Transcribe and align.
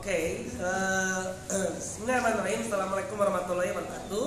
Oke, 0.00 0.48
eh, 0.48 1.20
Bismillahirrahmanirrahim. 1.76 2.64
Assalamualaikum 2.64 3.20
warahmatullahi 3.20 3.68
wabarakatuh. 3.68 4.24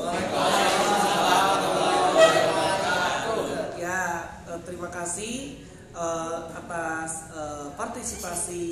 Ya, 3.82 4.06
eh, 4.54 4.60
terima 4.70 4.94
kasih 4.94 5.66
eh, 5.98 6.38
atas 6.54 7.34
eh, 7.34 7.74
partisipasi 7.74 8.66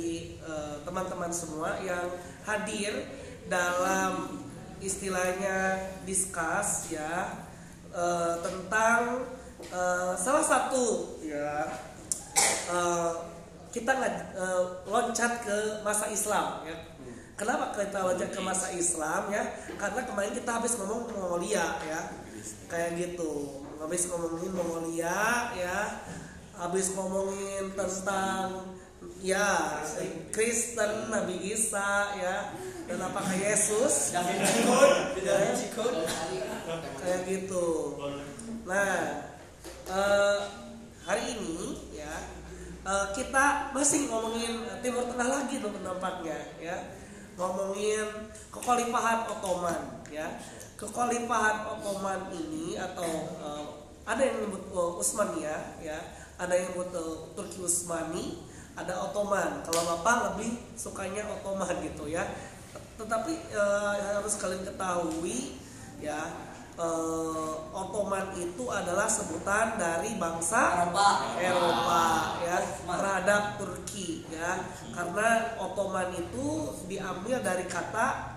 eh, 0.46 0.76
teman-teman 0.86 1.34
semua 1.34 1.74
yang 1.82 2.06
hadir 2.46 3.10
dalam 3.50 4.46
istilahnya 4.78 5.90
discuss 6.06 6.86
ya 6.94 7.34
eh, 7.90 8.34
tentang 8.46 9.26
eh, 9.74 10.14
salah 10.14 10.46
satu 10.46 11.18
ya 11.18 11.66
eh, 12.70 13.12
kita 13.74 13.90
nggak 13.90 14.38
eh, 14.38 14.62
loncat 14.86 15.42
ke 15.42 15.82
masa 15.82 16.06
Islam 16.06 16.62
ya. 16.62 16.91
Kenapa 17.32 17.72
kita 17.74 18.04
loncat 18.04 18.30
ke 18.30 18.40
masa 18.44 18.70
Islam 18.76 19.32
ya? 19.32 19.42
Karena 19.80 20.04
kemarin 20.04 20.36
kita 20.36 20.60
habis 20.60 20.76
ngomong 20.78 21.10
Mongolia 21.10 21.80
ya, 21.82 22.00
kayak 22.68 23.00
gitu. 23.00 23.64
Habis 23.82 24.06
ngomongin 24.12 24.52
Mongolia 24.54 25.50
ya, 25.56 26.06
habis 26.54 26.94
ngomongin 26.94 27.74
tentang 27.74 28.70
ya 29.18 29.82
Kristen, 30.30 31.10
Nabi 31.10 31.50
Isa 31.50 32.14
ya, 32.14 32.54
dan 32.86 32.98
apakah 33.02 33.34
Yesus? 33.34 34.14
Kayak 37.02 37.20
gitu. 37.26 37.98
Nah, 38.62 39.26
eh, 39.90 40.38
hari 41.02 41.22
ini 41.34 41.90
ya 41.90 42.14
eh, 42.86 43.06
kita 43.18 43.74
masih 43.74 44.06
ngomongin 44.06 44.62
Timur 44.78 45.10
Tengah 45.10 45.26
lagi 45.26 45.58
tuh 45.58 45.74
nampaknya 45.82 46.38
ya, 46.62 46.76
ngomongin 47.42 48.30
kekhalifahan 48.54 49.26
Ottoman 49.26 50.06
ya. 50.06 50.38
Kekhalifahan 50.78 51.66
Ottoman 51.66 52.30
ini 52.30 52.78
atau 52.78 53.10
eh, 53.42 53.64
ada 54.06 54.22
yang 54.22 54.46
menyebut 54.46 54.62
eh, 54.70 55.00
Utsmania 55.02 55.56
ya, 55.82 55.98
ada 56.38 56.54
yang 56.54 56.70
menyebut 56.74 56.90
eh, 56.94 57.14
Turki 57.34 57.58
Utsmani, 57.62 58.46
ada 58.78 58.94
Ottoman. 59.02 59.66
Kalau 59.66 59.82
Bapak 59.98 60.34
lebih 60.34 60.58
sukanya 60.78 61.26
Ottoman 61.26 61.82
gitu 61.82 62.06
ya. 62.06 62.22
Tetapi 62.98 63.34
yang 63.50 64.22
harus 64.22 64.38
kalian 64.38 64.62
ketahui 64.62 65.58
ya 65.98 66.51
eh, 66.82 67.50
Ottoman 67.72 68.34
itu 68.34 68.64
adalah 68.68 69.06
sebutan 69.06 69.74
dari 69.76 70.18
bangsa 70.18 70.82
Eropa. 70.82 71.08
Eropa 71.38 72.04
ya 72.42 72.56
terhadap 72.82 73.42
Turki 73.56 74.26
ya 74.28 74.60
karena 74.90 75.28
Ottoman 75.56 76.10
itu 76.12 76.46
diambil 76.86 77.38
dari 77.38 77.64
kata 77.64 78.34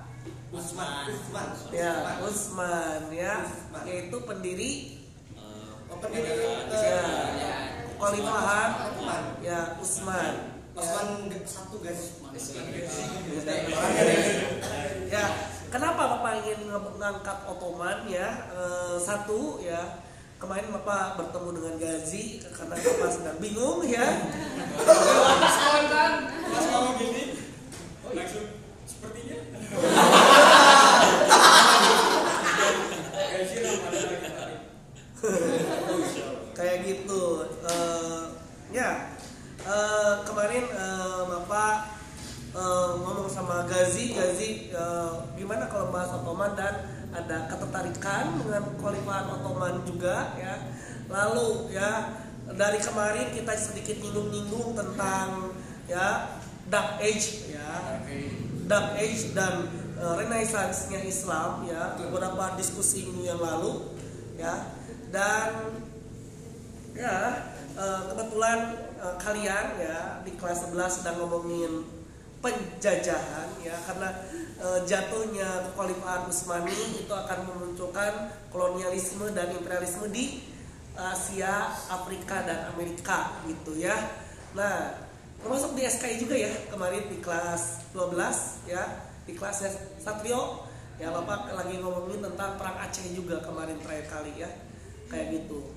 Usman. 0.53 1.09
Usman. 1.09 1.47
ya 1.73 1.93
Utsman 2.21 3.01
ya 3.11 3.43
yaitu 3.83 4.17
pendiri 4.21 4.73
Oh, 5.85 6.01
pendiri 6.01 6.41
ya 6.73 6.73
eh, 6.73 7.93
Usman. 8.01 8.25
ya 9.45 9.59
ya. 9.77 9.77
Usman 10.75 11.29
ge- 11.29 11.45
satu 11.45 11.77
guys. 11.77 12.17
ya 15.07 15.23
kenapa 15.71 16.01
bapak 16.17 16.43
ingin 16.43 16.69
mengangkat 16.69 17.37
Ottoman 17.45 18.05
ya? 18.05 18.29
Eh, 18.53 18.95
satu 18.99 19.57
ya 19.59 20.01
kemarin 20.35 20.67
bapak 20.71 21.15
bertemu 21.17 21.49
dengan 21.55 21.75
Gazi 21.79 22.43
karena 22.53 22.75
bapak 22.75 23.09
sedang 23.09 23.37
bingung 23.39 23.79
ya. 23.87 24.05
Kalau 26.45 26.91
gini, 26.99 27.23
langsung 28.11 28.47
sepertinya. 28.83 29.37
Kayak 33.15 33.43
siram 33.49 33.75
ada 33.79 33.99
lagi 33.99 34.27
tadi. 34.29 34.55
kayak 36.55 36.77
gitu 36.85 37.23
Eh, 37.65 38.21
ya 38.69 39.09
eh, 39.65 40.13
kemarin 40.21 40.69
eh, 40.69 41.21
bapak 41.25 41.75
eh, 42.53 42.89
ngomong 43.01 43.25
sama 43.25 43.65
Gazi 43.65 44.13
Gazi 44.13 44.69
eh, 44.69 45.11
gimana 45.33 45.65
kalau 45.65 45.89
bahas 45.89 46.13
Ottoman 46.35 46.51
dan 46.59 46.75
ada 47.15 47.47
ketertarikan 47.47 48.35
dengan 48.43 48.75
Khalifahan 48.75 49.39
Ottoman 49.39 49.87
juga 49.87 50.35
ya. 50.35 50.67
Lalu 51.07 51.71
ya 51.71 52.11
dari 52.51 52.75
kemarin 52.83 53.31
kita 53.31 53.55
sedikit 53.55 54.03
nyinggung-nyinggung 54.03 54.75
tentang 54.75 55.55
ya 55.87 56.35
Dark 56.67 56.99
Age 56.99 57.55
ya. 57.55 58.03
Dark 58.67 58.99
Age. 58.99 59.31
Dan 59.31 59.71
uh, 59.95 60.19
Renaissance-nya 60.19 61.07
Islam 61.07 61.63
ya 61.71 61.95
beberapa 61.95 62.59
diskusi 62.59 63.07
minggu 63.07 63.31
yang 63.31 63.39
lalu 63.39 63.95
ya. 64.35 64.75
Dan 65.07 65.71
ya 66.91 67.15
eh, 67.75 68.01
kebetulan 68.11 68.59
eh, 68.99 69.15
kalian 69.19 69.65
ya 69.79 70.23
di 70.23 70.31
kelas 70.35 70.67
11 70.71 70.99
sedang 70.99 71.23
ngomongin 71.23 71.83
penjajahan 72.39 73.51
ya 73.63 73.75
karena 73.83 74.11
eh, 74.59 74.79
jatuhnya 74.87 75.71
kekhalifahan 75.71 76.27
Utsmani 76.29 77.01
itu 77.01 77.13
akan 77.13 77.39
memunculkan 77.51 78.31
kolonialisme 78.51 79.31
dan 79.35 79.51
imperialisme 79.55 80.07
di 80.11 80.41
Asia, 80.95 81.75
Afrika 81.91 82.47
dan 82.47 82.71
Amerika 82.71 83.43
gitu 83.43 83.75
ya. 83.75 83.95
Nah, 84.55 84.95
termasuk 85.43 85.75
di 85.75 85.83
SKI 85.83 86.15
juga 86.23 86.35
ya 86.39 86.51
kemarin 86.71 87.11
di 87.11 87.19
kelas 87.19 87.91
12 87.91 88.71
ya 88.71 88.83
di 89.27 89.35
kelas 89.35 89.67
Satrio 89.99 90.63
ya 90.95 91.11
Bapak 91.11 91.51
lagi 91.51 91.75
ngomongin 91.83 92.23
tentang 92.23 92.55
perang 92.55 92.79
Aceh 92.79 93.03
juga 93.11 93.43
kemarin 93.43 93.75
terakhir 93.83 94.07
kali 94.07 94.31
ya 94.39 94.49
kayak 95.11 95.43
gitu. 95.43 95.75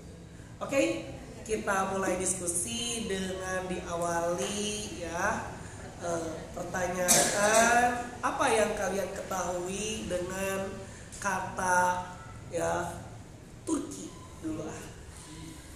Oke, 0.63 1.11
kita 1.43 1.95
mulai 1.95 2.15
diskusi 2.21 3.09
dengan 3.11 3.67
diawali 3.67 5.03
ya 5.03 5.58
eh, 6.03 6.31
pertanyaan 6.55 7.89
apa 8.19 8.45
yang 8.51 8.71
kalian 8.75 9.11
ketahui 9.15 10.11
dengan 10.11 10.71
kata 11.19 12.15
ya 12.51 12.99
Turki 13.67 14.11
dulu 14.43 14.65
ah. 14.67 14.83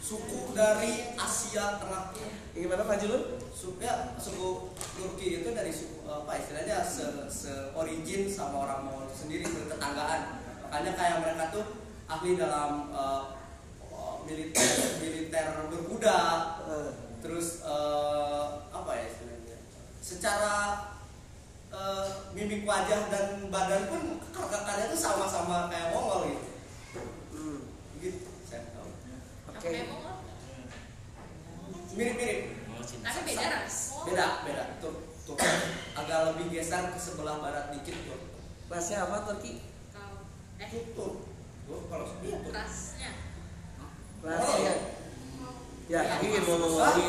Suku 0.03 0.51
dari 0.51 1.15
Asia 1.15 1.79
Tengah. 1.79 2.11
Gimana 2.53 2.83
Pak 2.83 2.99
Julun? 3.01 3.39
Suku 3.55 3.79
ya, 3.81 4.19
suku 4.19 4.75
Turki 4.99 5.41
itu 5.41 5.55
dari 5.55 5.71
suku 5.71 6.03
apa 6.11 6.37
istilahnya 6.37 6.83
se, 6.83 7.07
se 7.31 7.71
origin 7.73 8.27
sama 8.27 8.67
orang 8.67 8.83
Mongol 8.83 9.09
sendiri 9.15 9.47
bertetanggaan. 9.47 10.43
Makanya 10.67 10.93
kayak 10.99 11.17
mereka 11.23 11.45
tuh 11.55 11.65
ahli 12.11 12.35
dalam 12.35 12.91
eh, 12.91 13.23
militer 14.27 14.71
militer 14.99 15.47
berkuda, 15.71 16.19
terus 17.23 17.63
eh, 17.63 18.47
apa 18.75 18.91
ya 18.99 19.05
istilahnya 19.07 19.32
secara 20.03 20.55
eh, 21.71 22.09
mimik 22.35 22.67
wajah 22.67 23.07
dan 23.07 23.47
badan 23.49 23.87
pun 23.87 24.03
kakak-kakaknya 24.35 24.91
tuh 24.91 25.01
sama-sama 25.01 25.71
kayak 25.71 25.95
Mongol 25.95 26.35
gitu. 26.35 26.49
Hmm, 27.33 27.59
gitu 28.03 28.29
saya 28.45 28.67
tahu. 28.75 28.91
Oke. 29.55 29.71
mirip-mirip. 31.93 32.41
Tapi 33.03 33.21
beda 33.31 33.47
ras. 33.63 33.77
beda 34.05 34.27
beda. 34.43 34.65
Tuh 34.83 34.95
tuh. 35.23 35.37
Agak 35.95 36.35
lebih 36.35 36.51
geser 36.51 36.91
ke 36.91 36.99
sebelah 36.99 37.39
barat 37.39 37.71
dikit 37.71 37.95
tuh. 38.11 38.21
Rasnya 38.67 39.07
apa 39.07 39.29
Turki? 39.31 39.63
Eh. 40.59 40.69
Tuh 40.69 40.85
tuh 40.99 41.13
tuh 41.69 41.81
kalau 41.87 42.07
iya 42.27 42.37
tuh 42.43 42.53
rasnya. 42.53 43.11
Rasnya. 44.25 44.75
Ya, 45.91 46.01
ingin 46.25 46.43
ngomong 46.47 46.79
Hah? 46.79 46.95
lagi. 46.95 47.07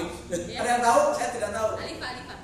ada 0.59 0.69
yang 0.75 0.83
tahu? 0.83 1.01
Saya 1.15 1.29
tidak 1.31 1.51
tahu. 1.55 1.69
Alifa 1.79 2.05
Alifa. 2.09 2.35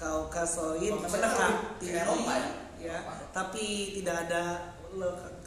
Kaukasoid 0.00 0.96
menengah 0.96 1.76
di 1.76 1.92
Eropa 1.92 2.32
ya? 2.40 2.48
ya, 2.80 2.96
tapi 3.36 3.92
tidak 4.00 4.24
ada 4.24 4.72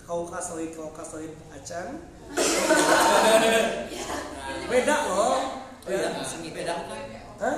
Kaukasoid 0.05 0.77
Kaukasoid 0.77 1.33
acan. 1.49 1.97
Beda 4.69 4.95
loh. 5.09 5.41
oh 5.83 5.89
iya 5.89 6.13
Ya. 6.13 6.21
beda 6.53 6.75
Hah? 7.41 7.55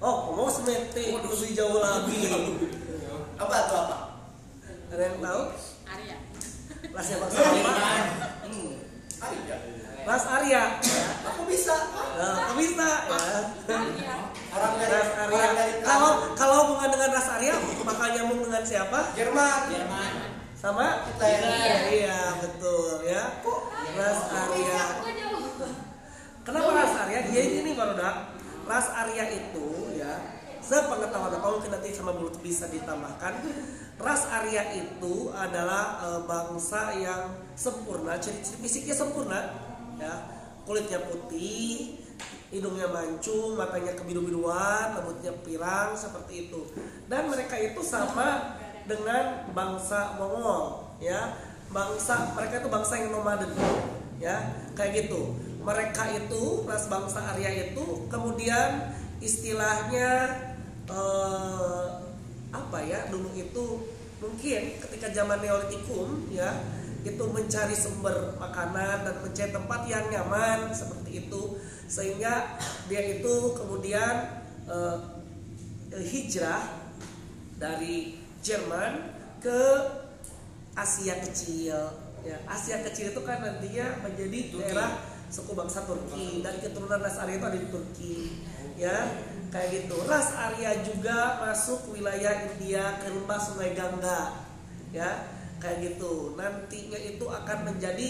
Oh, 0.00 0.32
mau 0.32 0.48
semetik 0.48 1.20
lebih 1.20 1.52
jauh 1.52 1.84
lagi. 1.84 2.32
apa 3.40 3.56
tuh 3.68 3.76
apa 3.84 3.98
Ada 4.90 5.02
yang 5.04 5.16
tahu? 5.20 5.42
Arya. 5.84 6.16
Apa? 6.96 7.28
hmm 8.48 8.72
ah 9.20 9.30
iya 9.36 9.56
Ras 10.08 10.24
Arya. 10.24 10.62
Ya. 10.80 11.04
aku 11.28 11.44
bisa 11.44 11.76
Nah, 12.16 12.48
kok 12.48 12.56
bisa 12.56 12.88
ya? 14.00 14.16
Orang 14.50 14.72
dari 14.82 14.90
Ras 14.90 15.10
Arya. 15.14 15.34
orang 15.34 15.54
dari 15.54 15.72
Kalau 15.82 16.10
kalau 16.34 16.54
hubungan 16.66 16.90
dengan 16.90 17.10
Ras 17.14 17.28
Arya, 17.38 17.54
maka 17.86 18.04
nyambung 18.18 18.40
dengan 18.46 18.62
siapa? 18.66 18.98
Jerman 19.14 19.60
Jerman 19.70 20.12
Sama? 20.60 21.08
Hitler. 21.08 21.80
Iya, 21.88 22.20
betul 22.44 23.00
ya. 23.08 23.24
Ras 23.96 24.20
Arya. 24.28 24.82
Kok? 25.00 25.72
Kenapa 26.44 26.68
ras 26.72 26.94
Arya? 27.06 27.20
Dia 27.30 27.42
ini 27.46 27.58
nih 27.62 27.74
baru 27.78 27.94
ras 28.70 28.86
Arya 28.94 29.24
itu 29.34 29.90
ya 29.98 30.14
sepengetahuan 30.62 31.34
apa 31.34 31.46
mungkin 31.50 31.74
nanti 31.74 31.90
sama 31.90 32.14
mulut 32.14 32.38
bisa 32.38 32.70
ditambahkan 32.70 33.42
ras 33.98 34.30
Arya 34.30 34.70
itu 34.78 35.34
adalah 35.34 35.98
eh, 36.06 36.20
bangsa 36.22 36.94
yang 36.94 37.34
sempurna 37.58 38.14
ciri-ciri 38.22 38.62
fisiknya 38.62 38.94
sempurna 38.94 39.38
ya 39.98 40.14
kulitnya 40.62 41.02
putih 41.02 41.99
hidungnya 42.50 42.90
mancung 42.90 43.54
matanya 43.54 43.94
kebiru-biruan 43.94 44.98
rambutnya 44.98 45.30
pirang 45.46 45.94
seperti 45.94 46.50
itu. 46.50 46.66
Dan 47.06 47.30
mereka 47.30 47.54
itu 47.56 47.78
sama 47.80 48.58
dengan 48.84 49.46
bangsa 49.54 50.18
Mongol 50.18 50.94
ya. 50.98 51.38
Bangsa 51.70 52.34
mereka 52.34 52.66
itu 52.66 52.68
bangsa 52.68 52.98
yang 52.98 53.14
nomaden 53.14 53.54
ya. 54.18 54.36
Kayak 54.74 55.06
gitu. 55.06 55.38
Mereka 55.62 56.02
itu 56.18 56.66
ras 56.66 56.90
bangsa 56.90 57.22
Arya 57.34 57.70
itu 57.70 58.10
kemudian 58.10 58.90
istilahnya 59.22 60.10
eh, 60.90 61.86
apa 62.50 62.78
ya 62.82 63.06
dulu 63.12 63.30
itu 63.38 63.86
mungkin 64.18 64.62
ketika 64.82 65.06
zaman 65.14 65.38
Neolitikum 65.38 66.28
ya 66.34 66.50
itu 67.00 67.24
mencari 67.32 67.72
sumber 67.72 68.36
makanan 68.36 69.08
dan 69.08 69.16
mencari 69.24 69.50
tempat 69.50 69.80
yang 69.88 70.04
nyaman 70.12 70.68
seperti 70.72 71.26
itu. 71.26 71.56
Sehingga 71.90 72.60
dia 72.86 73.02
itu 73.18 73.34
kemudian 73.56 74.44
eh, 74.68 74.98
hijrah 75.96 76.62
dari 77.58 78.20
Jerman 78.40 79.12
ke 79.42 79.60
Asia 80.76 81.18
kecil. 81.20 81.76
Ya 82.20 82.36
Asia 82.46 82.84
kecil 82.84 83.12
itu 83.16 83.20
kan 83.24 83.40
nantinya 83.40 84.04
menjadi 84.04 84.38
daerah 84.54 84.90
suku 85.32 85.52
bangsa 85.56 85.84
Turki. 85.88 86.44
Dari 86.44 86.58
keturunan 86.60 87.00
ras 87.00 87.16
Arya 87.20 87.36
itu 87.40 87.46
ada 87.48 87.58
di 87.58 87.68
Turki. 87.68 88.16
Ya 88.76 88.96
kayak 89.50 89.68
gitu. 89.84 89.96
Ras 90.06 90.32
Arya 90.36 90.84
juga 90.86 91.42
masuk 91.42 91.96
wilayah 91.96 92.48
India 92.54 93.00
ke 93.02 93.08
lembah 93.12 93.40
Sungai 93.40 93.72
Gangga. 93.74 94.46
Ya 94.94 95.39
kayak 95.60 95.78
gitu. 95.84 96.34
Nantinya 96.34 96.96
itu 96.96 97.24
akan 97.28 97.58
menjadi 97.68 98.08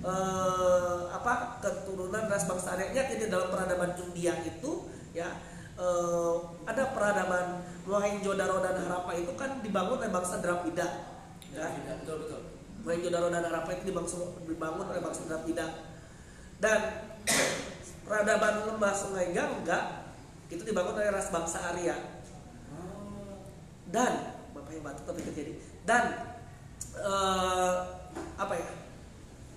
eh, 0.00 1.00
apa 1.12 1.60
keturunan 1.60 2.26
ras 2.26 2.48
bangsa 2.48 2.74
Arya 2.74 2.96
ya 2.96 3.02
jadi 3.12 3.28
dalam 3.28 3.52
peradaban 3.52 3.92
India 4.00 4.32
itu 4.42 4.88
ya. 5.12 5.28
Eh, 5.76 6.36
ada 6.64 6.96
peradaban 6.96 7.60
Mohenjo-daro 7.86 8.64
dan 8.64 8.80
Harappa 8.80 9.12
itu 9.14 9.30
kan 9.36 9.60
dibangun 9.60 10.00
oleh 10.00 10.10
bangsa 10.10 10.40
Dravida 10.40 10.88
ya. 11.52 11.68
Betul 12.02 12.26
betul. 12.26 12.40
Mohenjo-daro 12.82 13.28
dan 13.28 13.44
Harappa 13.44 13.76
itu 13.76 13.92
dibangun, 13.92 14.40
dibangun 14.48 14.86
oleh 14.88 15.04
bangsa 15.04 15.28
Dravida 15.28 15.66
dan 16.56 16.80
peradaban 18.08 18.64
lembah 18.72 18.92
Sungai 18.96 19.36
Gangga 19.36 20.08
itu 20.48 20.62
dibangun 20.64 20.96
oleh 20.96 21.12
ras 21.12 21.28
bangsa 21.28 21.74
Arya. 21.74 22.16
Dan 23.86 24.34
bapak 24.50 24.82
batuk 24.82 25.04
tapi 25.06 25.20
terjadi 25.22 25.52
dan 25.86 26.35
eh, 26.96 27.72
apa 28.36 28.54
ya? 28.56 28.70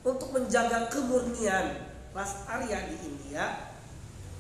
Untuk 0.04 0.32
menjaga 0.32 0.88
kemurnian 0.88 1.90
ras 2.16 2.44
Arya 2.48 2.88
di 2.88 2.96
India 3.04 3.70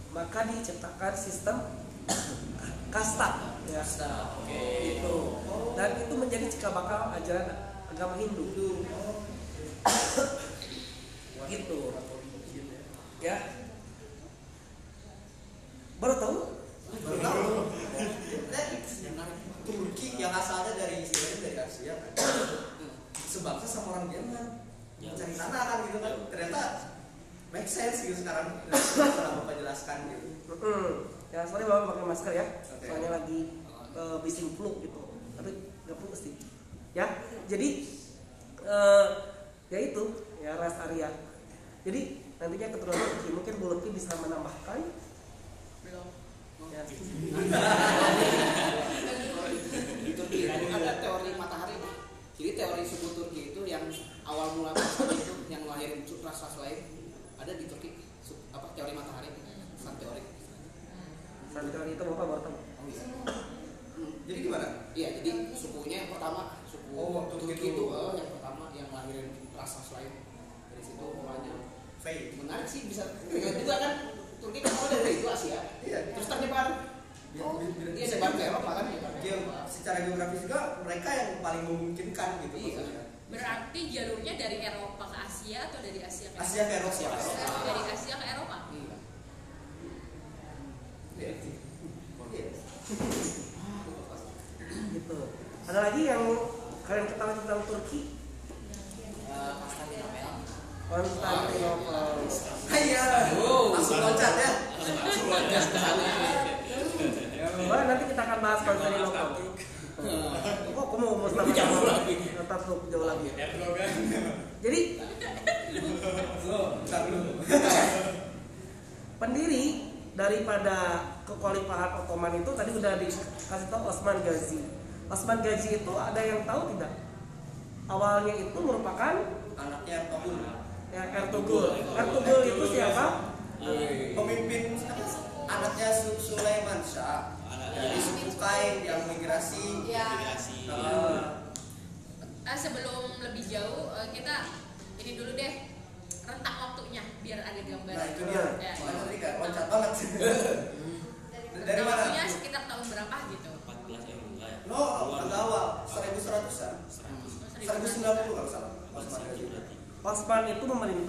maka 0.09 0.49
diciptakan 0.49 1.13
sistem 1.13 1.57
kasta. 2.93 3.59
Ya 3.69 3.85
Kasta, 3.85 4.33
oke. 4.41 4.65
itu 4.81 5.15
dan 5.77 5.93
itu 6.01 6.13
menjadi 6.17 6.49
cikal 6.49 6.73
bakal 6.73 7.13
ajaran 7.13 7.53
agama 7.93 8.17
Hindu. 8.17 8.49
Gitu. 11.49 11.79
Ya. 13.21 13.37
Baru 15.97 16.15
tahu? 16.17 16.37
Baru 16.93 17.17
tahu. 17.21 17.45
Turki 19.65 20.07
yang 20.17 20.33
asalnya 20.33 20.73
dari 20.77 21.05
dari 21.05 21.57
Asia. 21.57 21.93
kan 21.93 22.13
sebangsa 23.29 23.65
sama 23.69 23.87
orang 23.93 24.09
Jerman. 24.09 24.45
Mencari 24.97 25.33
tanah 25.37 25.61
kan 25.69 25.77
gitu 25.85 25.97
kan. 26.01 26.13
Ternyata 26.33 26.61
make 27.53 27.69
sense 27.69 28.01
gitu 28.09 28.25
sekarang. 28.25 28.65
Setelah 28.73 29.45
bapak 29.45 29.55
jelaskan 29.61 29.97
gitu. 30.09 30.27
Mm-mm. 30.49 31.13
ya 31.29 31.45
sorry 31.45 31.69
bapak 31.69 31.93
pakai 31.93 32.05
masker 32.09 32.33
ya. 32.33 32.45
Oke. 32.73 32.85
soalnya 32.89 33.09
lagi 33.21 33.39
eh, 33.93 34.17
bising 34.25 34.57
flu 34.57 34.81
gitu. 34.81 35.13
Tapi 35.37 35.51
nggak 35.85 35.97
flu 36.01 36.09
pasti 36.09 36.33
ya 36.97 37.05
jadi 37.45 37.85
eh, 38.65 39.07
ya 39.69 39.79
itu 39.79 40.03
ya 40.41 40.57
ras 40.57 40.75
Arya. 40.89 41.09
Jadi 41.85 42.01
nantinya 42.41 42.67
keturunan 42.73 42.97
Turki 42.97 43.29
mungkin 43.35 43.53
Bu 43.61 43.65
Lutfi 43.71 43.89
bisa 43.93 44.11
menambahkan? 44.17 44.79
Belum. 45.85 46.07
Ya. 46.69 46.83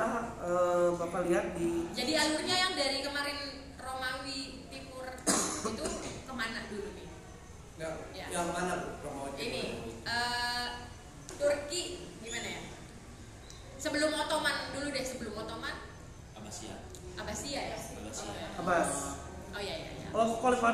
itu 0.01 0.09
memerintah 0.09 0.25
eh, 0.41 0.89
Bapak 0.97 1.21
lihat 1.29 1.47
di 1.55 1.69
jadi 1.93 2.13
alurnya 2.19 2.57
yang 2.59 2.73
dari 2.73 2.99
kemarin 3.01 3.39
Romawi 3.77 4.41
Timur 4.67 5.05
itu 5.61 5.85
ke 6.25 6.33
mana 6.33 6.61
dulu 6.67 6.89
nih 6.97 7.09
Yang, 7.77 7.95
Ya. 8.13 8.27
yang 8.31 8.49
mana 8.51 8.73
Bu? 8.77 8.89
Romawi 9.03 9.31
Timur? 9.31 9.45
ini 9.45 9.63
eh, 10.03 10.67
Turki 11.31 11.83
gimana 12.19 12.49
ya 12.51 12.63
sebelum 13.77 14.13
Ottoman 14.15 14.73
dulu 14.73 14.89
deh 14.89 15.05
sebelum 15.05 15.35
Ottoman 15.37 15.75
Abbasiyah 16.35 16.79
Abbasiyah 17.17 17.65
ya 17.67 17.77
Abbasiyah. 17.77 18.49
Abbas. 18.57 18.91
oh 19.53 19.61
iya 19.61 19.75
iya 19.77 19.91
iya 19.95 20.09
Oh, 20.11 20.27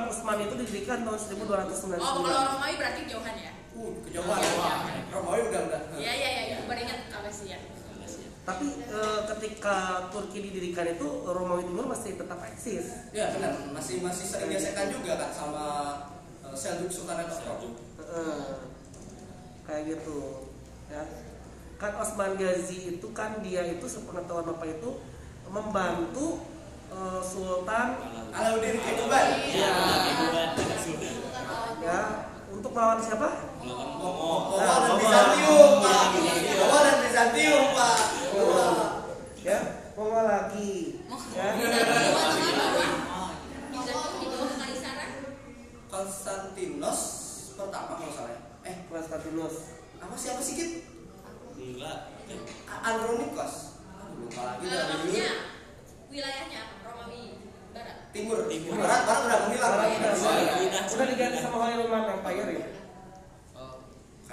Utsman 0.09 0.40
itu 0.40 0.54
didirikan 0.56 1.04
tahun 1.04 1.18
1299. 1.21 1.99
oh 1.99 2.23
kalau 2.23 2.42
Romawi 2.49 2.75
berarti 2.78 3.00
jauhan 3.04 3.35
ya 3.37 3.52
uh 3.75 3.92
kejauhan 4.02 4.38
Iya, 4.38 4.54
iya. 4.54 5.02
Romawi 5.11 5.40
udah 5.45 5.61
udah 5.66 5.80
iya 5.99 6.12
iya 6.14 6.30
iya 6.30 6.42
ya, 6.49 6.59
baru 6.64 6.80
ingat 6.80 7.00
Abbasiyah 7.12 7.59
Abbasiyah. 7.59 7.61
Tapi 8.47 8.67
eh, 8.87 9.21
ketika 9.35 10.07
Turki 10.15 10.38
didirikan 10.38 10.87
itu 10.87 11.26
Romawi 11.26 11.67
Timur 11.67 11.91
masih 11.91 12.15
tetap 12.15 12.38
eksis. 12.47 13.11
ya 13.11 13.35
benar 13.35 13.59
masih 13.75 13.99
masih 13.99 14.23
sering 14.23 14.55
gesekan 14.55 14.87
juga 14.87 15.19
kan 15.19 15.31
sama 15.35 15.67
Seljuk 16.55 16.87
Sultanate 16.87 17.26
of 17.26 17.43
Rome. 17.43 17.59
Seljuk. 17.59 17.75
Heeh. 18.07 18.38
kayak 19.67 19.83
gitu 19.99 20.47
ya 20.87 21.03
kan 21.75 21.99
Osman 21.99 22.38
Ghazi 22.38 22.95
itu 22.97 23.07
kan 23.11 23.43
dia 23.43 23.67
itu 23.67 23.83
sepengetahuan 23.91 24.47
bapak 24.55 24.79
itu 24.79 25.03
membantu 25.50 26.47
eh, 26.95 27.21
Sultan 27.26 27.99
Alauddin 28.31 28.79
Kekuban. 28.79 29.26
ya 29.50 29.75
ya 31.83 31.99
untuk 32.55 32.71
melawan 32.71 33.03
siapa 33.03 33.43
Mongol 33.67 34.62
dan 34.62 34.95
Bizantium, 35.03 35.71
Pak. 35.83 36.07
Mongol 36.55 36.81
dan 36.87 36.97
Bizantium, 37.03 37.65
Pak. 37.75 37.99
Ya 39.40 39.59
Mongol 39.97 40.25
lagi 40.28 41.00
ya. 41.33 41.57
Konstantinos 45.88 47.00
pertama 47.57 47.97
kalau 47.97 48.12
salah. 48.12 48.37
ya. 48.37 48.40
Eh, 48.69 48.76
Konstantinus 48.93 49.55
apa 49.97 50.12
siapa 50.12 50.40
sih 50.45 50.55
Kit? 50.59 50.71
Enggak. 51.57 52.12
Andronikos. 52.69 53.81
Aduh, 53.97 54.28
lupa 54.28 54.40
lagi 54.45 54.64
dari 54.69 55.25
wilayahnya 56.12 56.59
apa? 56.61 56.75
Romawi 56.85 57.40
Barat. 57.73 57.97
Timur. 58.12 58.38
Timur. 58.52 58.76
Barat, 58.76 59.00
barat 59.09 59.23
udah 59.25 59.38
menghilang. 59.49 59.73
Udah 59.73 59.88
Iya. 59.88 61.07
Diganti 61.09 61.38
sama 61.40 61.57
Holy 61.64 61.75
Roman 61.81 62.21
Empire 62.21 62.50
ya 62.52 62.75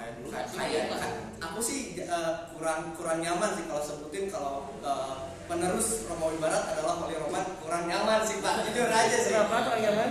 kayak 0.04 0.16
kayak 0.26 0.48
kayak- 0.52 0.88
kayak- 0.92 1.22
aku 1.40 1.58
sih 1.60 1.80
eh, 1.96 2.32
kurang 2.52 2.92
kurang 2.94 3.18
nyaman 3.18 3.50
sih 3.52 3.64
kalau 3.64 3.82
sebutin 3.82 4.28
kalau 4.28 4.68
eh, 4.78 5.14
penerus 5.44 6.04
Romawi 6.06 6.36
Barat 6.38 6.64
adalah 6.66 6.94
Holy 6.98 7.16
Roman 7.16 7.44
kurang 7.58 7.84
nyaman 7.84 8.20
sih 8.22 8.40
Pak. 8.40 8.64
Jujur 8.64 8.88
aja 8.88 9.16
sih. 9.18 9.32
Kenapa 9.32 9.64
Pak 9.66 9.76
Yaman 9.78 10.10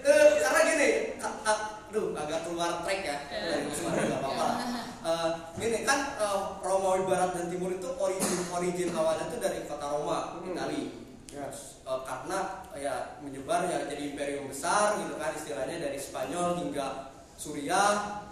Eh, 0.00 0.28
karena 0.40 0.60
gini 0.64 0.88
aduh 1.20 2.14
agak 2.14 2.46
keluar 2.46 2.80
track 2.80 3.00
ya. 3.02 3.18
Dari 3.28 3.66
Usman 3.66 3.92
nggak 3.92 4.16
apa-apa 4.16 4.42
lah. 4.44 4.58
Eh, 5.02 5.28
gini 5.56 5.78
kan 5.82 6.14
Romawi 6.58 7.02
Barat 7.04 7.30
dan 7.32 7.46
Timur 7.48 7.68
itu 7.68 7.88
origin 7.92 8.32
origin 8.48 8.88
awalnya 8.92 9.28
tuh 9.28 9.38
dari 9.38 9.64
kota 9.64 9.86
Roma 9.88 10.18
Hmm. 10.36 10.50
Itali 10.50 10.82
ya 11.28 11.46
Eh, 11.82 12.00
karena 12.00 12.38
ya 12.72 12.94
menyebar 13.18 13.66
ya 13.66 13.82
jadi 13.84 14.02
imperium 14.08 14.46
besar 14.46 14.94
gitu 14.96 15.14
kan 15.16 15.30
istilahnya 15.32 15.76
dari 15.80 15.98
Spanyol 15.98 16.54
hingga 16.60 17.10
Suriah 17.34 18.22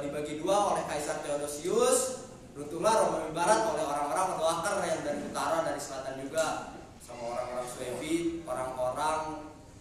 dibagi 0.00 0.40
dua 0.40 0.74
oleh 0.74 0.82
Kaisar 0.88 1.20
Theodosius 1.24 2.28
runtuhlah 2.56 2.92
Romawi 2.92 3.32
Barat 3.32 3.60
oleh 3.72 3.84
orang-orang 3.84 4.28
Loaker 4.36 4.76
yang 4.84 5.00
dari 5.06 5.20
utara 5.26 5.64
dari 5.64 5.80
selatan 5.80 6.14
juga 6.20 6.76
sama 7.00 7.22
orang-orang 7.36 7.66
Suebi 7.70 8.44
orang-orang 8.44 9.20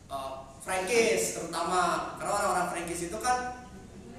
eh, 0.07 0.31
Frankis 0.59 1.39
terutama. 1.39 2.15
Karena 2.19 2.31
orang-orang 2.35 2.67
Frankis 2.71 2.99
itu 3.09 3.17
kan 3.19 3.67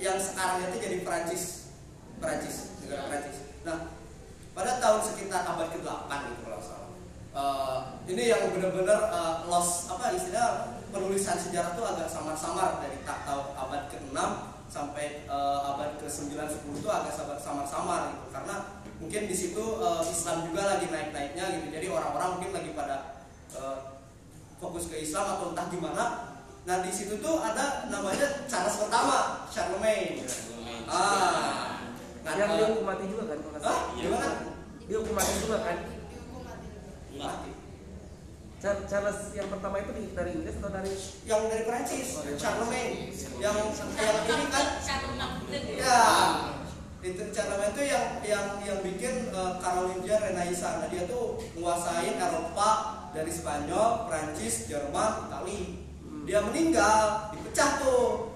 yang 0.01 0.17
sekarang 0.17 0.67
itu 0.73 0.77
jadi 0.81 0.97
Perancis 1.05 1.73
Perancis 2.19 2.77
negara 2.85 3.09
Perancis. 3.09 3.39
Nah 3.65 3.79
pada 4.51 4.83
tahun 4.83 5.01
sekitar 5.07 5.47
abad 5.47 5.69
ke-8 5.73 6.11
gitu 6.11 6.41
kalau 6.45 6.61
salah. 6.61 6.91
Eh, 7.31 7.79
ini 8.13 8.23
yang 8.29 8.51
benar-benar 8.51 9.01
eh, 9.09 9.35
loss 9.47 9.89
apa 9.89 10.13
istilah 10.13 10.75
penulisan 10.91 11.39
sejarah 11.39 11.73
itu 11.73 11.83
agak 11.87 12.09
samar-samar 12.11 12.83
dari 12.83 12.99
tak 13.07 13.25
tahu 13.25 13.55
abad 13.55 13.89
ke-6 13.95 14.19
sampai 14.71 15.27
eh, 15.27 15.59
abad 15.67 15.99
ke-9 15.99 16.31
10 16.31 16.81
itu 16.81 16.89
agak 16.89 17.13
samar- 17.13 17.43
samar-samar 17.43 18.15
gitu. 18.15 18.27
Karena 18.31 18.55
mungkin 19.03 19.23
di 19.27 19.35
situ 19.35 19.65
eh, 19.83 20.03
Islam 20.07 20.47
juga 20.47 20.63
lagi 20.65 20.87
naik-naiknya 20.89 21.45
gitu. 21.59 21.67
Jadi 21.75 21.87
orang-orang 21.91 22.39
mungkin 22.39 22.51
lagi 22.55 22.71
pada 22.73 22.97
eh, 23.53 23.77
fokus 24.63 24.87
ke 24.87 25.03
Islam 25.03 25.37
atau 25.37 25.51
entah 25.53 25.67
gimana. 25.69 26.05
Nah 26.65 26.77
di 26.87 26.93
situ 26.95 27.19
tuh 27.19 27.43
ada 27.43 27.91
namanya 27.91 28.47
Charles 28.47 28.79
pertama 28.79 29.45
Charlemagne. 29.51 30.23
Ah. 30.87 31.83
Nah, 32.21 32.33
yang 32.37 32.53
dia 32.53 32.67
hukum 32.69 32.85
mati 32.85 33.09
juga 33.09 33.33
kan 33.33 33.39
Hah? 33.65 33.79
Gimana? 33.97 34.29
dia 34.85 34.97
hukum 35.01 35.15
mati 35.17 35.33
juga 35.41 35.57
kan? 35.65 35.77
Enggak. 37.11 37.37
Char- 38.61 38.85
Charles 38.85 39.33
yang 39.33 39.49
pertama 39.49 39.81
itu 39.81 39.91
di- 39.91 40.13
dari 40.13 40.37
Inggris 40.37 40.61
atau 40.61 40.69
dari 40.69 40.93
yang 41.25 41.49
dari 41.49 41.65
Prancis, 41.65 42.13
Oh, 42.15 42.23
dari 42.23 42.37
Charlemagne, 42.37 43.09
yang 43.41 43.57
yang 43.57 43.57
ini 43.73 44.47
kan, 44.53 44.67
Charlemagne. 44.85 45.65
ya 45.81 46.03
itu 47.01 47.23
Charlemagne 47.33 47.73
itu 47.73 47.83
yang 47.89 48.07
yang 48.21 48.47
yang 48.61 48.79
bikin 48.85 49.33
uh, 49.33 49.57
Carolingian 49.57 50.21
Renaissance. 50.21 50.85
Nah, 50.85 50.89
dia 50.89 51.09
tuh 51.09 51.41
menguasai 51.57 52.13
Eropa 52.13 52.71
dari 53.17 53.33
Spanyol, 53.33 54.05
Prancis, 54.05 54.69
Jerman, 54.69 55.27
Itali. 55.27 55.61
Dia 56.29 56.45
meninggal, 56.45 57.33
dipecah 57.33 57.81
tuh. 57.81 58.29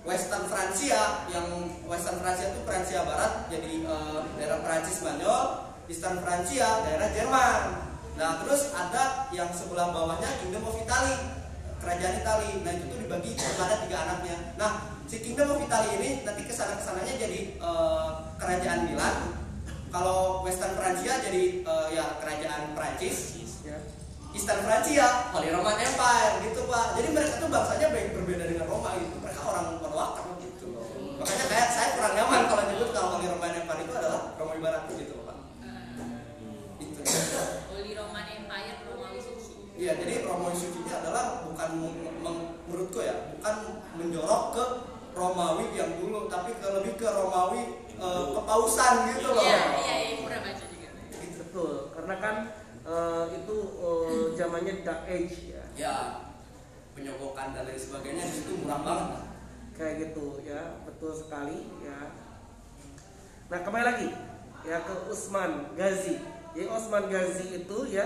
Western 0.00 0.48
Francia, 0.48 1.28
yang 1.28 1.44
Western 1.84 2.16
Francia 2.16 2.48
itu 2.48 2.64
Francia 2.64 3.04
Barat, 3.04 3.52
jadi 3.52 3.84
uh, 3.84 4.24
daerah 4.32 4.64
Prancis 4.64 4.96
Spanyol, 4.96 5.60
Eastern 5.92 6.24
Francia, 6.24 6.88
daerah 6.88 7.12
Jerman. 7.12 7.89
Nah, 8.18 8.42
terus 8.42 8.74
ada 8.74 9.30
yang 9.30 9.50
sebelah 9.54 9.94
bawahnya 9.94 10.28
Kingdom 10.42 10.66
of 10.66 10.76
Italy, 10.80 11.14
kerajaan 11.78 12.14
Italia. 12.20 12.54
Nah, 12.60 12.72
itu 12.74 12.84
tuh 12.90 12.98
dibagi 12.98 13.30
kepada 13.38 13.74
tiga 13.86 13.96
anaknya. 14.08 14.36
Nah, 14.58 14.70
si 15.06 15.16
Kingdom 15.22 15.54
of 15.54 15.62
Italy 15.62 15.88
ini 16.00 16.10
nanti 16.26 16.42
ke 16.44 16.52
sana 16.52 16.76
ke 16.76 16.82
sananya 16.82 17.14
jadi 17.16 17.56
eh, 17.56 18.08
kerajaan 18.36 18.80
Milan. 18.90 19.16
Kalau 19.90 20.46
Western 20.46 20.74
Francia 20.78 21.18
jadi 21.22 21.62
eh, 21.62 21.86
ya 21.94 22.18
kerajaan 22.18 22.74
Prancis. 22.74 23.18
ya 23.62 23.78
Eastern 24.30 24.62
Francia, 24.62 25.34
Holy 25.34 25.50
Roman 25.50 25.74
Empire 25.74 26.38
gitu 26.46 26.62
pak. 26.70 26.94
Jadi 26.94 27.08
mereka 27.10 27.34
tuh 27.42 27.50
bangsanya 27.50 27.90
baik 27.90 28.14
berbeda 28.14 28.44
dengan 28.46 28.66
Roma 28.70 28.94
gitu. 28.94 29.18
Mereka 29.18 29.40
orang 29.42 29.66
berwakar 29.82 30.38
gitu 30.38 30.70
loh. 30.70 30.86
Makanya 31.18 31.44
kayak 31.50 31.68
saya 31.74 31.88
kurang 31.98 32.14
nyaman 32.14 32.46
kalau 32.46 32.62
nyebut 32.70 32.90
kalau 32.94 33.08
Holy 33.18 33.26
Roman 33.26 33.58
Empire 33.58 33.82
itu 33.82 33.92
adalah 33.98 34.20
Romawi 34.38 34.60
Barat 34.62 34.82
gitu 34.94 35.19
bukan 43.58 43.74
menjorok 43.96 44.44
ke 44.52 44.64
Romawi 45.10 45.74
yang 45.74 45.98
dulu, 45.98 46.26
tapi 46.26 46.54
ke 46.54 46.66
lebih 46.70 46.94
ke 46.94 47.06
Romawi 47.06 47.62
eh, 47.92 48.24
kepausan 48.32 48.94
gitu 49.10 49.28
loh. 49.28 49.42
Iya, 49.42 49.60
iya, 49.76 49.94
iya, 50.00 50.14
pernah 50.22 50.40
baca 50.42 50.64
juga. 50.64 50.88
betul 51.36 51.72
karena 51.90 52.14
kan 52.16 52.36
eh, 52.80 53.24
itu 53.34 53.56
eh, 53.76 54.24
zamannya 54.34 54.74
Dark 54.80 55.02
Age 55.04 55.38
ya 55.50 55.64
Ya, 55.72 55.96
penyogokan 56.92 57.50
dan 57.50 57.64
lain 57.64 57.78
sebagainya 57.78 58.22
di 58.22 58.34
situ 58.34 58.52
murah 58.58 58.80
banget. 58.82 59.08
lah. 59.14 59.24
kayak 59.72 59.94
gitu 59.98 60.44
ya 60.44 60.76
betul 60.84 61.08
sekali 61.10 61.64
ya 61.80 62.12
nah 63.48 63.58
kembali 63.60 63.80
lagi 63.82 64.08
ya 64.60 64.84
ke 64.84 65.08
Usman 65.08 65.72
Ghazi 65.72 66.20
jadi 66.52 66.68
Usman 66.68 67.08
Ghazi 67.08 67.64
itu 67.64 67.78
ya 67.88 68.04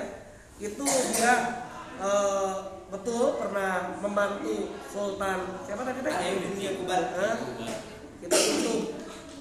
itu 0.56 0.84
dia 1.10 1.34
eh, 1.98 2.54
betul 2.94 3.34
pernah 3.42 3.98
membantu 3.98 4.70
Sultan. 4.86 5.38
Siapa 5.66 5.82
tadi 5.82 5.98
teh? 5.98 6.14
Alauddin 6.14 6.54
Yakuban. 6.62 7.02
Eh, 7.18 7.36
itu 8.22 8.36
untuk 8.54 8.78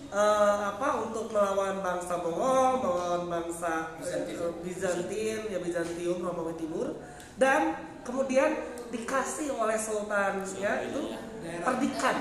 eh, 0.09 0.57
apa 0.73 0.87
untuk 1.05 1.29
melawan 1.29 1.85
bangsa 1.85 2.17
Mongol, 2.17 2.81
melawan 2.81 3.23
bangsa 3.29 3.93
Bizantin. 4.01 4.35
eh, 4.41 4.53
Bizantin, 4.65 5.39
ya 5.53 5.59
Bizantium 5.61 6.17
Romawi 6.25 6.57
Timur. 6.57 6.97
Dan 7.37 7.77
kemudian 8.01 8.57
dikasih 8.89 9.53
oleh 9.53 9.77
Sultan 9.77 10.41
ya 10.57 10.85
itu 10.85 11.17
Perdikan, 11.43 12.17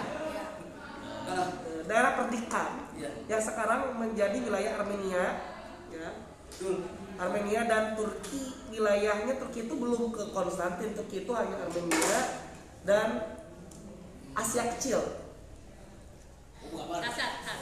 Nah, 1.23 1.47
eh, 1.65 1.83
daerah 1.87 2.13
Perdikan. 2.19 2.71
Iya. 2.93 3.09
yang 3.25 3.41
sekarang 3.41 3.97
menjadi 3.97 4.37
wilayah 4.37 4.79
Armenia 4.79 5.41
ya. 5.89 6.11
Armenia 7.23 7.63
dan 7.71 7.95
Turki 7.95 8.51
wilayahnya 8.75 9.39
Turki 9.39 9.71
itu 9.71 9.75
belum 9.79 10.11
ke 10.11 10.35
Konstantin 10.35 10.91
Turki 10.99 11.23
itu 11.23 11.31
hanya 11.31 11.55
Armenia 11.63 12.19
dan 12.83 13.39
Asia 14.35 14.75
kecil 14.75 15.23
Kasat, 16.73 17.33
kas. 17.45 17.61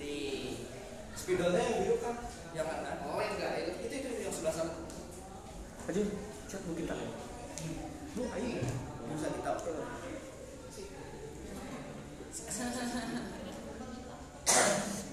di 0.00 0.14
Spidolnya 1.12 1.60
yang 1.60 1.76
biru 1.84 1.96
kan, 2.00 2.16
yang 2.56 2.64
mana? 2.64 3.04
oh 3.04 3.20
yang 3.20 3.36
enggak 3.36 3.52
itu 3.60 3.72
Itu 3.84 3.94
itu 4.00 4.08
yang 4.24 4.32
sebelah 4.32 4.54
sana. 4.54 4.72
Aduh, 5.90 6.06
cek 6.48 6.60
bu 6.64 6.72
kita. 6.78 6.94
Bu, 8.16 8.22
ayo. 8.32 8.64
Bisa 9.10 9.28
kita. 9.34 9.52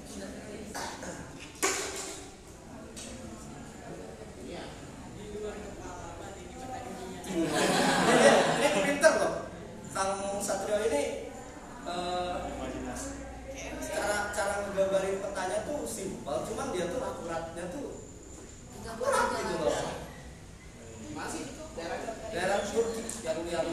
Ini, 0.07 1.23
ini 8.57 8.67
pinter 8.81 9.13
loh. 9.21 9.33
Kang 9.93 10.41
Satrio 10.41 10.77
ini 10.89 11.29
uh, 11.85 12.45
cara 13.81 14.17
cara 14.33 14.53
ngegambarin 14.65 15.21
petanya 15.21 15.65
tuh 15.65 15.85
simpel 15.89 16.45
cuman 16.45 16.69
dia 16.73 16.85
tuh 16.89 17.01
akuratnya 17.01 17.65
tuh 17.73 17.97
akurat 18.85 19.25
gitu 19.37 19.55
loh. 19.61 19.73
Masih 21.17 21.43
daerah 21.73 21.97
daerah 22.33 22.57
yang 22.61 23.41
yang 23.41 23.67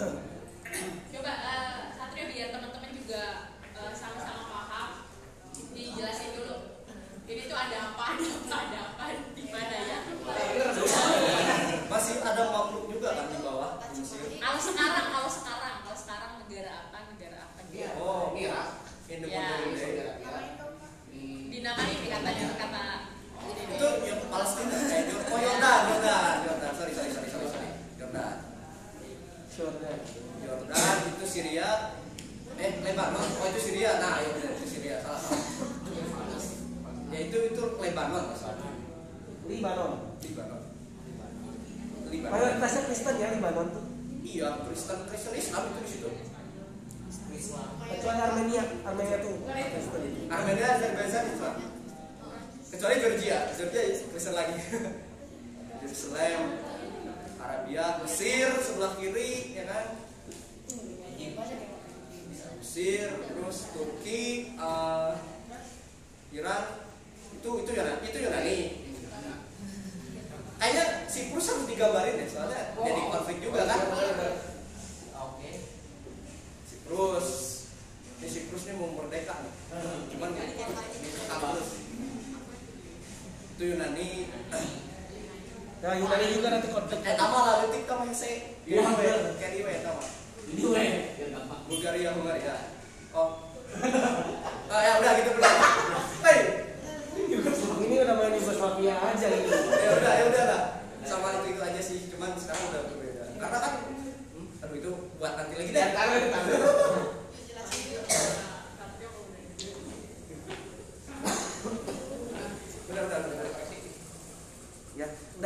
Uh. 0.00 0.10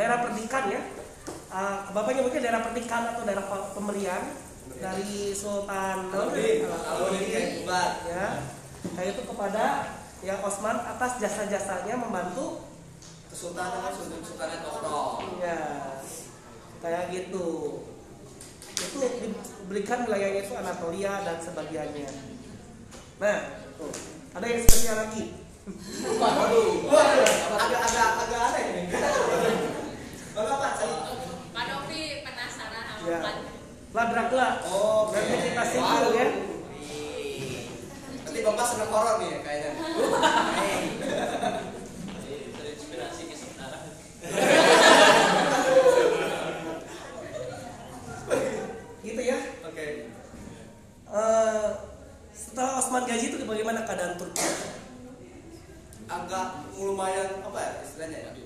daerah 0.04 0.20
pernikahan 0.20 0.68
ya. 0.68 0.80
Uh, 1.48 1.88
bapaknya 1.96 2.20
mungkin 2.28 2.44
daerah 2.44 2.60
pernikahan 2.60 3.16
atau 3.16 3.24
daerah 3.24 3.46
pemberian 3.72 4.36
dari 4.76 5.32
Sultan 5.32 6.12
Alauddin 6.12 6.68
ya. 8.04 8.44
Nah, 8.84 9.00
itu 9.00 9.22
kepada 9.24 9.96
yang 10.20 10.44
Osman 10.44 10.76
atas 10.76 11.16
jasa-jasanya 11.24 11.96
membantu 11.96 12.68
Kesultanan 13.32 13.96
Sultan 13.96 14.60
Oknok 14.60 15.40
ya 15.40 15.58
kayak 16.84 17.08
gitu. 17.16 17.80
Itu 18.76 18.98
diberikan 19.00 20.04
wilayahnya 20.04 20.44
itu 20.44 20.52
Anatolia 20.52 21.24
dan 21.24 21.40
sebagiannya. 21.40 22.10
Nah 23.24 23.38
tuh 23.80 23.94
ada 24.36 24.44
yang 24.44 24.60
spesial 24.68 24.96
lagi? 25.00 25.24
Waduh, 26.20 26.92
agak 27.56 27.80
agak 27.88 28.08
agak 28.28 28.40
aneh 28.52 28.64
ini. 28.68 28.82
Bapak 30.34 30.50
apa 30.58 30.68
cari? 30.82 30.94
Pak 31.54 31.64
Novi 31.70 32.26
penasaran 32.26 32.82
sama 32.90 33.06
ya. 33.06 33.18
Labrakla. 33.94 34.48
Oh, 34.66 35.14
berarti 35.14 35.36
kita 35.46 35.62
single 35.62 36.10
ya. 36.10 36.26
Nanti 38.26 38.40
Bapak 38.42 38.66
senang 38.66 38.90
horor 38.90 39.22
nih 39.22 39.28
ya 39.30 39.38
kayaknya. 39.46 39.70
Terinspirasi 42.58 43.22
ke 43.30 43.34
sementara. 43.38 43.78
gitu 49.06 49.22
ya. 49.22 49.38
Oke. 49.70 49.86
Eh, 51.14 51.66
setelah 52.34 52.82
Osman 52.82 53.06
Gaji 53.06 53.26
itu 53.30 53.38
bagaimana 53.46 53.86
keadaan 53.86 54.18
Turki? 54.18 54.42
Agak 56.10 56.66
lumayan 56.74 57.38
apa 57.46 57.58
ya 57.62 57.72
istilahnya 57.86 58.18
ya? 58.18 58.43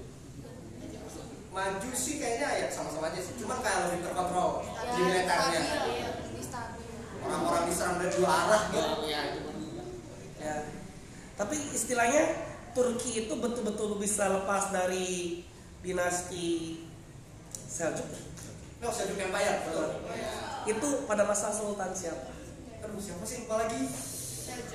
maju 1.58 1.90
sih 1.90 2.22
kayaknya 2.22 2.48
ya 2.54 2.66
sama-sama 2.70 3.10
aja 3.10 3.18
sih 3.18 3.34
cuman 3.42 3.58
kayak 3.58 3.90
lebih 3.90 4.06
terkontrol 4.06 4.62
ya, 4.62 4.94
di 4.94 5.00
militernya 5.02 5.60
iya, 5.90 6.10
orang-orang 7.26 7.64
bisa 7.66 7.98
dari 7.98 8.12
dua 8.14 8.30
arah 8.30 8.62
gitu 8.70 8.94
ya, 9.10 9.22
ya. 10.38 10.56
tapi 11.34 11.56
istilahnya 11.74 12.46
Turki 12.78 13.26
itu 13.26 13.34
betul-betul 13.34 13.98
bisa 13.98 14.30
lepas 14.30 14.70
dari 14.70 15.42
dinasti 15.82 16.78
Seljuk 17.50 18.06
no, 18.78 18.94
Seljuk 18.94 19.18
Empire 19.18 19.66
betul 19.66 19.88
ya. 20.14 20.30
itu 20.70 20.88
pada 21.10 21.26
masa 21.26 21.50
Sultan 21.50 21.90
siapa? 21.90 22.38
Aduh 22.86 23.02
siapa 23.02 23.26
sih 23.26 23.42
lupa 23.42 23.66
lagi? 23.66 23.82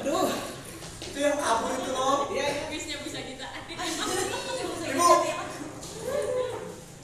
Aduh 0.03 0.27
itu 1.03 1.19
yang 1.19 1.35
abu 1.35 1.67
itu 1.75 1.91
loh. 1.91 2.31
Iya, 2.31 2.71
bisnya 2.71 2.97
bisa 3.03 3.19
kita. 3.21 3.47
Ibu. 4.87 5.09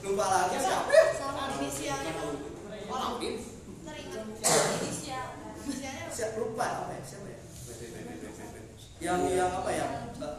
Lupa 0.00 0.24
lagi 0.24 0.56
siapa? 0.56 0.92
sama 1.12 1.42
inisialnya 1.60 2.12
kan 2.16 2.28
orang 2.88 3.14
din 3.20 3.34
teringat 3.84 4.24
inisial 4.80 5.26
inisialnya 5.60 6.08
Siapa 6.08 6.36
lupa 6.40 6.64
apa 6.88 6.92
ya? 6.96 7.02
Siapa 7.04 7.26
ya? 7.28 7.38
Yang 9.00 9.20
yang 9.36 9.52
apa 9.54 9.70
ya? 9.72 9.86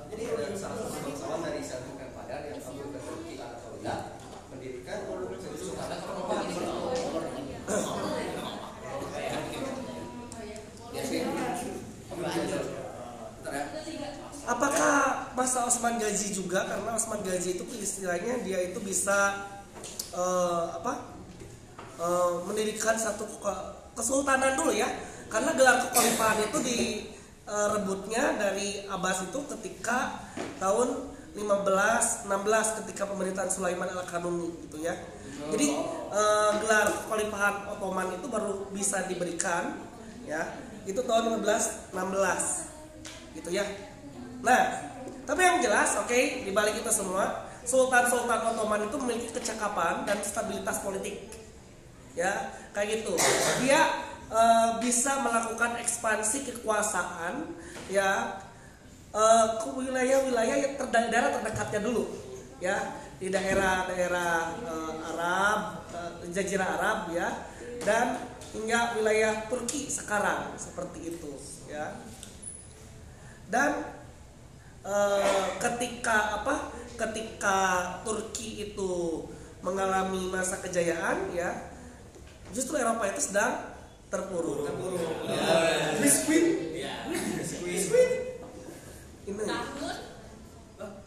Jadi 0.10 0.24
ada 0.28 0.58
salah 0.58 0.78
satu 0.82 0.98
bangsawan 1.02 1.40
dari 1.42 1.62
Seljuk 1.62 1.98
Empire 1.98 2.42
yang 2.50 2.60
kabur 2.62 2.88
ke 2.90 3.00
Turki 3.02 3.34
Anatolia 3.38 3.96
mendirikan 4.52 4.98
Sultanat 5.56 6.00
Romawi. 6.06 6.48
ya 10.92 11.02
sih 11.08 11.20
Bentar 12.12 13.54
ya. 13.56 13.64
apakah 14.44 14.94
masa 15.52 15.68
Osman 15.68 16.00
Gazi 16.00 16.32
juga 16.32 16.64
karena 16.64 16.96
Osman 16.96 17.20
Gazi 17.28 17.60
itu 17.60 17.68
istilahnya 17.76 18.40
dia 18.40 18.72
itu 18.72 18.80
bisa 18.80 19.52
eh, 20.16 20.66
apa 20.80 21.12
eh, 22.00 22.34
mendirikan 22.48 22.96
satu 22.96 23.28
ke- 23.28 23.92
kesultanan 24.00 24.56
dulu 24.56 24.72
ya. 24.72 24.88
Karena 25.28 25.52
gelar 25.52 25.84
kekhalifahan 25.92 26.48
itu 26.48 26.58
direbutnya 26.64 28.40
dari 28.40 28.88
Abbas 28.88 29.28
itu 29.28 29.44
ketika 29.52 30.24
tahun 30.64 31.12
15 31.36 32.32
16 32.32 32.80
ketika 32.84 33.04
pemerintahan 33.12 33.52
Sulaiman 33.52 33.92
al 33.92 34.08
Kanuni 34.08 34.56
gitu 34.64 34.80
ya. 34.80 34.96
Jadi 35.52 35.68
eh, 36.16 36.52
gelar 36.64 36.96
kekhalifahan 36.96 37.76
Ottoman 37.76 38.08
itu 38.16 38.32
baru 38.32 38.72
bisa 38.72 39.04
diberikan 39.04 39.76
ya. 40.24 40.48
Itu 40.88 41.04
tahun 41.04 41.44
15 41.44 41.92
16 41.92 43.36
gitu 43.36 43.52
ya. 43.52 43.68
Nah, 44.42 44.91
tapi 45.24 45.42
yang 45.46 45.62
jelas, 45.62 45.96
oke, 46.02 46.46
di 46.46 46.52
balik 46.52 46.82
itu 46.82 46.92
semua, 46.92 47.48
Sultan-Sultan 47.62 48.42
Ottoman 48.52 48.90
itu 48.90 48.98
memiliki 48.98 49.30
kecakapan 49.38 50.04
dan 50.04 50.18
stabilitas 50.26 50.82
politik, 50.82 51.30
ya, 52.18 52.50
kayak 52.74 53.02
gitu. 53.02 53.14
Dia 53.62 54.10
eh, 54.32 54.70
bisa 54.80 55.20
melakukan 55.22 55.78
ekspansi 55.78 56.48
kekuasaan, 56.50 57.54
ya, 57.92 58.42
eh, 59.14 59.48
ke 59.62 59.70
wilayah-wilayah 59.70 60.58
yang 60.58 60.74
terda- 60.80 61.12
daerah 61.12 61.32
terdekatnya 61.38 61.82
dulu, 61.84 62.10
ya, 62.64 62.98
di 63.22 63.30
daerah-daerah 63.30 64.34
eh, 64.58 65.10
Arab, 65.14 65.60
eh, 65.94 66.12
Jazirah 66.34 66.70
Arab, 66.82 67.00
ya, 67.14 67.30
dan 67.86 68.18
hingga 68.58 68.98
wilayah 68.98 69.46
Turki 69.48 69.86
sekarang 69.86 70.58
seperti 70.58 71.14
itu, 71.14 71.32
ya. 71.70 71.94
Dan 73.52 74.01
Eh, 74.82 75.46
ketika 75.62 76.42
apa 76.42 76.74
ketika 76.98 77.58
Turki 78.02 78.74
itu 78.74 79.22
mengalami 79.62 80.34
masa 80.34 80.58
kejayaan 80.58 81.30
ya 81.38 81.54
justru 82.50 82.82
Eropa 82.82 83.06
itu 83.06 83.22
sedang 83.30 83.62
terpuruk 84.10 84.66
Biskuit. 86.02 86.74
Iya. 86.74 87.06
Biskuit. 87.62 88.42
ini 89.22 89.38
Tahun 89.38 89.70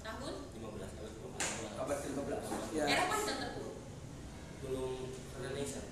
tahun 0.07 0.35
15 0.55 0.95
tahun. 0.95 1.13
Abad 1.75 1.97
ke-15. 1.99 2.79
ya 2.79 2.85
Eropa 2.87 3.15
sedang 3.19 3.39
terpuruk. 3.43 3.75
Belum 4.63 4.91
Indonesia. 5.43 5.83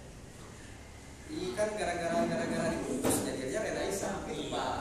Ini 1.34 1.50
kan 1.58 1.68
gara-gara 1.74 2.18
gara-gara 2.30 2.66
diputus 2.70 3.16
jadinya 3.26 3.60
Renaissance 3.66 4.22
Pak. 4.22 4.74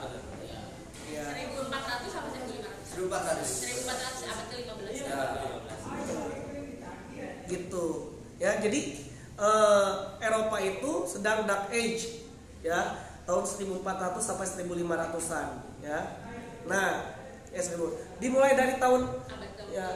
ya 1.11 1.25
1400 1.49 2.07
sampai 2.07 2.31
1500. 2.45 2.70
1400. 2.91 2.99
1400 2.99 4.27
abad 4.27 4.45
ke-15. 4.47 4.91
Ya. 4.91 5.19
gitu 7.45 8.15
ya 8.38 8.58
jadi 8.58 8.80
eh, 9.38 9.89
Eropa 10.19 10.58
itu 10.58 10.91
sedang 11.04 11.43
dark 11.43 11.67
age 11.69 12.23
ya 12.62 12.95
tahun 13.23 13.43
1400 13.43 13.84
sampai 14.17 14.47
1500-an 14.47 15.47
ya 15.80 15.99
nah 16.63 17.12
ya 17.49 17.62
1000 17.62 18.19
dimulai 18.19 18.56
dari 18.56 18.75
tahun 18.77 19.01
Abad 19.36 19.51
ke-15. 19.54 19.75
ya 19.75 19.88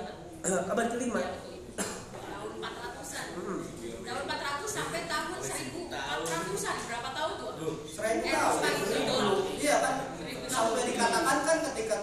abad 0.68 0.88
kelima 0.92 1.20
Ya, 1.20 1.32
betul. 1.32 1.56
Tahun 1.76 2.52
400-an. 2.60 3.26
Mm. 3.34 3.62
Tahun 4.06 4.24
400 4.28 4.68
sampai 4.68 5.02
tahun 5.06 5.28
1400-an. 5.34 6.76
Berapa 6.86 7.10
tahun 7.12 7.34
tuh? 7.40 7.52
Seribu 7.88 8.26
Eh, 8.28 8.30
tahun. 8.30 9.36
Iya 9.58 9.76
kan? 9.82 9.96
Seribu. 10.14 10.46
Sampai 10.46 10.84
dikatakan 10.86 11.38
kan 11.42 11.58
ketika 11.72 11.98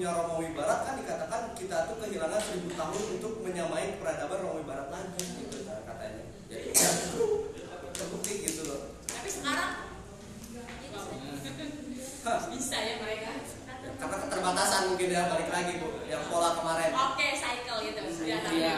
runtuhnya 0.00 0.16
Romawi 0.16 0.56
Barat 0.56 0.80
kan 0.88 0.94
dikatakan 0.96 1.42
kita 1.60 1.76
tuh 1.84 1.96
kehilangan 2.00 2.40
seribu 2.40 2.72
tahun 2.72 3.20
untuk 3.20 3.32
menyamai 3.44 4.00
peradaban 4.00 4.40
Romawi 4.40 4.64
Barat 4.64 4.88
lagi 4.88 5.24
gitu 5.28 5.68
kan 5.68 5.84
katanya. 5.84 6.24
Jadi 6.48 6.72
ya, 6.72 6.90
terbukti 7.92 8.32
gitu 8.48 8.62
loh. 8.64 8.96
Tapi 9.04 9.28
sekarang 9.28 9.70
Hah, 12.20 12.40
bisa 12.48 12.76
ya 12.80 12.94
mereka. 13.04 13.44
Karena 14.00 14.16
keterbatasan 14.24 14.82
mungkin 14.88 15.08
ya 15.12 15.22
balik 15.28 15.48
lagi 15.52 15.72
bu, 15.84 15.88
yang 16.08 16.24
pola 16.32 16.56
kemarin. 16.56 16.96
Oke, 16.96 17.28
cycle 17.36 17.78
gitu. 17.84 18.00
Sudah 18.08 18.40
tahu. 18.40 18.56
iya 18.56 18.76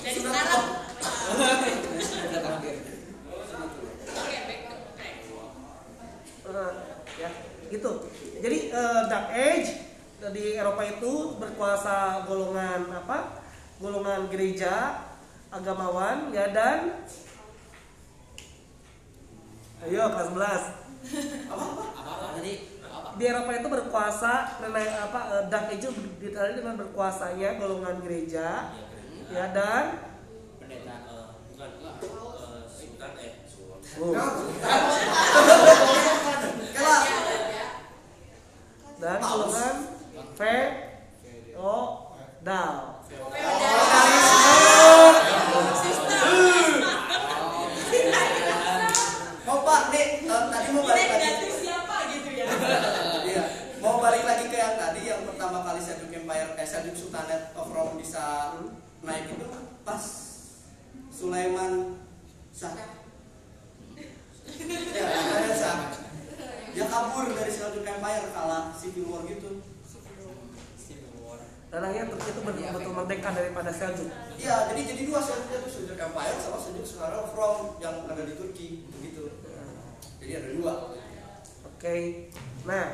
Jadi 0.00 0.16
Sudah 0.16 0.32
sekarang 0.32 0.64
udah 2.24 2.40
terakhir 2.40 2.76
Oke, 4.16 4.36
back 4.48 4.60
to 4.64 4.76
track. 4.96 5.16
Eh, 6.48 6.72
ya 7.20 7.30
gitu 7.70 7.92
jadi 8.40 8.58
eh, 8.74 9.02
dark 9.06 9.28
age 9.30 9.89
di 10.28 10.44
Eropa 10.52 10.84
itu 10.84 11.40
berkuasa 11.40 12.28
golongan 12.28 12.92
apa 12.92 13.40
golongan 13.80 14.28
gereja 14.28 15.00
agamawan 15.48 16.28
ya 16.28 16.52
dan 16.52 17.00
ayo 19.88 20.12
kelas 20.12 20.28
11 21.48 21.48
apa 21.48 21.64
apa 21.96 22.12
tadi 22.36 22.54
apa 22.84 23.08
di 23.16 23.24
Eropa 23.24 23.50
itu 23.56 23.68
berkuasa 23.72 24.32
mengenai 24.60 24.88
apa 24.92 25.20
eh, 25.40 25.44
dark 25.48 25.72
age 25.72 25.88
ditandai 26.20 26.60
dengan 26.60 26.76
berkuasanya 26.76 27.56
golongan 27.56 27.96
gereja 28.04 28.76
ya 29.32 29.44
dan 29.56 29.84
pendeta 30.60 31.10
Eh, 31.60 31.68
bukan 31.68 32.32
eh, 32.40 32.64
sultan 32.72 33.12
eh 33.20 33.32
sultan. 33.44 34.32
Ya, 36.72 36.96
ya. 37.52 37.68
dan 38.96 39.18
golongan 39.20 39.76
feodal 40.36 41.90
Mau 49.46 49.58
Pak, 49.66 49.90
eh, 49.90 50.22
tadi 50.22 50.68
mau 50.70 50.82
balik 50.86 51.06
lagi. 51.10 51.50
gitu 52.14 52.30
ya? 52.30 52.46
Iya, 53.26 53.44
mau 53.82 53.98
balik 53.98 54.22
lagi 54.22 54.44
ke 54.46 54.56
yang 54.56 54.78
tadi 54.78 55.10
yang 55.10 55.26
pertama 55.26 55.66
kali 55.66 55.80
Seljuk 55.82 56.14
Empire, 56.14 56.54
eh 56.54 56.66
Seljuk 56.66 56.94
Sultanate 56.94 57.50
of 57.58 57.68
Rome 57.70 57.98
bisa 57.98 58.54
naik 59.02 59.26
itu 59.32 59.46
pas 59.82 60.02
Sulaiman 61.10 61.98
Shah. 62.54 62.74
Ya, 62.78 62.86
Sulaiman 64.46 65.56
Shah. 65.56 65.78
Dia 66.70 66.86
kabur 66.86 67.26
dari 67.34 67.50
Seljuk 67.50 67.82
Empire 67.82 68.26
kalah 68.30 68.70
civil 68.78 69.10
war 69.10 69.26
gitu. 69.26 69.59
Akhirnya 71.70 72.10
Turki 72.10 72.28
itu 72.34 72.40
betul-betul 72.42 72.92
merdeka 72.98 73.30
daripada 73.30 73.70
Seljuk 73.70 74.10
Iya, 74.34 74.74
jadi 74.74 74.80
jadi 74.90 75.02
dua 75.06 75.20
Seljuk 75.22 75.50
itu 75.54 75.68
Seljuk 75.70 75.98
Empire 75.98 76.38
sama 76.42 76.58
Seljuk 76.58 76.82
Sultanate 76.82 77.22
of 77.22 77.30
Rome 77.38 77.78
yang 77.78 78.10
ada 78.10 78.22
di 78.26 78.34
Turki 78.34 78.90
begitu. 78.90 79.30
Jadi 80.20 80.32
ada 80.36 80.48
dua. 80.52 80.72
Oke, 81.64 82.28
nah 82.68 82.92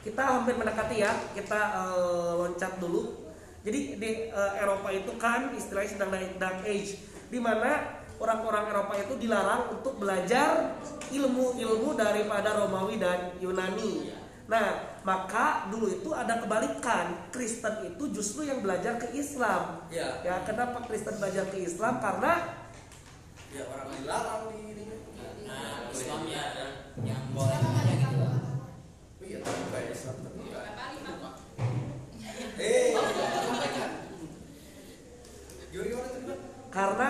kita 0.00 0.22
hampir 0.22 0.54
mendekati 0.56 0.96
ya, 1.02 1.12
kita 1.34 1.60
eh, 1.74 2.32
loncat 2.38 2.78
dulu. 2.78 3.32
Jadi 3.60 4.00
di 4.00 4.10
eh, 4.32 4.52
Eropa 4.62 4.88
itu 4.94 5.12
kan 5.20 5.52
istilahnya 5.52 5.90
sedang 5.90 6.10
naik 6.14 6.38
dark 6.40 6.64
age, 6.64 7.02
di 7.28 7.36
mana 7.42 8.00
orang-orang 8.20 8.70
Eropa 8.70 8.94
itu 8.96 9.14
dilarang 9.20 9.74
untuk 9.74 9.98
belajar 9.98 10.76
ilmu-ilmu 11.12 11.96
daripada 11.96 12.60
Romawi 12.60 13.00
dan 13.00 13.34
Yunani. 13.40 14.12
Nah, 14.46 14.89
maka 15.02 15.70
dulu 15.72 15.88
itu 15.88 16.10
ada 16.12 16.40
kebalikan. 16.40 17.30
Kristen 17.32 17.94
itu 17.94 18.04
justru 18.12 18.44
yang 18.44 18.60
belajar 18.60 19.00
ke 19.00 19.16
Islam. 19.16 19.84
Ya, 19.88 20.20
ya 20.20 20.44
kenapa 20.44 20.84
Kristen 20.84 21.16
belajar 21.16 21.48
ke 21.48 21.60
Islam? 21.60 21.98
Karena 21.98 22.60
ya 23.50 23.62
orang 23.66 23.88
dilarang 23.96 24.42
di 24.52 24.58
ini. 24.76 24.84
Nah 25.48 25.88
Islam 25.90 26.20
ya 26.28 26.44
yang 27.00 27.22
boleh 27.32 27.58
iya 29.30 29.38
terbuka 29.46 29.78
ya, 29.78 29.90
Islam 29.94 30.16
eh 32.60 32.92
iya. 32.92 33.00
karena 36.68 37.08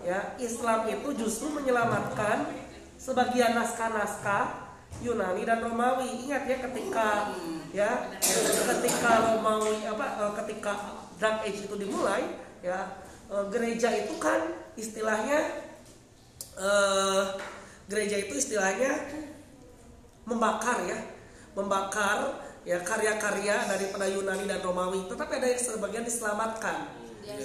ya 0.00 0.20
Islam 0.40 0.80
itu 0.88 1.08
justru 1.20 1.52
menyelamatkan 1.52 2.48
sebagian 2.96 3.52
naskah-naskah 3.58 4.69
Yunani 5.00 5.42
dan 5.48 5.64
Romawi. 5.64 6.28
Ingat 6.28 6.44
ya 6.46 6.56
ketika 6.60 7.08
ya 7.72 7.90
ketika 8.68 9.12
Romawi 9.32 9.84
apa 9.88 10.06
eh, 10.20 10.32
ketika 10.44 10.72
Dark 11.20 11.44
Age 11.44 11.68
itu 11.68 11.76
dimulai 11.76 12.24
ya 12.60 13.00
eh, 13.32 13.44
gereja 13.48 13.88
itu 13.96 14.14
kan 14.20 14.52
istilahnya 14.76 15.64
eh, 16.56 17.24
gereja 17.88 18.16
itu 18.20 18.36
istilahnya 18.36 18.92
membakar 20.28 20.84
ya 20.86 20.98
membakar 21.56 22.46
ya 22.62 22.78
karya-karya 22.84 23.56
daripada 23.66 24.06
Yunani 24.06 24.44
dan 24.44 24.60
Romawi. 24.60 25.08
Tetapi 25.08 25.32
ada 25.40 25.48
yang 25.48 25.60
sebagian 25.60 26.04
diselamatkan. 26.04 27.00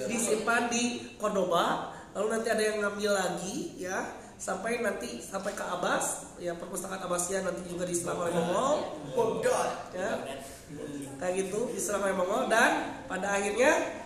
Disimpan 0.06 0.68
di 0.68 1.14
Cordoba 1.16 1.94
lalu 2.16 2.26
nanti 2.32 2.48
ada 2.48 2.64
yang 2.64 2.80
ngambil 2.80 3.12
lagi 3.12 3.76
ya 3.76 4.08
sampai 4.36 4.84
nanti 4.84 5.18
sampai 5.18 5.52
ke 5.52 5.64
Abbas 5.64 6.36
ya 6.36 6.52
perpustakaan 6.54 7.00
Abbasiyah 7.02 7.42
nanti 7.42 7.64
juga 7.66 7.84
diserang 7.84 8.20
oleh 8.20 8.32
Mongol 8.32 8.76
Bodot. 9.16 9.70
ya 9.96 10.12
kayak 11.16 11.34
gitu 11.40 11.72
diserang 11.72 12.04
oleh 12.04 12.14
Mongol 12.14 12.46
dan 12.46 13.00
pada 13.06 13.32
akhirnya 13.32 14.04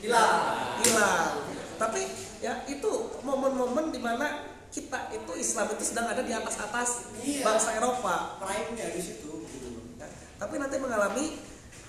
Hilang. 0.00 0.80
hilang 0.80 1.40
tapi 1.76 2.04
ya 2.38 2.60
itu 2.66 2.90
momen-momen 3.20 3.88
di 3.88 4.00
mana 4.00 4.44
kita 4.68 5.08
itu 5.12 5.32
Islam 5.34 5.70
itu 5.72 5.84
sedang 5.86 6.08
ada 6.08 6.20
di 6.20 6.32
atas 6.32 6.56
atas 6.58 6.88
Iya. 7.20 7.40
bangsa 7.40 7.78
Eropa 7.78 8.36
Prime-nya 8.36 8.90
di 8.90 9.00
situ. 9.00 9.46
gitu. 9.46 9.70
Ya, 9.96 10.08
tapi 10.36 10.58
nanti 10.58 10.76
mengalami 10.76 11.38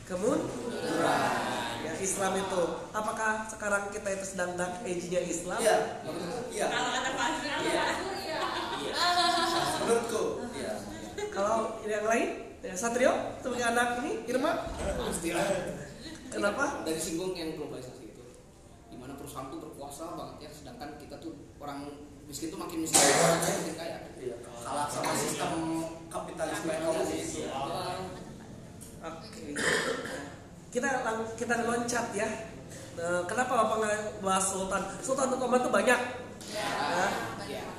kemunduran 0.06 1.34
ya 1.82 1.94
Islam 1.98 2.34
itu 2.38 2.62
apakah 2.90 3.50
sekarang 3.50 3.90
kita 3.90 4.10
itu 4.14 4.26
sedang 4.26 4.54
dark 4.54 4.82
age-nya 4.82 5.22
Islam 5.22 5.58
Iya. 5.58 5.78
Iya. 6.50 6.66
Kalau 6.70 6.90
kata 6.94 7.10
Pak 7.12 7.30
iya. 7.62 7.86
Menurutku. 9.82 10.24
Iya. 10.54 10.74
kalau 11.30 11.58
yang 11.84 12.06
lain 12.06 12.30
ya 12.64 12.74
Satrio 12.74 13.12
sebagai 13.38 13.66
anak 13.68 14.02
ini 14.02 14.24
Irma 14.26 14.72
pastilah 14.98 15.46
kenapa 16.30 16.82
dari 16.82 16.98
singgung 16.98 17.36
yang 17.36 17.54
globalisasi 17.54 18.10
itu 18.10 18.24
di 18.88 18.96
mana 18.98 19.14
perusahaan 19.14 19.52
tuh 19.52 19.60
berkuasa 19.60 20.16
banget 20.16 20.48
ya 20.48 20.50
sedangkan 20.50 20.96
kita 20.98 21.20
tuh 21.20 21.36
orang 21.60 21.92
miskin 22.26 22.50
tuh 22.50 22.58
makin 22.58 22.82
miskin 22.82 22.98
orang 23.04 23.38
kaya 23.38 23.58
makin 23.58 23.76
kaya 23.76 23.98
Iya. 24.16 24.36
Kalah 24.42 24.90
sama 24.90 25.14
sistem 25.14 25.54
kapitalisme 26.10 26.72
ekonomi 26.72 27.20
Oke. 29.06 29.54
Kita 30.70 30.88
lang- 31.02 31.32
kita 31.34 31.54
loncat 31.64 32.06
ya. 32.12 32.28
Eh, 32.96 33.22
kenapa 33.26 33.52
Bapak 33.56 33.76
nggak 33.78 33.96
bahas 34.20 34.46
Sultan? 34.46 34.82
Sultan 35.00 35.30
Ottoman 35.30 35.60
itu 35.60 35.70
banyak. 35.70 36.00
Ya. 36.50 37.08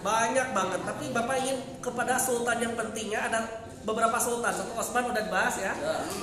Banyak 0.00 0.48
banget. 0.52 0.80
Tapi 0.82 1.04
Bapak 1.10 1.34
ingin 1.38 1.58
kepada 1.80 2.14
Sultan 2.14 2.56
yang 2.58 2.74
pentingnya 2.74 3.26
ada 3.26 3.40
beberapa 3.82 4.16
Sultan. 4.16 4.52
Satu 4.52 4.72
Osman 4.72 5.08
udah 5.08 5.22
dibahas 5.22 5.56
ya. 5.56 5.72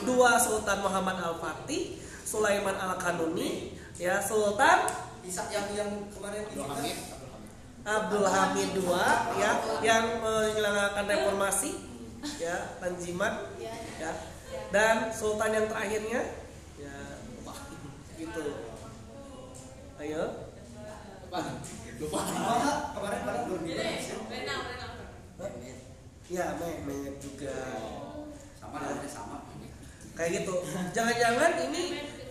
Dua 0.04 0.38
Sultan 0.38 0.80
Muhammad 0.80 1.18
Al 1.18 1.36
Fatih, 1.36 1.98
Sulaiman 2.24 2.74
Al 2.74 2.96
Kanuni, 2.96 3.74
ya 3.96 4.18
Sultan 4.20 4.88
Bisa 5.20 5.48
yang 5.48 5.72
yang 5.72 5.90
kemarin 6.12 6.44
Abdul 6.44 6.64
kita- 6.64 6.76
Hamid 6.76 6.98
Abdul 7.84 8.28
Hamid 8.28 8.70
II 8.76 8.92
ya 9.34 9.52
yang 9.80 10.20
menyelenggarakan 10.20 11.06
reformasi 11.06 11.72
ya 12.36 12.76
Tanzimat 12.76 13.56
ya 13.96 14.12
dan 14.74 15.14
sultan 15.14 15.52
yang 15.54 15.66
terakhirnya 15.70 16.22
ya 16.82 16.96
gitu. 18.24 18.46
Ayo. 20.00 20.24
Apa? 21.30 21.40
Lupa. 22.02 22.20
Oh, 22.20 22.76
kemarin 22.98 23.20
kemarin 23.24 23.42
belum 23.48 23.62
dibahas 23.68 24.06
ya. 24.10 24.18
Ya 26.32 26.46
Mehmet. 26.58 27.16
Juga. 27.22 27.58
Sama 28.58 28.78
namanya 28.82 29.10
sama. 29.12 29.38
kayak 30.14 30.46
gitu. 30.46 30.56
Jangan-jangan 30.94 31.52
ini 31.70 31.84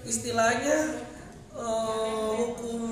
istilahnya 0.06 1.02
eh, 1.50 2.30
hukum 2.38 2.82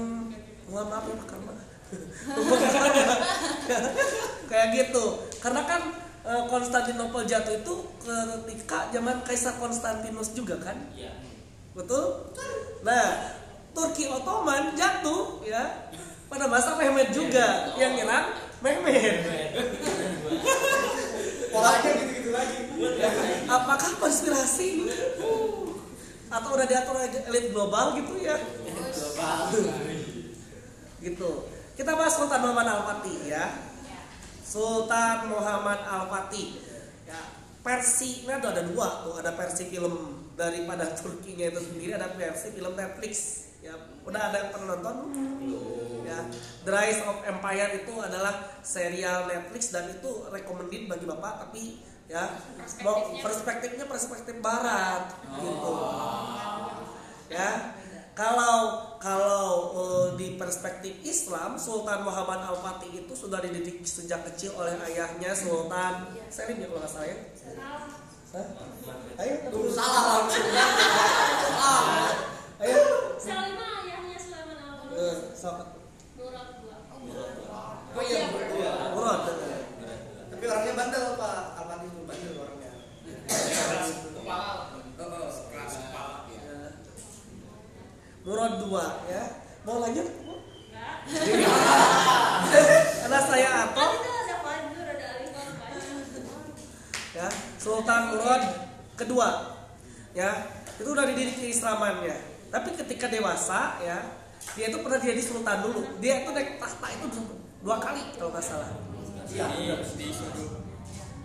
mohon 0.70 0.86
maaf 0.86 1.06
ya 1.06 1.14
Karma 1.26 1.54
Hukum 2.38 2.58
kayak 4.50 4.68
gitu. 4.74 5.04
Karena 5.38 5.62
kan 5.66 6.09
Konstantinopel 6.20 7.24
jatuh 7.24 7.64
itu 7.64 7.74
ketika 8.04 8.92
zaman 8.92 9.24
Kaisar 9.24 9.56
Konstantinus 9.56 10.36
juga 10.36 10.60
kan? 10.60 10.76
Iya. 10.92 11.16
betul? 11.72 12.28
Nah 12.84 13.32
Turki 13.72 14.04
Ottoman 14.10 14.76
jatuh 14.76 15.40
ya. 15.48 15.88
Pada 16.30 16.46
masa 16.46 16.78
Mehmet 16.78 17.10
juga 17.10 17.74
yang 17.74 17.96
nyerang 17.98 18.30
Mehmet 18.62 19.16
Polanya 21.50 21.90
gitu-gitu 21.90 22.30
lagi. 22.30 22.58
apakah 23.50 23.90
konspirasi? 23.98 24.86
Atau 26.30 26.54
udah 26.54 26.66
diatur 26.70 26.94
elit 27.02 27.50
global 27.50 27.98
gitu 27.98 28.22
ya? 28.22 28.38
Gitu. 31.02 31.30
Kita 31.74 31.96
bahas 31.98 32.14
Sultan 32.14 32.44
Muhammad 32.44 32.68
Al 32.70 32.82
Fatih 32.86 33.18
ya 33.26 33.69
Sultan 34.50 35.30
Muhammad 35.30 35.78
Al 35.86 36.10
Fatih 36.10 36.58
ya 37.06 37.20
versinya 37.62 38.42
tuh 38.42 38.50
ada 38.50 38.62
dua 38.66 39.06
tuh. 39.06 39.14
Ada 39.22 39.30
versi 39.38 39.70
film 39.70 40.26
daripada 40.34 40.90
Turkinya 40.98 41.54
itu 41.54 41.60
sendiri 41.62 41.94
ada 41.94 42.10
versi 42.10 42.50
film 42.50 42.74
Netflix. 42.74 43.46
Ya 43.62 43.78
udah 44.02 44.32
ada 44.32 44.36
yang 44.42 44.50
pernah 44.50 44.80
nonton 44.80 44.96
ya 46.08 46.18
The 46.64 46.72
Rise 46.72 47.04
of 47.04 47.20
Empire 47.28 47.84
itu 47.84 47.92
adalah 48.00 48.58
serial 48.64 49.28
Netflix 49.28 49.70
dan 49.70 49.86
itu 49.92 50.26
recommended 50.32 50.88
bagi 50.88 51.04
bapak 51.04 51.46
tapi 51.46 51.62
ya 52.10 52.40
mau 52.82 53.14
perspektifnya? 53.22 53.86
perspektif 53.86 54.42
barat 54.42 55.14
gitu. 55.38 55.72
Ya 57.30 57.78
kalau 58.18 58.89
kalau 59.00 59.48
eh, 59.72 60.08
di 60.14 60.36
perspektif 60.36 61.00
Islam 61.02 61.56
Sultan 61.56 62.04
Muhammad 62.04 62.44
Al 62.44 62.60
Fatih 62.60 62.92
itu 62.92 63.12
sudah 63.16 63.40
dididik 63.40 63.80
sejak 63.82 64.28
kecil 64.28 64.52
oleh 64.54 64.76
ayahnya 64.84 65.32
Sultan 65.32 66.12
Selim 66.28 66.60
ya 66.60 66.68
kalau 66.68 66.84
nggak 66.84 66.92
salah 66.92 67.08
ya? 67.08 67.16
Hah? 68.30 68.46
ayo 69.18 69.34
Tuh 69.50 69.72
salah 69.72 70.22
langsung. 70.22 70.46
ayo. 72.60 72.82
Selama 73.16 73.66
ayahnya 73.82 74.16
Sulaiman 74.16 74.58
Al 74.60 74.76
Eh, 74.92 75.16
sok 75.32 75.56
Murad 76.14 76.48
dua. 76.60 76.76
Oh 77.90 78.02
iya. 78.04 78.28
Murad. 78.92 79.20
Tapi 80.30 80.44
orangnya 80.44 80.72
bandel 80.76 81.04
Pak. 81.16 81.36
Alpati 81.56 81.86
itu 81.88 82.00
bandel 82.04 82.32
orangnya. 82.36 82.72
kepala 84.14 84.76
Heeh. 84.94 85.32
keras 85.48 85.74
kepala 85.80 86.16
Ya. 86.30 86.68
Murad 88.30 88.62
dua 88.62 89.02
ya. 89.10 89.42
Mau 89.66 89.82
lanjut? 89.82 90.06
Enggak. 90.06 90.96
karena 93.02 93.18
saya 93.26 93.48
apa? 93.66 93.82
Itu 93.90 94.10
ada 94.14 94.36
Fajr, 94.38 94.86
ada 94.86 95.06
Alif 95.18 95.34
ya 97.10 97.26
Sultan 97.58 98.02
Murad 98.14 98.42
kedua 98.94 99.58
ya. 100.14 100.30
Itu 100.78 100.94
udah 100.94 101.10
dididik 101.10 101.42
keislamannya 101.42 102.14
tapi 102.54 102.70
ketika 102.78 103.10
dewasa 103.10 103.82
ya 103.82 103.98
dia 104.54 104.70
itu 104.70 104.78
pernah 104.78 104.98
jadi 105.02 105.22
sultan 105.22 105.58
dulu. 105.66 105.82
Dia 105.98 106.22
itu 106.22 106.30
naik 106.30 106.62
tahta 106.62 106.86
itu 106.94 107.06
dua 107.66 107.76
kali 107.82 108.02
kalau 108.14 108.30
nggak 108.30 108.46
salah. 108.46 108.70
Iya. 109.30 109.46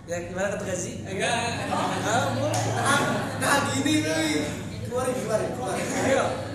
ya 0.05 0.17
gimana 0.29 0.53
kata 0.53 0.65
Gazi 0.65 1.05
enggak. 1.05 1.69
Nah, 3.41 3.57
gini 3.73 3.93
nih. 4.01 4.45
Keluarin, 4.85 5.15
keluarin, 5.17 5.49
keluarin. 5.57 5.87
ayo 6.05 6.54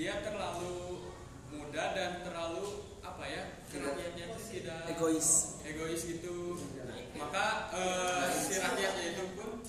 dia 0.00 0.24
terlalu 0.24 1.04
muda 1.52 1.84
dan 1.92 2.24
terlalu 2.24 2.88
apa 3.04 3.20
ya 3.20 3.42
rakyatnya 3.68 4.32
itu 4.32 4.40
tidak 4.48 4.88
egois 4.88 5.60
egois 5.60 6.00
gitu 6.08 6.56
maka 7.14 7.68
eh, 7.76 8.24
si 8.32 8.56
rakyatnya 8.56 9.04
itu 9.12 9.24
pun 9.36 9.60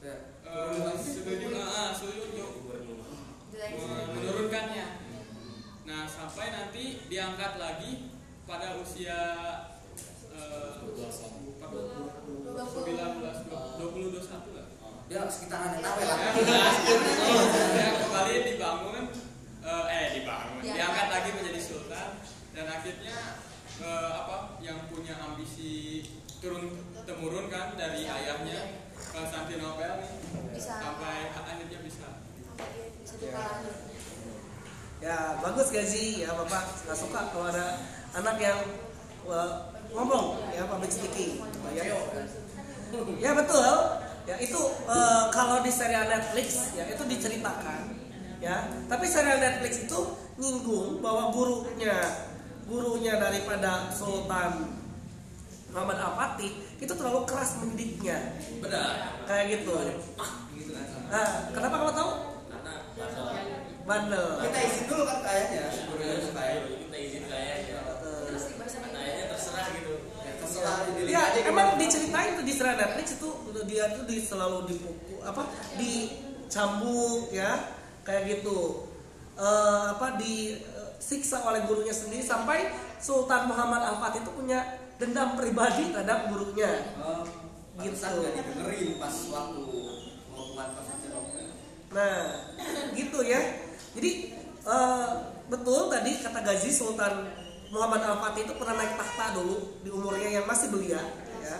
Ya. 0.00 0.16
eh, 0.44 0.92
setuju 1.00 1.48
ah, 1.56 1.96
setuju 1.96 2.24
untuk 2.28 2.76
menurunkannya 4.12 4.86
nah 5.84 6.04
sampai 6.04 6.48
nanti 6.48 7.04
diangkat 7.08 7.56
lagi 7.56 8.12
pada 8.44 8.76
usia 8.76 9.16
eh, 10.28 10.70
19 10.80 11.08
20 12.52 12.52
21 13.80 14.56
lah. 14.56 14.66
Ya 15.04 15.20
sekitaran 15.28 15.76
tahu 15.76 16.00
lah. 16.00 16.16
Ya, 17.76 17.88
kembali 18.00 18.34
dibangun 18.46 19.04
eh, 19.64 19.84
eh 19.88 20.06
dibangun 20.14 20.60
Diangkat. 20.60 20.76
diangkat 20.76 21.06
lagi 21.08 21.30
menjadi 21.32 21.60
sultan 21.60 22.08
dan 22.52 22.64
akhirnya 22.84 23.40
eh, 23.80 24.10
apa 24.12 24.60
yang 24.60 24.76
punya 24.92 25.16
ambisi 25.16 26.04
turun 26.44 26.84
temurun 27.08 27.48
kan 27.48 27.72
dari 27.80 28.04
ayahnya 28.04 28.84
Konstantinopel 29.08 30.04
nih 30.04 30.12
Bisa. 30.52 30.84
sampai 30.84 31.32
akhirnya 31.32 31.80
bisa 31.80 32.20
Sampai 32.44 32.68
dia 32.76 32.92
bisa 33.00 33.16
dikalahin. 33.16 33.72
Ya 35.00 35.40
bagus 35.40 35.72
gaji 35.72 36.28
ya 36.28 36.36
bapak 36.36 36.84
nggak 36.84 36.98
suka 37.00 37.20
kalau 37.32 37.48
ada 37.48 37.80
anak 38.12 38.36
yang 38.36 38.60
eh, 39.32 39.52
ngomong 39.88 40.44
ya 40.52 40.68
public 40.68 40.92
speaking. 40.92 41.40
Ya, 41.72 41.88
ya 43.16 43.32
betul. 43.32 43.76
Ya 44.28 44.36
itu 44.44 44.60
eh, 44.92 45.22
kalau 45.32 45.64
di 45.64 45.72
serial 45.72 46.12
Netflix 46.12 46.76
ya 46.76 46.84
itu 46.84 47.00
diceritakan 47.00 47.96
ya. 48.44 48.68
Tapi 48.92 49.08
serial 49.08 49.40
Netflix 49.40 49.88
itu 49.88 50.00
nyinggung 50.36 51.00
bahwa 51.00 51.32
gurunya 51.32 52.33
gurunya 52.64 53.20
daripada 53.20 53.92
Sultan 53.92 54.72
Muhammad 55.74 55.98
Al-Fatih 55.98 56.52
itu 56.78 56.92
terlalu 56.94 57.26
keras 57.26 57.58
mendidiknya. 57.58 58.38
Benar. 58.62 59.20
Kayak 59.26 59.44
gitu. 59.58 59.72
Nah, 61.10 61.28
kenapa 61.52 61.74
kamu 61.82 61.92
tahu? 61.94 62.12
karena 62.54 62.74
Bandel. 63.84 64.26
Kita 64.48 64.58
izin 64.64 64.84
dulu 64.88 65.02
kan 65.04 65.18
kayaknya 65.20 65.64
sebelumnya 65.68 66.16
supaya 66.22 66.52
kita 66.64 66.96
izin 66.96 67.24
kayaknya. 67.28 67.78
Eh, 68.00 68.24
kayaknya 68.94 69.24
terserah 69.28 69.66
gitu. 69.76 69.94
Ya, 70.24 70.32
terserah 70.40 70.76
Ya, 71.04 71.22
emang 71.44 71.68
diceritain 71.76 72.38
tuh 72.40 72.44
di 72.46 72.52
serial 72.54 72.78
Netflix 72.80 73.06
itu 73.20 73.30
dia 73.68 73.84
tuh 73.92 74.04
di 74.08 74.16
selalu 74.20 74.58
dipukul 74.70 75.20
apa 75.24 75.42
dicambuk 75.76 77.28
ya 77.34 77.74
kayak 78.06 78.40
gitu. 78.40 78.88
Eh, 79.34 79.84
apa 79.90 80.16
disiksa 81.04 81.44
oleh 81.44 81.68
gurunya 81.68 81.92
sendiri 81.92 82.24
sampai 82.24 82.72
Sultan 82.96 83.52
Muhammad 83.52 83.84
Al 83.84 84.00
Fatih 84.00 84.24
itu 84.24 84.32
punya 84.32 84.64
dendam 84.96 85.36
pribadi 85.36 85.92
terhadap 85.92 86.32
gurunya. 86.32 86.96
Oh, 86.96 87.20
Gitu. 87.76 87.92
didengerin 88.40 88.96
pas 88.96 89.12
waktu. 89.28 89.62
Nah, 91.92 92.18
gitu 92.98 93.18
ya. 93.20 93.40
Jadi 93.92 94.10
eh, 94.64 95.08
betul 95.52 95.92
tadi 95.92 96.10
kata 96.24 96.40
Gazi 96.40 96.70
Sultan 96.72 97.28
Muhammad 97.68 98.00
Al 98.00 98.16
Fatih 98.24 98.48
itu 98.48 98.54
pernah 98.56 98.80
naik 98.80 98.96
tahta 98.96 99.36
dulu 99.36 99.84
di 99.84 99.90
umurnya 99.92 100.40
yang 100.40 100.46
masih 100.48 100.72
belia, 100.72 101.02
ya. 101.42 101.56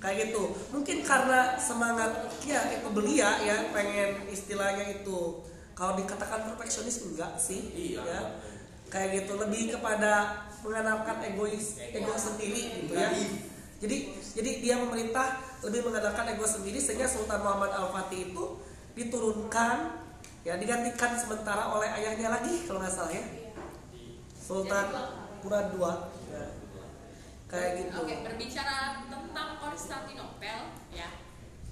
Kayak 0.00 0.30
gitu. 0.30 0.54
Mungkin 0.72 1.02
karena 1.02 1.58
semangat 1.60 2.30
ya 2.46 2.62
itu 2.70 2.88
belia 2.94 3.42
ya, 3.42 3.74
pengen 3.74 4.24
istilahnya 4.30 5.02
itu 5.02 5.42
kalau 5.74 5.98
dikatakan 5.98 6.46
perfeksionis 6.54 7.04
enggak 7.04 7.34
sih, 7.36 7.74
Iya. 7.74 8.00
ya. 8.06 8.20
Kayak 8.86 9.08
gitu 9.22 9.32
lebih 9.36 9.76
kepada 9.76 10.44
mengandalkan 10.62 11.22
egois 11.22 11.78
ego 11.78 12.14
sendiri 12.14 12.86
gitu 12.86 12.92
ya. 12.94 13.10
Jadi 13.76 13.96
jadi 14.36 14.50
dia 14.62 14.74
memerintah 14.80 15.36
lebih 15.62 15.84
mengandalkan 15.84 16.26
ego 16.32 16.46
sendiri 16.46 16.78
sehingga 16.80 17.04
Sultan 17.04 17.42
Muhammad 17.42 17.72
Al 17.74 17.88
Fatih 17.92 18.32
itu 18.32 18.44
diturunkan 18.96 20.06
ya 20.46 20.54
digantikan 20.56 21.18
sementara 21.18 21.74
oleh 21.74 21.90
ayahnya 21.90 22.30
lagi 22.30 22.64
kalau 22.64 22.78
nggak 22.78 22.94
salah 22.94 23.10
ya 23.10 23.24
Sultan 24.38 24.86
Murad 25.42 25.74
II 25.74 25.82
Ya. 26.26 26.46
kayak 27.46 27.70
gitu 27.78 28.02
Oke, 28.02 28.14
berbicara 28.26 29.06
tentang 29.06 29.48
Konstantinopel, 29.62 30.74
ya. 30.90 31.08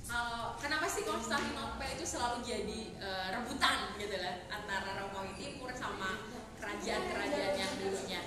Kalau 0.07 0.55
kenapa 0.63 0.87
sih 0.87 1.03
Konstantinopel 1.03 1.91
itu 1.99 2.07
selalu 2.07 2.47
jadi 2.47 2.81
eh, 3.03 3.27
rebutan 3.35 3.99
gitu 3.99 4.15
lah 4.15 4.47
antara 4.47 5.03
Romawi 5.03 5.35
Timur 5.35 5.75
sama 5.75 6.23
kerajaan-kerajaan 6.65 7.53
yang 7.55 7.73
dulunya. 7.77 8.21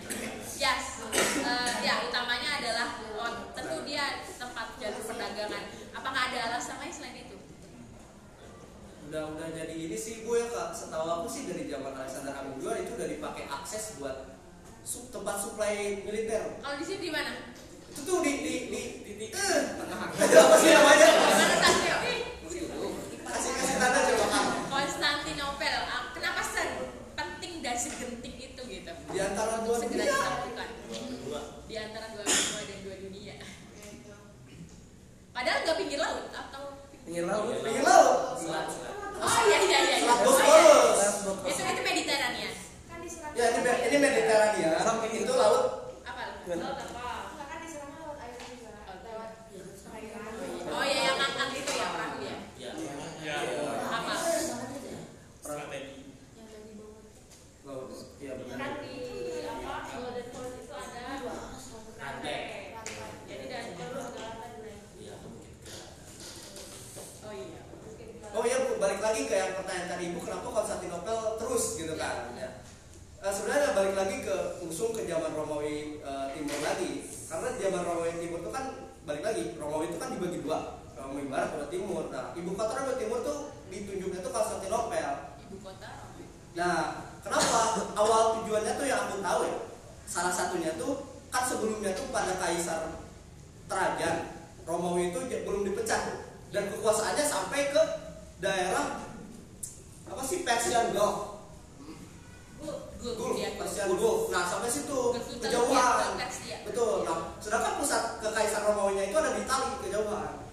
Yes, 0.58 0.84
eh, 1.10 1.70
ya 1.82 2.06
utamanya 2.06 2.62
adalah 2.62 2.88
oh, 3.18 3.34
tentu 3.54 3.78
dia 3.82 4.22
tempat 4.30 4.78
jalur 4.78 5.02
perdagangan. 5.04 5.64
Apakah 5.94 6.22
ada 6.30 6.38
alasan 6.54 6.78
lain 6.78 6.94
selain 6.94 7.18
itu? 7.26 7.38
Udah 9.10 9.24
udah 9.34 9.48
jadi 9.50 9.74
ini 9.74 9.98
sih 9.98 10.22
gue 10.22 10.40
kak 10.52 10.70
setahu 10.70 11.08
aku 11.08 11.28
sih 11.32 11.50
dari 11.50 11.66
zaman 11.66 11.96
Alexander 11.96 12.34
Hamilton 12.36 12.78
itu 12.86 12.92
udah 12.94 13.08
dipakai 13.08 13.44
akses 13.48 13.98
buat 13.98 14.38
su- 14.84 15.08
tempat 15.10 15.42
suplai 15.42 16.04
militer. 16.04 16.60
Kalau 16.62 16.76
di 16.78 16.86
sini 16.86 17.00
di 17.08 17.12
mana? 17.14 17.32
Itu 17.90 18.02
tuh 18.04 18.20
di 18.22 18.34
di 18.44 18.54
di 18.70 18.82
di, 19.02 19.12
di 19.18 19.26
eh, 19.34 19.62
apa 20.44 20.56
sih 20.60 20.70
namanya? 20.76 21.10
Kasih 23.28 23.52
kasih 23.54 23.76
tanda 23.80 24.00
coba. 24.12 24.40
Konstantinopel. 24.70 25.76
Ah, 25.88 26.04
Kenapa 26.12 26.42
penting 27.58 27.66
dan 27.66 27.76
segenting 27.76 28.36
itu 28.38 28.62
gitu? 28.62 28.92
Di 29.10 29.20
antara 29.20 29.66
dua 29.66 29.76
Segera 29.76 29.98
dunia. 29.98 30.14
ditaklukkan. 30.14 30.70
dua 31.26 31.42
di 31.66 31.76
antara 31.76 32.06
dua 32.14 32.24
benua 32.24 32.62
dan 32.62 32.78
dua 32.86 32.96
dunia. 33.02 33.36
Padahal 35.34 35.58
nggak 35.64 35.78
pinggir 35.78 36.00
laut 36.00 36.26
atau 36.30 36.64
pinggir 37.02 37.26
laut 37.26 37.50
Pinggir 37.58 37.82
laut. 37.82 38.38
selat 38.38 38.68
selat 38.70 38.94
oh 39.18 39.40
iya 39.48 39.58
iya 39.60 39.80
iya. 39.84 39.98
Selat 39.98 40.18
Oh, 40.18 40.26
Bosporus. 40.28 40.98
iya. 40.98 41.50
Itu 41.50 41.62
itu 41.64 41.82
Mediterania. 41.84 42.50
Kan 42.86 42.98
diserang. 43.02 43.34
Ya 43.34 43.46
ini 43.52 43.70
ini 43.90 43.98
Mediterania. 44.00 44.70
Sampai 44.80 45.08
Itu 45.12 45.34
laut. 45.34 45.64
Apa? 46.04 46.22
Laut 46.48 46.78
apa? 46.78 47.06
Enggak 47.34 47.48
kan 47.48 47.58
diserangnya 47.60 47.98
lewat 48.06 48.18
air 48.22 48.38
juga. 48.46 48.70
Lewat 49.02 49.30
perairan. 49.82 50.32
Oh 50.70 50.84
iya 50.86 51.00
yang 51.04 51.18
angkat 51.20 51.50
itu 51.56 51.72
ya 51.74 51.88
perahu 51.90 52.18
ya. 52.22 52.38
ya 52.54 52.70
ya 53.26 53.36
Apa? 53.90 54.14
strategi 55.38 56.02
Yang 56.34 56.48
tadi 56.50 56.72
bangun. 56.76 57.04
Laut. 57.64 57.90
Iya 58.18 58.27
benar. 58.27 58.27
Kan 58.46 58.72
di 58.86 58.96
apa? 59.42 59.74
Golden 59.90 60.28
Coast 60.30 60.54
itu 60.62 60.74
ada 60.74 61.06
rantai. 61.98 62.40
Jadi 63.26 63.44
dari 63.50 63.72
jalur 63.74 64.06
ke 64.14 64.20
lantai 64.22 64.50
dulu. 64.54 64.72
ya 65.02 65.16
mungkin 65.26 65.54
Oh 67.26 67.34
iya. 67.34 67.62
Oh 68.38 68.44
iya 68.46 68.58
Bu, 68.62 68.78
balik 68.78 69.02
lagi 69.02 69.22
ke 69.26 69.34
yang 69.34 69.58
pertanyaan 69.58 69.90
tadi 69.90 70.04
Ibu, 70.14 70.20
kenapa 70.22 70.48
Konstantinopel 70.54 71.20
terus 71.42 71.66
gitu 71.82 71.94
kan? 71.98 72.38
Ya. 72.38 72.50
Eh, 73.18 73.34
sebenarnya 73.34 73.74
balik 73.74 73.96
lagi 73.98 74.16
ke 74.22 74.36
langsung 74.62 74.94
ke 74.94 75.10
zaman 75.10 75.34
Romawi 75.34 76.00
eh, 76.06 76.26
Timur 76.38 76.60
lagi. 76.62 76.92
Karena 77.28 77.48
zaman 77.58 77.82
Romawi 77.82 78.22
Timur 78.22 78.40
itu 78.46 78.52
kan 78.54 78.66
balik 79.10 79.24
lagi, 79.26 79.44
Romawi 79.58 79.90
itu 79.90 79.98
kan 79.98 80.14
dibagi 80.14 80.40
dua, 80.46 80.60
Romawi 80.94 81.26
Barat 81.26 81.50
dan 81.58 81.70
Timur. 81.74 82.14
Nah, 82.14 82.38
ibu 82.38 82.52
kota 82.54 82.74
Romawi 82.78 83.02
Timur 83.02 83.20
tuh 83.26 83.38
ditunjuknya 83.74 84.20
tuh 84.22 84.32
Konstantinopel. 84.32 85.12
Ibu 85.50 85.58
kota. 85.66 85.90
Nah, 86.58 86.80
kenapa 87.26 87.57
awal 87.96 88.42
tujuannya 88.42 88.74
tuh 88.78 88.86
yang 88.88 89.00
aku 89.08 89.20
tahu 89.22 89.40
ya? 89.48 89.58
Salah 90.08 90.34
satunya 90.34 90.72
tuh 90.80 91.04
kan 91.28 91.44
sebelumnya 91.44 91.92
tuh 91.94 92.08
pada 92.10 92.34
Kaisar 92.40 92.96
Trajan, 93.68 94.32
Romawi 94.64 95.12
itu 95.12 95.20
belum 95.44 95.68
dipecah 95.68 96.00
tuh. 96.08 96.18
dan 96.48 96.72
kekuasaannya 96.72 97.26
sampai 97.28 97.76
ke 97.76 97.84
daerah 98.40 99.04
apa 100.08 100.22
sih 100.24 100.48
Persian 100.48 100.96
Gulf, 100.96 101.44
Gulf. 103.04 103.36
Dia 103.36 103.60
Persian 103.60 103.92
Gulf. 104.00 104.32
Nah 104.32 104.48
sampai 104.48 104.72
situ 104.72 105.12
kejauhan. 105.44 106.16
Betul. 106.64 107.04
Nah, 107.04 107.36
sedangkan 107.44 107.80
pusat 107.80 108.20
kekaisaran 108.24 108.72
Romawinya 108.72 109.12
itu 109.12 109.16
ada 109.20 109.36
di 109.36 109.44
Itali 109.44 109.68
kejauhan. 109.88 110.47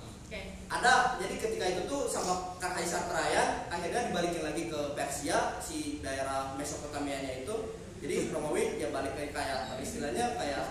Ada 0.74 1.22
jadi 1.22 1.38
ketika 1.38 1.66
itu 1.70 1.82
tuh 1.86 2.10
sama 2.10 2.58
Kaisar 2.58 3.06
Trajan 3.06 3.70
akhirnya 3.70 4.10
dibalikin 4.10 4.42
lagi 4.42 4.66
ke 4.66 4.80
Persia 4.98 5.54
si 5.62 6.02
daerah 6.02 6.58
Mesopotamianya 6.58 7.46
itu. 7.46 7.78
Jadi 8.02 8.34
Romawi 8.34 8.82
ya 8.82 8.90
balik 8.90 9.14
ke 9.14 9.30
kayak 9.30 9.78
istilahnya 9.78 10.34
kayak 10.34 10.66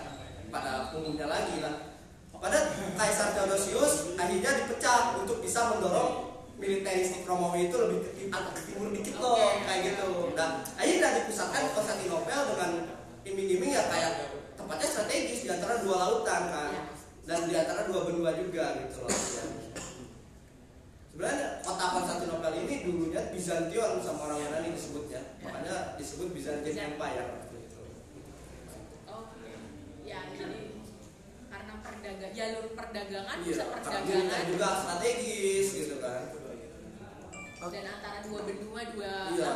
pada 0.52 0.92
umumnya 0.92 1.24
lagi 1.24 1.64
lah. 1.64 1.96
Pada 2.36 2.76
Kaisar 3.00 3.32
Theodosius 3.32 4.12
akhirnya 4.20 4.52
dipecah 4.60 5.16
untuk 5.24 5.40
bisa 5.40 5.72
mendorong 5.72 6.36
militeristik 6.60 7.24
Romawi 7.24 7.72
itu 7.72 7.76
lebih 7.80 7.98
ke, 8.04 8.28
ke 8.28 8.60
timur 8.68 8.92
dikit 8.92 9.16
loh 9.16 9.40
Oke. 9.40 9.64
kayak 9.64 9.80
gitu. 9.88 10.36
Dan 10.36 10.60
akhirnya 10.76 11.08
dipusatkan 11.24 11.72
Konstantinopel 11.72 12.40
dengan 12.52 12.70
iming-iming 13.24 13.72
ya 13.72 13.88
kayak 13.88 14.36
tempatnya 14.52 14.84
strategis 14.84 15.48
di 15.48 15.50
antara 15.50 15.80
dua 15.80 15.96
lautan 15.96 16.42
kan. 16.52 16.72
Dan 17.24 17.48
di 17.48 17.56
antara 17.56 17.88
dua 17.88 18.04
benua 18.04 18.36
juga 18.36 18.84
gitu 18.84 19.00
loh. 19.00 19.08
ya. 19.08 19.73
Sebenarnya 21.14 21.62
kota 21.62 21.94
Konstantinopel 21.94 22.66
ini 22.66 22.82
dulunya 22.82 23.30
Bizantion 23.30 24.02
sama 24.02 24.26
orang 24.26 24.42
Yunani 24.42 24.74
disebutnya. 24.74 25.22
Makanya 25.46 25.94
disebut 25.94 26.34
Byzantine 26.34 26.74
Empire. 26.90 27.46
Oke. 29.06 29.52
Ya, 30.02 30.26
jadi 30.34 30.74
karena 31.46 31.74
perdagang 31.86 32.32
jalur 32.34 32.66
perdagangan 32.74 33.36
Iya, 33.38 33.46
militer 33.46 33.66
perdagangan 33.70 34.42
juga 34.50 34.68
strategis 34.74 35.66
gitu 35.70 35.96
kan. 36.02 36.22
dan 37.64 37.84
antara 37.88 38.18
dua 38.20 38.40
benua 38.44 38.82
dua 38.90 39.12
Iya. 39.38 39.52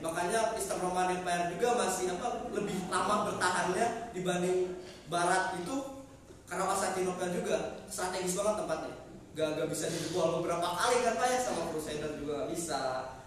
Makanya 0.00 0.56
Eastern 0.56 0.80
Roman 0.80 1.12
Empire 1.12 1.52
juga 1.52 1.68
masih 1.76 2.08
apa 2.10 2.48
lebih 2.50 2.88
lama 2.88 3.28
bertahannya 3.28 3.86
dibanding 4.10 4.80
Barat 5.06 5.60
itu 5.60 5.76
karena 6.48 6.64
Konstantinopel 6.64 7.28
juga 7.36 7.84
strategis 7.86 8.32
banget 8.32 8.64
tempatnya 8.64 9.01
gak, 9.32 9.48
gak 9.56 9.68
bisa 9.68 9.88
dijual 9.88 10.40
beberapa 10.40 10.64
kali 10.66 10.96
kan 11.02 11.14
pak 11.16 11.28
ya 11.28 11.38
sama 11.40 11.72
Crusader 11.72 12.12
juga 12.16 12.44
gak 12.44 12.50
bisa 12.52 12.80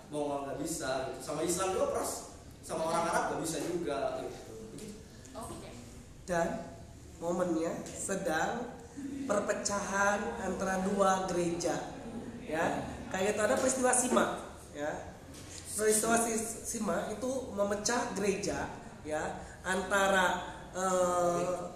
Mongol 0.07 0.45
gak 0.45 0.59
bisa 0.61 0.89
gitu. 1.09 1.19
sama 1.19 1.41
Islam 1.41 1.73
juga 1.73 1.85
pros 1.91 2.11
sama 2.61 2.81
orang 2.85 3.05
Arab 3.05 3.23
gak 3.33 3.41
bisa 3.41 3.57
juga 3.61 3.97
gitu. 4.21 4.53
Oke. 5.33 5.69
dan 6.25 6.47
momennya 7.17 7.73
sedang 7.85 8.69
perpecahan 9.25 10.19
antara 10.39 10.85
dua 10.85 11.25
gereja 11.25 11.73
ya 12.41 12.85
kayak 13.09 13.35
itu 13.35 13.41
ada 13.41 13.55
peristiwa 13.57 13.91
Sima 13.91 14.25
ya 14.71 14.91
peristiwa 15.73 16.15
Si- 16.21 16.61
Sima 16.63 17.09
itu 17.09 17.29
memecah 17.51 18.13
gereja 18.13 18.69
ya 19.01 19.23
antara 19.61 20.41
eh, 20.71 21.74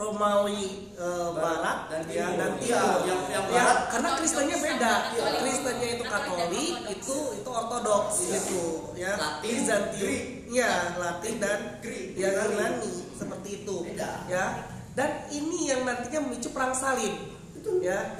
Romawi 0.00 0.62
eh, 0.96 1.28
Barat 1.30 1.78
Dan 1.86 2.02
ya 2.08 2.24
Timur. 2.26 2.38
dan 2.40 2.50
Iya, 2.56 2.80
Timur 2.80 3.00
yang- 3.04 3.26
yang 3.28 3.44
ya 3.46 3.60
Barat. 3.60 3.78
karena 3.92 4.08
Kristennya 4.16 4.56
beda 4.58 4.92
Iya. 5.12 5.24
Kristennya 5.38 5.88
itu 5.92 6.04
Katolik 6.06 6.72
itu 6.88 7.16
itu 7.36 7.50
Ortodoks 7.50 8.16
Iya. 8.18 8.32
gitu 8.32 8.64
ya 8.96 9.12
Latin, 9.14 9.44
Bizantium 9.44 10.00
Greek. 10.00 10.24
ya 10.50 10.72
Latin 10.96 11.34
dan 11.36 11.60
Greek, 11.78 12.06
ya 12.14 12.28
Yunani. 12.34 12.94
Seperti 13.12 13.48
itu 13.60 13.76
Beda. 13.84 14.10
ya 14.26 14.44
dan 14.90 15.10
ini 15.28 15.68
yang 15.68 15.84
nantinya 15.84 16.24
memicu 16.24 16.50
perang 16.50 16.72
salib 16.72 17.14
ya 17.78 18.16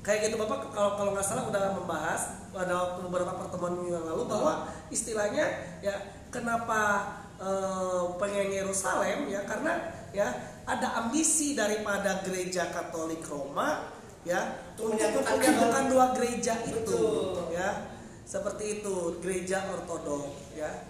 kayak 0.00 0.28
gitu 0.28 0.36
bapak 0.36 0.68
kalau 0.70 0.94
kalau 0.94 1.10
nggak 1.10 1.24
salah 1.24 1.48
udah 1.48 1.72
membahas 1.72 2.20
pada 2.50 2.68
waktu 2.70 2.98
beberapa 3.02 3.32
pertemuan 3.34 3.74
minggu 3.74 3.96
yang 3.96 4.06
lalu 4.06 4.22
bahwa 4.26 4.52
istilahnya 4.88 5.44
ya 5.80 5.96
kenapa 6.28 7.08
eh, 7.38 8.02
pengen 8.16 8.52
Yerusalem 8.52 9.26
ya 9.26 9.42
karena 9.42 9.72
ya 10.12 10.28
ada 10.62 10.88
ambisi 11.04 11.58
daripada 11.58 12.22
gereja 12.22 12.70
Katolik 12.70 13.22
Roma 13.26 13.90
ya 14.22 14.54
Untuk 14.78 14.94
menyatukan 14.94 15.84
dua 15.90 16.06
gereja 16.14 16.54
itu 16.62 16.78
Betul. 16.78 17.50
ya 17.50 17.90
seperti 18.22 18.80
itu 18.80 19.18
gereja 19.18 19.66
ortodoks 19.74 20.54
ya 20.54 20.88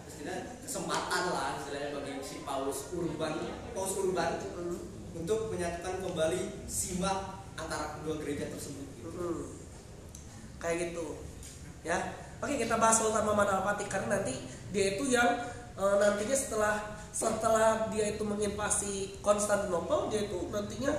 kesempatan 0.62 1.34
lah 1.34 1.58
istilahnya 1.58 1.98
bagi 1.98 2.12
si 2.22 2.46
Paulus 2.46 2.92
Urban 2.94 3.34
Paulus 3.74 3.94
Urban 3.98 4.30
untuk 5.16 5.50
menyatukan 5.50 5.98
kembali 6.04 6.64
simak 6.70 7.42
antara 7.58 7.98
kedua 7.98 8.16
gereja 8.22 8.48
tersebut 8.48 8.86
gitu. 9.00 9.08
Mm-mm. 9.10 9.58
kayak 10.62 10.92
gitu 10.92 11.18
ya 11.82 11.98
oke 12.38 12.54
kita 12.54 12.78
bahas 12.78 13.02
Sultan 13.02 13.26
Muhammad 13.26 13.50
Al 13.50 13.62
Fatih 13.66 13.88
karena 13.90 14.20
nanti 14.20 14.38
dia 14.70 14.96
itu 14.96 15.04
yang 15.10 15.42
eh, 15.76 15.96
nantinya 15.98 16.36
setelah 16.36 17.01
setelah 17.12 17.92
dia 17.92 18.16
itu 18.16 18.24
menginvasi 18.24 19.20
Konstantinopel 19.20 20.08
dia 20.08 20.24
itu 20.24 20.48
nantinya 20.48 20.92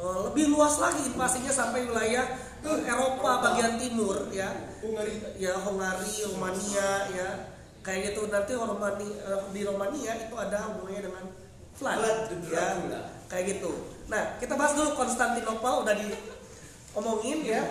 eh, 0.00 0.18
lebih 0.32 0.48
luas 0.56 0.80
lagi 0.80 1.12
invasinya 1.12 1.52
sampai 1.52 1.84
wilayah 1.84 2.24
eh, 2.64 2.80
Eropa 2.88 3.44
bagian 3.44 3.76
timur 3.76 4.32
ya. 4.32 4.48
Hungari. 4.80 5.20
Ya 5.36 5.54
Hungari 5.60 6.24
Romania 6.24 6.90
ya. 7.12 7.30
Kayak 7.84 8.12
gitu 8.12 8.32
nanti 8.32 8.52
Romani, 8.56 9.08
eh, 9.12 9.40
di 9.52 9.60
Romania 9.62 10.12
itu 10.16 10.34
ada 10.34 10.72
hubungannya 10.72 11.02
dengan 11.04 11.24
Vlad 11.78 12.26
ya. 12.50 12.74
kayak 13.30 13.44
gitu. 13.54 13.70
Nah 14.10 14.40
kita 14.40 14.58
bahas 14.58 14.74
dulu 14.74 14.96
Konstantinopel 14.96 15.84
udah 15.84 15.94
diomongin 15.94 17.44
ya. 17.44 17.62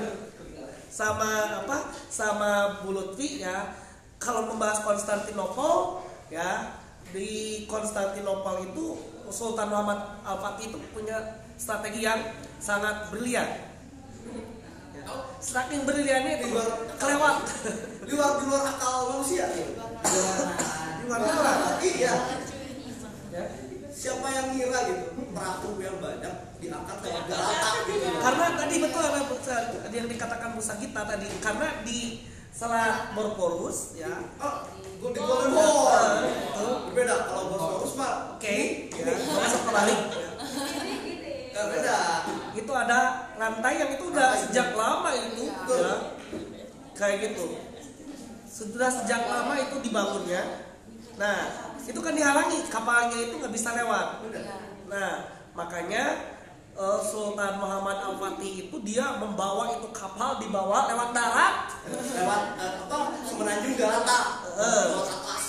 Sama 0.88 1.66
apa? 1.66 1.91
Sama 2.08 2.80
Bu 2.86 2.93
Lutfi 2.93 3.41
ya. 3.43 3.74
Kalau 4.22 4.48
membahas 4.48 4.86
Konstantinopel 4.86 6.06
ya 6.32 6.76
di 7.18 7.65
Konstantinopel 7.65 8.70
itu 8.70 8.93
Sultan 9.34 9.74
Muhammad 9.74 10.22
Al 10.22 10.38
Fatih 10.38 10.70
itu 10.70 10.78
punya 10.93 11.41
strategi 11.57 12.05
yang 12.05 12.22
sangat 12.61 13.09
brilian 13.09 13.49
ya. 14.93 15.03
saking 15.41 15.82
briliannya 15.82 16.45
itu 16.45 16.47
kelewat 17.01 17.38
di 18.05 18.13
luar 18.13 18.32
di 18.38 18.45
luar 18.45 18.63
akal 18.70 19.18
manusia 19.18 19.49
gitu. 19.51 19.74
di 19.74 21.03
luar 21.09 21.20
nalar. 21.26 21.82
iya 21.82 22.13
ya. 23.34 23.43
siapa 23.89 24.28
yang 24.30 24.47
ngira 24.53 24.80
gitu 24.93 25.05
perahu 25.34 25.82
yang 25.82 25.97
banyak 25.97 26.34
diangkat 26.61 26.97
kayak 27.01 27.22
galata 27.26 27.70
gitu 27.89 28.05
karena 28.22 28.45
tadi 28.53 28.76
betul 28.78 29.01
apa 29.01 29.18
yang 29.89 30.05
dikatakan 30.05 30.49
Musa 30.53 30.78
kita 30.78 31.01
tadi 31.09 31.26
karena 31.41 31.68
di 31.82 32.30
selat 32.53 33.13
Bosporus 33.18 33.97
ya 33.97 34.13
oh 34.41 34.65
gue 34.97 35.09
di 35.13 35.22
Golden 35.22 35.53
War 35.53 36.26
Betul. 36.26 36.74
berbeda 36.89 37.15
kalau 37.30 37.53
Bosporus 37.53 37.93
mah 37.97 38.34
oke 38.34 38.57
ya, 38.89 39.13
masuk 39.78 39.97
kebalik 39.97 40.01
ya. 41.53 41.61
beda 41.67 41.97
itu 42.57 42.71
ada 42.73 42.99
lantai 43.38 43.73
yang 43.78 43.89
itu 43.93 44.03
udah 44.09 44.30
sejak 44.34 44.73
lama 44.73 45.09
itu. 45.13 45.45
Ya 45.69 45.93
kayak 46.97 47.17
gitu. 47.30 47.45
Sudah 48.49 48.89
sejak 48.89 49.30
lama 49.30 49.53
itu 49.61 49.78
dibangunnya. 49.86 50.65
Nah 51.21 51.45
itu 51.86 51.99
kan 52.01 52.13
dihalangi. 52.17 52.65
Kapalnya 52.69 53.17
itu 53.30 53.38
nggak 53.38 53.53
bisa 53.53 53.78
lewat. 53.78 54.25
Nah 54.89 55.11
makanya 55.53 56.34
eh, 56.73 56.99
Sultan 57.05 57.61
Muhammad 57.61 58.01
Al 58.01 58.15
Fatih 58.17 58.69
itu 58.69 58.75
dia 58.82 59.17
membawa 59.21 59.78
itu 59.78 59.89
kapal 59.93 60.41
dibawa 60.41 60.89
lewat 60.89 61.13
darat. 61.13 61.55
Lewat 61.89 62.41
eh, 62.57 62.73
apa 62.89 62.97
semenanjung 63.21 63.78
Galata 63.78 64.19
Eh. 64.57 64.86
lewat 64.89 65.07
atas. 65.13 65.45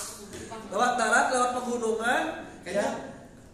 Lewat 0.69 0.91
darat 1.01 1.25
lewat 1.33 1.49
pegunungan. 1.57 2.23
Kayaknya 2.61 2.87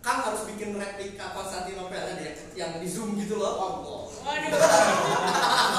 Kang 0.05 0.21
harus 0.21 0.45
bikin 0.45 0.77
replika 0.77 1.33
Konstantinopel 1.33 1.97
tadi 1.97 2.29
ya, 2.29 2.33
yang 2.53 2.71
di 2.77 2.85
zoom 2.85 3.17
gitu 3.17 3.41
loh 3.41 3.57
Allah 3.57 4.05
Waduh. 4.05 4.51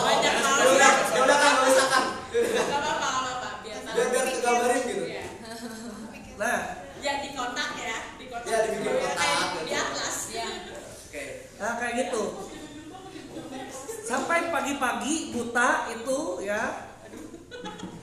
Banyak 0.03 0.35
ya 0.43 0.67
udah 0.67 0.93
ya 1.15 1.21
udah 1.23 1.39
Kang 1.39 1.55
nggak 1.55 1.71
usah 1.71 1.87
Kang 1.87 2.07
Gak 2.35 2.67
apa-apa, 2.69 3.07
gak 3.07 3.23
apa-apa. 3.23 3.49
Biar. 3.63 3.79
Biar- 3.87 4.27
kegambarin 4.27 4.83
gitu. 4.83 5.05
Iya. 5.07 5.25
nah 6.37 6.59
Yang 6.99 7.19
di 7.23 7.31
kotak 7.39 7.71
ya, 7.79 7.97
di 8.19 8.25
kotak. 8.27 8.49
Iya, 8.51 8.59
dibikin 8.67 8.93
kotak, 8.99 9.15
kayak 9.15 9.37
gitu. 9.39 9.59
Di 9.63 9.73
atlas. 9.79 10.17
Ya. 10.35 10.49
oke 11.07 11.25
Nah 11.57 11.73
kayak 11.79 11.95
gitu 12.03 12.23
Sampai 14.07 14.39
pagi-pagi 14.51 15.15
buta 15.31 15.71
itu 15.95 16.19
ya 16.43 16.63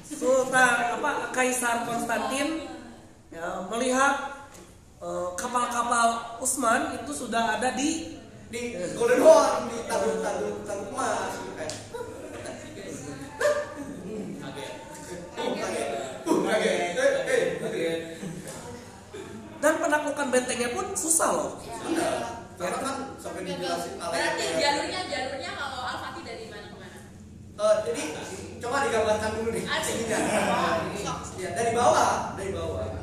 Sultan 0.07 0.73
apa 0.99 1.35
Kaisar 1.35 1.83
Konstantin 1.83 2.63
ya, 3.27 3.67
melihat 3.67 4.42
eh, 5.03 5.27
kapal-kapal 5.35 6.39
Utsman 6.39 6.95
itu 6.95 7.11
sudah 7.11 7.59
ada 7.59 7.75
di 7.75 8.17
di 8.47 8.77
Golden 8.95 9.21
War 9.25 9.67
di 9.67 9.77
tanduk 9.89 10.23
tanduk 10.23 10.55
tanduk 10.63 10.89
emas 10.95 11.33
eh 11.59 11.71
Uh. 15.33 15.59
Uh, 16.39 16.63
dan 19.63 19.79
penaklukan 19.79 20.27
bentengnya 20.27 20.75
pun 20.75 20.91
susah 20.91 21.29
loh. 21.31 21.51
Benar. 21.63 22.43
Karena 22.59 22.77
kan 22.83 22.95
sampai 23.15 23.41
dijelasin 23.47 23.95
Berarti 23.95 24.45
jalurnya 24.59 25.01
jalurnya 25.07 25.51
kalau 25.55 25.81
Al-Fatih 25.87 26.23
dari 26.27 26.45
mana 26.51 26.67
ke 26.67 26.77
mana? 26.77 26.99
Eh, 27.59 27.75
jadi 27.87 28.03
coba 28.59 28.77
digambarkan 28.87 29.31
dulu 29.39 29.49
nih. 29.55 29.63
Ya, 31.39 31.49
dari 31.55 31.71
bawah, 31.75 32.35
dari 32.35 32.51
bawah. 32.51 33.02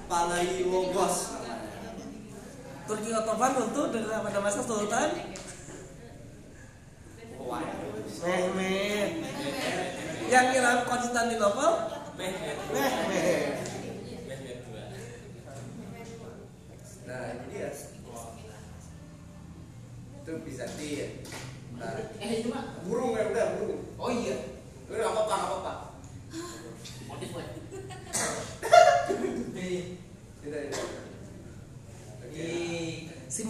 Palaiologos 0.11 1.39
Turki 2.83 3.15
Ottoman 3.15 3.55
itu 3.55 3.81
dengan 3.95 4.19
pada 4.27 4.39
masa 4.43 4.59
Sultan. 4.59 5.09
Mehmed. 8.19 9.11
Yang 10.27 10.47
hilang 10.51 10.83
Konstantinopel 10.83 11.71
Mehmed. 12.19 12.57
Nah 17.07 17.23
ini 17.31 17.43
dia. 17.55 17.71
Itu 20.19 20.31
Nah, 21.79 21.97
Eh 22.19 22.43
itu 22.43 22.47
mah. 22.51 22.77
burung 22.83 23.15
ya 23.15 23.31
udah 23.31 23.47
burung. 23.55 23.81
Oh 23.95 24.11
iya. 24.11 24.35
Udah 24.91 24.99
nggak 24.99 25.13
apa-apa 25.15 25.33
nggak 25.39 25.49
apa-apa 25.55 25.73
Motif 27.07 27.29
gue. 27.31 27.45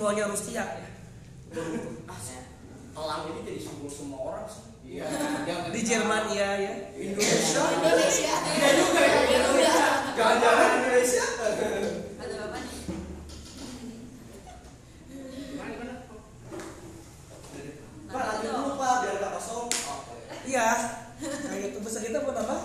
Simbolnya 0.01 0.25
Rusia 0.33 0.65
ya. 0.65 0.89
Ah, 2.09 2.17
elang 2.97 3.21
ini 3.29 3.45
jadi 3.45 3.61
simbol 3.61 3.85
semua 3.85 4.33
orang 4.33 4.49
sih. 4.49 4.65
Iya. 4.97 5.05
Jangan 5.45 5.69
Di 5.69 5.81
Jerman 5.85 6.23
iya 6.33 6.49
ya. 6.57 6.73
Indonesia. 6.97 7.61
Indonesia. 7.69 8.33
Iya 8.33 8.69
juga 8.81 8.97
ya. 8.97 9.19
Indonesia. 9.29 9.85
Jangan-jangan 10.17 10.69
Indonesia. 10.81 11.25
Ada 12.17 12.33
apa 12.49 12.57
nih? 12.57 12.77
Gimana 15.53 15.69
gimana? 15.69 15.93
Pak, 18.09 18.23
lanjut 18.25 18.51
dulu 18.57 18.73
Pak, 18.81 18.93
biar 19.05 19.15
nggak 19.21 19.31
kosong. 19.37 19.69
Oke. 19.69 20.33
Iya. 20.49 20.67
Kayak 21.21 21.61
gitu. 21.61 21.77
Bisa 21.85 22.01
kita 22.01 22.25
buat 22.25 22.41
apa? 22.41 22.57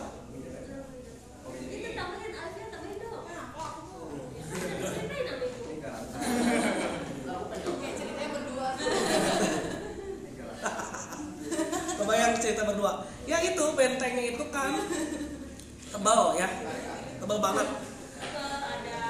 Itu 1.53 1.89
tambahin 1.93 2.32
aja, 2.32 2.64
tambahin 2.72 2.97
dong. 2.97 3.28
Ceritain 4.89 5.28
apa 5.28 5.45
itu? 5.45 5.61
Oke, 7.66 7.89
ceritanya 7.93 8.30
berdua. 8.30 8.68
Kebayang 11.97 12.39
cerita 12.39 12.62
berdua. 12.62 12.93
Ya 13.26 13.43
itu 13.43 13.64
bentengnya 13.74 14.22
itu 14.30 14.45
kan 14.55 14.78
tebal 15.91 16.39
ya. 16.39 16.47
Tebal 17.18 17.39
banget. 17.43 17.66
Eh, 17.66 17.74
ada 18.62 19.01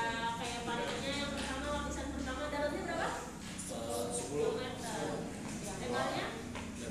kayak 0.41 0.61
paritnya 0.64 1.12
yang 1.20 1.31
pertama 1.37 1.68
lapisan 1.77 2.07
pertama 2.16 2.49
dalamnya 2.49 2.83
berapa? 2.89 3.09
10 4.16 4.57
meter. 4.57 5.05
Lebarnya? 5.85 6.27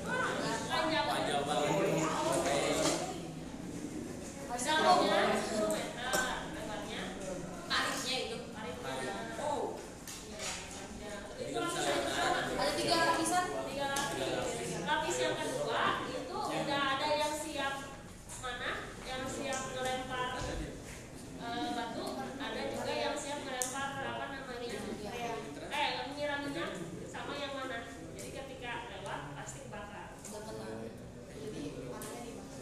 Wah, 0.06 0.30
panjang. 0.70 1.04
Panjang 1.10 1.42
banget. 1.42 1.66
Dalamnya 4.66 5.36
10 5.42 5.66
meter. 5.74 6.14
Lebarnya? 6.54 7.00
Paritnya 7.66 8.16
itu, 8.22 8.36
paritnya. 8.54 9.14
Oh. 9.42 9.74
Iya, 10.22 10.38
panjang. 10.70 11.20
Jadi 11.36 11.50
Itu 11.50 11.58
nggak 11.58 11.72
bisa 11.74 11.82
lapisan 11.82 11.90
lihat 11.90 12.02
pertama. 12.06 12.60
Ada 12.60 12.72
tiga 12.76 12.96
lapisan. 13.10 13.44
Tiga 13.66 13.86
lapis. 13.90 14.68
Lapis 14.86 15.16
yang 15.18 15.34
kedua 15.34 15.82
itu 16.06 16.36
udah 16.38 16.82
ada 16.94 17.08
yang 17.10 17.34
siap 17.34 17.74
mana? 18.38 18.70
Yang 19.02 19.22
siap 19.34 19.60
ngelempar 19.74 20.38
eh, 21.36 21.68
batu, 21.74 22.04
ada 22.38 22.62
juga 22.70 22.92
yang 22.94 23.16
siap 23.18 23.42
ngelempar 23.42 23.90
apa 23.98 24.24
namanya? 24.30 24.78
Eh, 25.74 25.90
menyiram 26.06 26.38
minyak 26.46 26.70
sama 27.10 27.34
yang 27.34 27.52
mana? 27.58 27.82
Jadi 28.14 28.30
ketika 28.30 28.72
lewat 28.94 29.34
pasti 29.34 29.66
kebakar. 29.66 30.14
Udah 30.22 30.42
kena. 30.46 30.70
Jadi 31.34 31.62
panahnya 31.90 32.20
di 32.22 32.32
mana? 32.38 32.54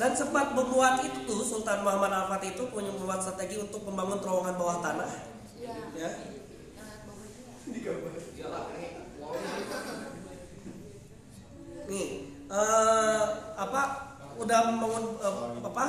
Dan 0.00 0.16
sempat 0.16 0.56
membuat 0.56 1.04
itu 1.04 1.34
Sultan 1.44 1.84
Muhammad 1.84 2.08
Al-Fatih 2.08 2.56
itu 2.56 2.64
punya 2.72 2.88
membuat 2.88 3.20
strategi 3.20 3.60
untuk 3.60 3.84
membangun 3.84 4.16
terowongan 4.16 4.56
bawah 4.56 4.80
tanah. 4.80 5.12
Iya. 5.52 5.76
Ya. 5.92 6.10
Yang 7.68 8.00
bagus. 8.00 8.24
Iyalah, 8.32 8.64
ini 8.74 8.88
wallnya 9.20 9.52
Nih, 11.84 12.08
eh, 12.48 13.22
apa? 13.54 13.82
Udah 14.34 14.58
membangun 14.72 15.04
eh, 15.20 15.34
apa? 15.60 15.84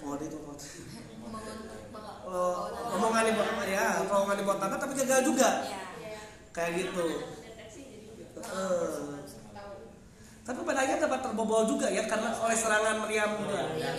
Oh, 0.00 0.16
itu 0.16 0.36
Membangun 0.40 1.56
bawah. 1.92 2.24
Oh, 2.24 2.56
omongan 2.96 3.28
di 3.28 3.32
bawah 3.36 3.66
ya, 3.68 3.86
terowongan 4.08 4.36
di 4.40 4.44
bawah 4.48 4.58
tanah 4.58 4.78
tapi 4.80 4.92
gagal 4.96 5.20
juga. 5.28 5.48
Iya. 5.60 5.80
Kayak 6.56 6.70
gitu. 6.80 7.04
Deteksi 7.36 7.80
jadi 7.84 8.24
Eh. 8.48 9.28
Tapi 10.40 10.64
pada 10.64 10.80
akhirnya 10.80 11.04
dapat 11.04 11.20
terbobol 11.20 11.68
juga 11.68 11.92
ya 11.92 12.08
karena 12.08 12.32
oleh 12.32 12.56
serangan 12.56 13.04
meriam 13.04 13.36
juga. 13.36 13.68
Iya. 13.76 13.90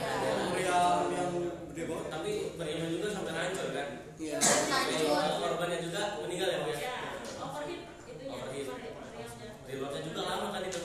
Meriam 0.49 1.01
yang 1.13 1.29
gede 1.69 1.83
banget. 1.85 2.05
Tapi 2.09 2.31
meriamnya 2.57 2.89
juga 2.89 3.07
sampai 3.13 3.33
hancur 3.37 3.67
kan. 3.69 3.87
Iya. 4.17 4.37
Hancur. 4.41 5.21
Korbannya 5.37 5.77
juga 5.79 6.01
meninggal 6.25 6.49
ya 6.49 6.59
Mas. 6.65 6.79
ya 6.81 6.93
overheat 7.37 7.81
itunya 8.01 8.33
Overheat. 8.33 8.65
meriamnya 8.65 9.49
Reloadnya 9.69 10.01
juga 10.01 10.21
lama 10.25 10.47
kan 10.49 10.61
itu. 10.65 10.79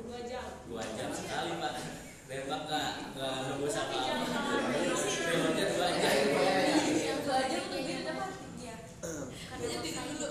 dua 0.00 0.20
jam. 0.24 0.44
Dua 0.64 0.82
jam 0.96 1.08
sekali 1.12 1.50
Pak. 1.60 1.72
Nembak 2.28 2.60
nggak 2.64 2.88
nggak 3.12 3.32
nunggu 3.44 3.66
Tapi 3.68 3.72
siapa. 3.76 3.92
jangan 4.08 4.24
salah. 4.24 4.60
Reloadnya 5.28 5.66
dua 5.68 5.88
jam. 5.92 6.12
Yang 6.96 7.18
dua 7.28 7.36
aja 7.44 7.56
untuk 7.60 7.80
biru 7.84 8.02
dapat. 8.08 8.30
Iya. 8.56 8.74
Eh, 9.04 9.22
Katanya 9.52 9.78
biru 9.84 10.00
dulu. 10.16 10.28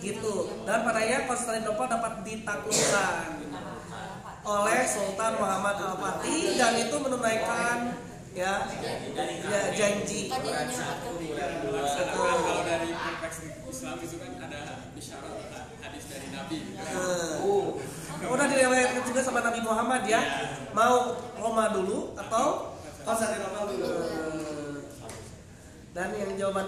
gitu. 0.00 0.34
Dan 0.68 0.78
pada 0.84 0.98
akhirnya 1.00 1.24
Konstantinopel 1.24 1.86
dapat 1.88 2.12
ditaklukkan 2.20 3.24
oleh 4.40 4.80
Sultan 4.82 5.36
Muhammad 5.36 5.76
Al-Fatih 5.76 6.56
dan 6.56 6.72
itu 6.74 6.96
menunaikan 6.96 7.92
ya 8.32 8.64
ya 9.44 9.60
janji. 9.70 10.32
Kan 10.32 10.40
dia 10.40 10.64
menyelamatkan. 10.64 11.60
Melaksanakan 11.60 12.16
kalau 12.40 12.62
dari 12.64 12.88
konteks 12.88 13.36
Islam 13.68 13.96
itu 14.00 14.16
kan 14.16 14.30
ada 14.40 14.60
isyarat 14.96 15.36
hadis 15.84 16.04
dari 16.08 16.28
Nabi. 16.32 16.56
Eh, 16.72 17.36
udah 18.24 18.46
direwetkan 18.48 19.02
juga 19.04 19.20
sama 19.20 19.44
Nabi 19.44 19.60
Muhammad 19.60 20.08
ya. 20.08 20.20
Mau 20.72 20.96
Roma 21.36 21.76
dulu 21.76 22.16
atau 22.16 22.72
Konstantinopel 23.04 23.76
dulu. 23.76 23.88
dan 25.90 26.14
yang 26.14 26.32
jawaban 26.32 26.64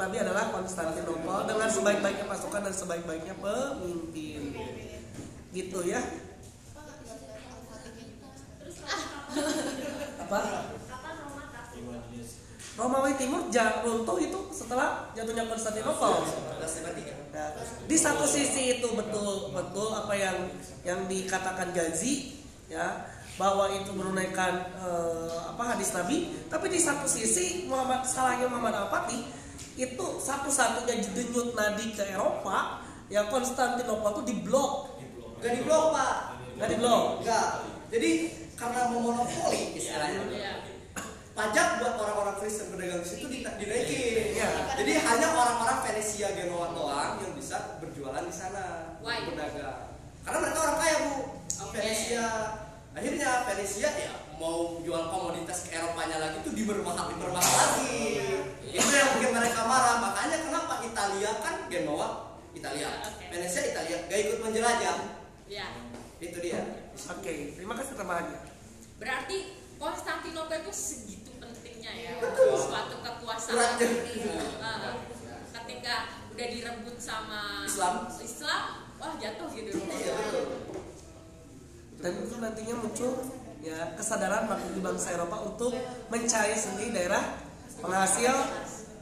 Konstantinopel 0.63 1.39
dengan 1.51 1.67
sebaik-baiknya 1.67 2.27
pasukan 2.31 2.63
dan 2.63 2.75
sebaik-baiknya 2.75 3.35
pemimpin. 3.43 4.55
Gitu 5.51 5.79
ya. 5.91 5.99
Apa? 10.23 10.41
Romawi 12.73 13.13
Timur 13.21 13.53
runtuh 13.85 14.17
itu 14.23 14.39
setelah 14.55 15.11
jatuhnya 15.19 15.51
Konstantinopel. 15.51 16.23
1153. 16.63 17.91
Di 17.91 17.97
satu 17.99 18.23
sisi 18.23 18.79
itu 18.79 18.89
betul 18.95 19.51
betul 19.51 19.91
apa 19.91 20.15
yang 20.15 20.47
yang 20.87 21.11
dikatakan 21.11 21.75
Gazi 21.75 22.39
ya 22.71 23.11
bahwa 23.35 23.67
itu 23.75 23.91
menunaikan 23.91 24.73
eh, 24.79 25.37
apa 25.51 25.75
hadis 25.75 25.91
Nabi, 25.91 26.47
tapi 26.47 26.71
di 26.71 26.79
satu 26.79 27.11
sisi 27.11 27.67
Muhammad 27.67 28.07
salahnya 28.07 28.47
Muhammad 28.47 28.87
Al-Fatih 28.87 29.42
itu 29.75 30.07
satu-satunya 30.19 31.01
denyut 31.13 31.53
nadi 31.53 31.93
ke 31.93 32.05
Eropa 32.09 32.83
ya 33.09 33.29
Konstantinopel 33.29 34.21
itu 34.21 34.23
diblok, 34.29 35.01
Gak 35.41 35.53
diblok 35.59 35.93
Pak. 35.93 36.15
nggak 36.57 36.69
diblok. 36.71 37.05
Enggak. 37.21 37.49
Jadi 37.93 38.11
karena 38.55 38.81
memonopoli 38.89 39.75
istilahnya. 39.75 40.23
Iya. 40.31 40.53
Pajak 41.33 41.81
buat 41.81 41.97
orang-orang 41.97 42.37
Kristen 42.39 42.69
pedagang 42.71 43.01
di 43.01 43.09
situ 43.09 43.25
dina- 43.27 43.57
dinaikin. 43.57 44.37
Iya. 44.37 44.49
Jadi 44.77 44.93
hanya 45.01 45.29
orang-orang 45.33 45.79
Venesia 45.81 46.29
Genoa 46.33 46.77
doang 46.77 47.13
yang 47.21 47.33
bisa 47.33 47.81
berjualan 47.81 48.21
di 48.23 48.33
sana, 48.33 48.97
Why? 49.01 49.25
berdagang. 49.29 49.97
Karena 50.23 50.39
mereka 50.39 50.59
orang 50.61 50.79
kaya 50.79 50.97
bu, 51.03 51.15
Oke. 51.65 51.75
Venesia. 51.75 52.27
Akhirnya 52.93 53.31
Venesia 53.49 53.89
ya 53.89 54.13
mau 54.43 54.83
jual 54.83 55.07
komoditas 55.07 55.71
ke 55.71 55.79
Eropanya 55.79 56.19
lagi 56.19 56.43
tuh 56.43 56.51
dipermahal, 56.51 57.15
dipermahal 57.15 57.55
lagi. 57.55 58.19
Itu 58.75 58.91
yang 58.91 59.09
bikin 59.15 59.31
mereka 59.31 59.63
marah. 59.71 60.03
Makanya 60.03 60.37
kenapa 60.43 60.83
Italia 60.83 61.31
kan 61.39 61.71
Genoa 61.71 62.09
Italia. 62.51 62.91
Venesia 63.31 63.63
Italia, 63.71 63.97
gak 64.11 64.19
ikut 64.19 64.39
menjelajah. 64.43 64.97
Ya. 65.47 65.67
Itu 66.19 66.43
dia. 66.43 66.59
Oke, 67.07 67.55
terima 67.55 67.79
kasih 67.79 67.95
tambahannya. 67.95 68.39
Berarti 68.99 69.63
Konstantinopel 69.79 70.63
itu 70.63 70.71
segitu 70.75 71.31
pentingnya 71.43 71.91
ya 71.91 72.15
Betul. 72.23 72.55
suatu 72.55 73.03
kekuasaan. 73.03 73.51
Suratnya. 73.51 73.87
Eh, 73.91 74.95
ketika 75.51 75.95
udah 76.31 76.47
direbut 76.47 76.97
sama 77.03 77.67
Islam. 77.67 78.07
Islam, 78.15 78.63
wah 79.03 79.15
jatuh 79.19 79.49
gitu. 79.55 79.71
Iya. 79.75 80.15
Dan 81.99 82.13
itu 82.23 82.37
nantinya 82.39 82.75
muncul 82.79 83.42
ya 83.63 83.95
kesadaran 83.95 84.51
bagi 84.51 84.83
bangsa 84.83 85.15
Eropa 85.15 85.39
untuk 85.47 85.71
mencari 86.11 86.53
sendiri 86.53 86.91
daerah 86.91 87.23
penghasil 87.79 88.35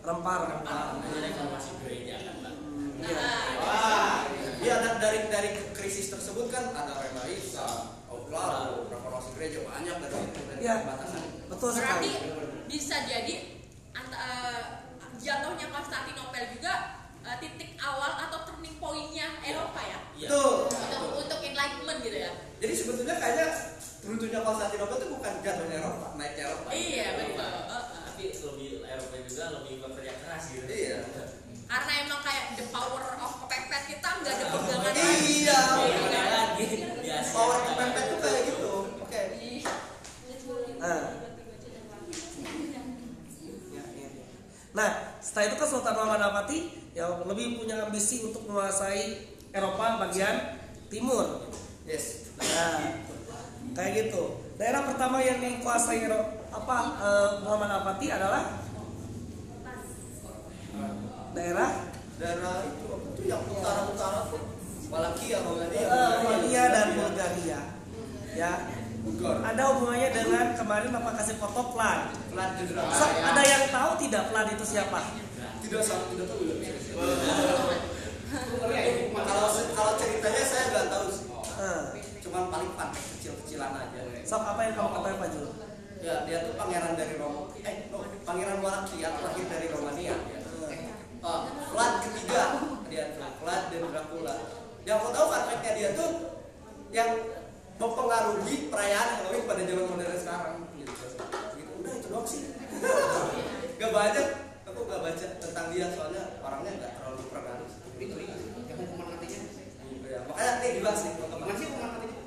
rempah-rempah. 0.00 1.00
Reformasi 1.00 1.70
gereja 1.80 2.16
kan 2.20 2.36
Pak. 2.44 2.54
Iya. 3.00 3.16
Wah, 3.56 4.20
ya 4.60 4.74
dan 4.78 4.94
dari 5.00 5.20
dari 5.32 5.50
krisis 5.72 6.12
tersebut 6.12 6.52
kan 6.52 6.68
ada 6.72 6.92
Remaisa, 7.00 7.96
Aufklaro, 8.12 8.84
reformasi 8.86 9.32
gereja 9.34 9.64
banyak 9.64 9.96
dari 9.96 10.14
situ 10.14 10.40
dari 10.44 10.60
Iya. 10.60 10.74
batasan. 10.84 11.22
Betul 11.48 11.68
Berarti 11.72 12.10
sekali. 12.12 12.12
bisa 12.68 12.96
jadi 13.08 13.34
eh, 13.96 14.60
jatuhnya 15.16 15.66
Konstantinopel 15.72 16.44
juga 16.52 16.72
eh, 17.24 17.36
titik 17.40 17.80
awal 17.80 18.28
atau 18.28 18.44
turning 18.44 18.76
point-nya 18.76 19.40
Eropa 19.40 19.80
ya. 19.80 19.98
Iya. 20.16 20.28
Betul. 20.28 20.52
Untuk 20.68 21.12
untuk 21.24 21.38
enlightenment 21.40 21.98
gitu 22.04 22.18
ya. 22.20 22.32
Jadi 22.60 22.74
sebetulnya 22.76 23.16
kayaknya 23.16 23.48
runtuhnya 24.00 24.40
Konstantinopel 24.40 24.96
itu 24.96 25.08
bukan 25.12 25.32
jatuhnya 25.44 25.76
Eropa, 25.76 26.06
naiknya 26.16 26.44
Eropa. 26.48 26.68
Iya 26.72 27.06
betul. 27.20 27.44
Eh, 27.44 27.64
eh. 27.68 27.84
Tapi 28.08 28.22
lebih 28.32 28.68
Eropa 28.84 29.16
juga 29.28 29.44
lebih 29.60 29.74
bekerja 29.84 30.12
keras 30.24 30.44
gitu. 30.56 30.64
Iya. 30.66 30.98
Karena 31.70 31.92
emang 32.02 32.20
kayak 32.24 32.44
the 32.58 32.66
power 32.72 33.04
of 33.20 33.32
kepepet 33.46 33.82
kita 33.94 34.08
nggak 34.24 34.34
ada 34.40 34.46
pegangan 34.50 34.92
Iya. 34.96 35.60
Iya, 36.60 37.16
Asia. 37.20 37.34
Power 37.36 37.58
kepepet 37.62 38.04
tuh 38.08 38.18
kayak 38.24 38.40
gitu. 38.48 38.74
Oke. 39.04 39.22
Ah. 40.80 41.02
Ya, 43.70 43.84
ya. 43.84 44.08
Nah, 44.72 44.90
setelah 45.20 45.44
itu 45.52 45.56
kan 45.60 45.68
Sultan 45.68 45.92
Mahmud 45.92 46.48
yang 46.96 47.12
lebih 47.28 47.60
punya 47.60 47.86
ambisi 47.86 48.24
untuk 48.24 48.48
menguasai 48.48 49.28
Eropa 49.52 50.08
bagian 50.08 50.56
timur. 50.88 51.46
Yes. 51.84 52.32
Nah, 52.40 53.09
kayak 53.76 53.92
gitu. 53.96 54.22
Daerah 54.60 54.82
pertama 54.84 55.24
yang 55.24 55.40
dikuasai 55.40 56.04
apa 56.50 56.76
eh, 57.00 57.30
Muhammad 57.46 57.70
Al-Fatih 57.80 58.10
adalah 58.12 58.42
daerah 61.30 61.70
Daerah 62.20 62.68
itu 62.68 62.84
apa 62.84 63.06
tuh 63.16 63.24
yang 63.24 63.42
utara-utara 63.48 64.28
tuh 64.28 64.42
Walakia 64.92 65.38
Romania. 65.40 65.86
eh, 65.88 66.10
Romania 66.20 66.62
dan 66.68 66.86
Bulgaria. 66.98 67.60
Ya, 68.30 68.52
ada 69.42 69.62
hubungannya 69.74 70.10
dengan 70.12 70.46
kemarin 70.54 70.90
Bapak 70.92 71.22
kasih 71.22 71.40
foto 71.40 71.72
Plan. 71.72 72.12
So, 72.92 73.04
ada 73.08 73.42
yang 73.42 73.64
tahu 73.72 73.90
tidak 74.04 74.28
Plan 74.28 74.46
itu 74.52 74.64
siapa? 74.68 75.00
Tidak 75.64 75.80
sama 75.80 76.04
tidak 76.12 76.26
tahu. 76.28 76.42
Kalau 79.16 79.46
kalau 79.74 79.92
ceritanya 79.96 80.44
saya 80.44 80.64
nggak 80.74 80.86
tahu 80.92 81.06
sih. 81.08 81.24
Eh, 81.60 81.82
Cuman 82.30 82.46
paling 82.46 82.70
fun 82.78 82.88
kecil-kecilan 82.94 83.74
aja. 83.74 84.00
sok 84.22 84.46
apa 84.46 84.60
yang 84.62 84.74
kamu 84.78 84.90
ketahui 84.94 85.18
Pak 85.18 85.28
Jul? 85.34 85.48
Ya 85.98 86.14
dia 86.30 86.38
tuh 86.46 86.54
pangeran 86.54 86.94
dari 86.94 87.18
Roma. 87.18 87.50
Eh, 87.58 87.90
no, 87.90 88.06
pangeran 88.22 88.62
Walakia 88.62 89.10
lahir 89.18 89.46
dari 89.50 89.66
Romania. 89.66 90.14
Ya. 90.14 90.38
Oh, 91.20 91.50
Vlad 91.74 92.06
ketiga 92.06 92.42
dia 92.86 93.18
tuh 93.18 93.28
Vlad 93.42 93.62
dan 93.74 93.82
Dracula. 93.90 94.34
Yang 94.86 94.96
aku 95.02 95.08
tahu 95.10 95.26
fact-nya 95.28 95.72
dia 95.74 95.90
tuh 95.92 96.10
yang 96.94 97.10
mempengaruhi 97.76 98.72
perayaan 98.72 99.08
Halloween 99.20 99.44
pada 99.50 99.62
zaman 99.66 99.86
modern 99.90 100.16
sekarang. 100.16 100.56
Gitu. 100.78 100.92
Gitu. 101.58 101.72
Udah 101.82 101.92
itu 101.98 102.08
doang 102.08 102.26
sih. 102.30 102.42
gak 103.82 103.90
banyak. 103.90 104.26
Aku 104.70 104.80
gak 104.86 105.02
baca 105.02 105.26
tentang 105.42 105.66
dia 105.74 105.86
soalnya 105.92 106.40
orangnya 106.40 106.72
gak 106.78 106.92
terlalu 106.96 107.26
pengaruh. 107.28 107.70
Itu 108.00 108.14
yang 108.16 108.38
hukuman 108.80 109.06
matinya. 109.18 109.40
Ya, 110.08 110.18
makanya 110.24 110.52
nih 110.64 110.70
dibahas 110.80 111.00
nih 111.04 111.12
teman-teman. 111.20 111.44
Gimana 111.44 111.60
sih 111.60 111.66
hukuman 111.68 111.90
matinya? 111.92 112.18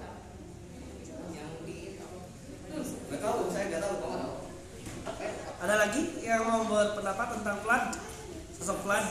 Yang 1.33 1.51
di 1.65 1.77
Gak 2.83 3.21
tahu, 3.21 3.39
saya 3.53 3.65
gak 3.71 3.81
tahu 3.83 3.95
kok. 3.99 4.11
Ada 5.63 5.75
lagi 5.79 6.01
yang 6.19 6.43
mau 6.43 6.67
berpendapat 6.67 7.27
tentang 7.39 7.57
Plan? 7.63 7.83
Sosok 8.59 8.79
Plan? 8.83 9.05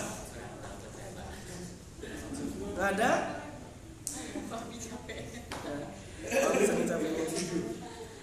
Gak 2.76 2.88
ada? 2.98 3.10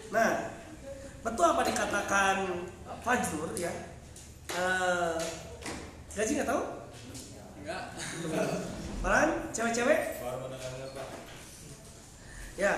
Nah, 0.09 0.31
betul 1.21 1.45
apa 1.45 1.61
dikatakan 1.61 2.37
Fajrur 3.05 3.53
ya? 3.53 3.71
Eh, 4.49 5.17
gaji 6.17 6.31
nggak 6.41 6.49
tahu? 6.49 6.63
Enggak. 7.61 7.83
Malahan 9.05 9.29
cewek-cewek? 9.53 10.19
Ya, 12.59 12.75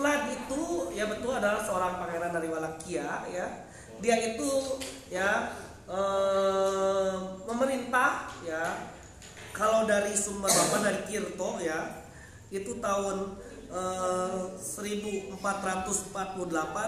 Vlad 0.00 0.32
itu 0.32 0.96
ya 0.96 1.04
betul 1.12 1.36
adalah 1.36 1.60
seorang 1.60 2.00
pangeran 2.00 2.32
dari 2.32 2.48
Walakia 2.48 3.28
ya. 3.28 3.68
Dia 4.00 4.16
itu 4.32 4.80
ya 5.12 5.52
eh, 5.84 7.12
memerintah 7.44 8.32
ya. 8.48 8.96
Kalau 9.52 9.84
dari 9.84 10.16
sumber 10.16 10.48
bapak 10.48 10.80
dari 10.80 11.04
Kirto 11.04 11.60
ya 11.60 12.00
itu 12.48 12.80
tahun 12.80 13.36
eh, 13.68 14.56
1448 14.56 15.36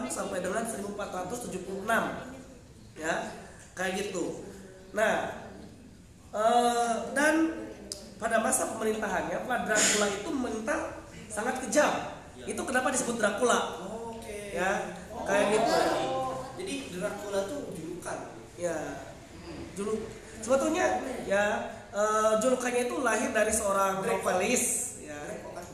sampai 0.08 0.38
dengan 0.40 0.64
1476 0.64 1.84
ya 2.96 3.14
kayak 3.76 3.92
gitu. 4.08 4.40
Nah 4.96 5.36
eh, 6.32 6.94
dan 7.12 7.60
pada 8.16 8.40
masa 8.40 8.72
pemerintahannya 8.72 9.36
Vlad 9.44 9.68
Dracula 9.68 10.08
itu 10.08 10.28
memerintah 10.32 11.04
sangat 11.28 11.60
kejam. 11.68 12.11
Itu 12.46 12.62
kenapa 12.66 12.90
disebut 12.90 13.16
Dracula? 13.18 13.58
Oke. 14.12 14.56
Ya, 14.56 14.96
kayak 15.24 15.46
gitu. 15.54 15.72
Jadi 16.62 16.74
Dracula 16.96 17.40
tuh 17.48 17.60
julukan. 17.74 18.18
Ya, 18.58 18.76
juluk. 19.74 20.00
Sebetulnya 20.42 21.00
ya 21.24 21.70
eh, 21.94 22.32
julukannya 22.42 22.90
itu 22.90 22.96
lahir 23.00 23.30
dari 23.30 23.52
seorang 23.54 24.02
novelis. 24.02 24.98
Ya. 25.02 25.18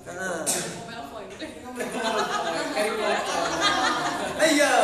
Heeh. 0.08 0.40
Malfoy 0.88 1.24
gitu. 1.32 1.44
Eh 4.38 4.50
iya. 4.54 4.70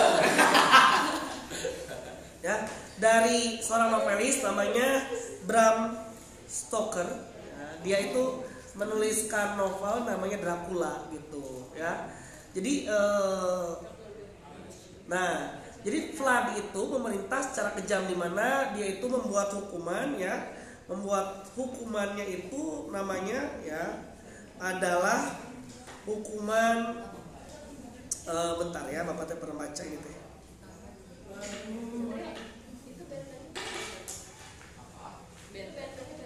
ya 2.46 2.56
dari 3.00 3.62
seorang 3.64 3.88
novelis 3.94 4.42
namanya 4.44 5.08
Bram 5.48 5.96
Stoker 6.44 7.08
Ya, 7.54 7.66
dia 7.86 7.98
itu 8.10 8.42
menuliskan 8.74 9.54
novel 9.54 10.02
namanya 10.04 10.38
Dracula 10.42 11.06
gitu 11.14 11.63
ya. 11.78 11.92
Jadi 12.54 12.86
eh, 12.86 13.68
nah 15.04 15.60
jadi 15.84 16.16
Vlad 16.16 16.56
itu 16.56 16.80
memerintah 16.88 17.44
secara 17.44 17.76
kejam 17.76 18.08
di 18.08 18.16
mana 18.16 18.72
dia 18.72 18.98
itu 18.98 19.06
membuat 19.06 19.52
hukuman 19.52 20.16
ya. 20.16 20.54
Membuat 20.84 21.48
hukumannya 21.56 22.28
itu 22.28 22.92
namanya 22.92 23.56
ya 23.64 24.04
adalah 24.60 25.32
hukuman 26.04 27.08
eh, 28.28 28.52
bentar 28.60 28.84
ya 28.88 29.00
bapak 29.08 29.24
teh 29.28 29.38
pernah 29.40 29.64
baca 29.64 29.82
gitu 29.82 30.08
ya 30.08 30.22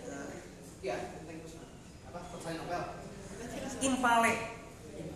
Nah, 0.09 0.30
ya 0.82 0.96
impale 3.78 4.57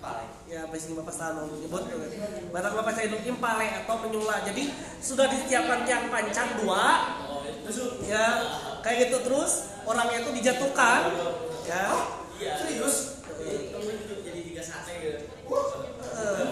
Impale. 0.03 0.27
ya 0.45 0.67
basing 0.67 0.99
bapak 0.99 1.15
selalu 1.15 1.47
menyebut 1.55 1.83
barang 2.51 2.75
bapak 2.75 2.93
saya 2.93 3.07
itu 3.07 3.19
impale 3.25 3.71
atau 3.79 3.95
menyula 3.99 4.43
jadi 4.43 4.67
sudah 4.99 5.31
disiapkan 5.31 5.87
tiang 5.87 6.11
pancang 6.11 6.59
dua 6.59 6.83
ya 8.03 8.25
kayak 8.83 9.07
gitu 9.07 9.23
terus 9.23 9.53
orangnya 9.83 10.19
itu 10.21 10.31
dijatuhkan 10.35 11.01
ya. 11.63 11.87
Serius? 12.59 13.23
Jadi 14.21 14.41
tiga 14.45 14.59
sate 14.61 14.93
gitu. 14.99 15.23
Eh, 16.03 16.45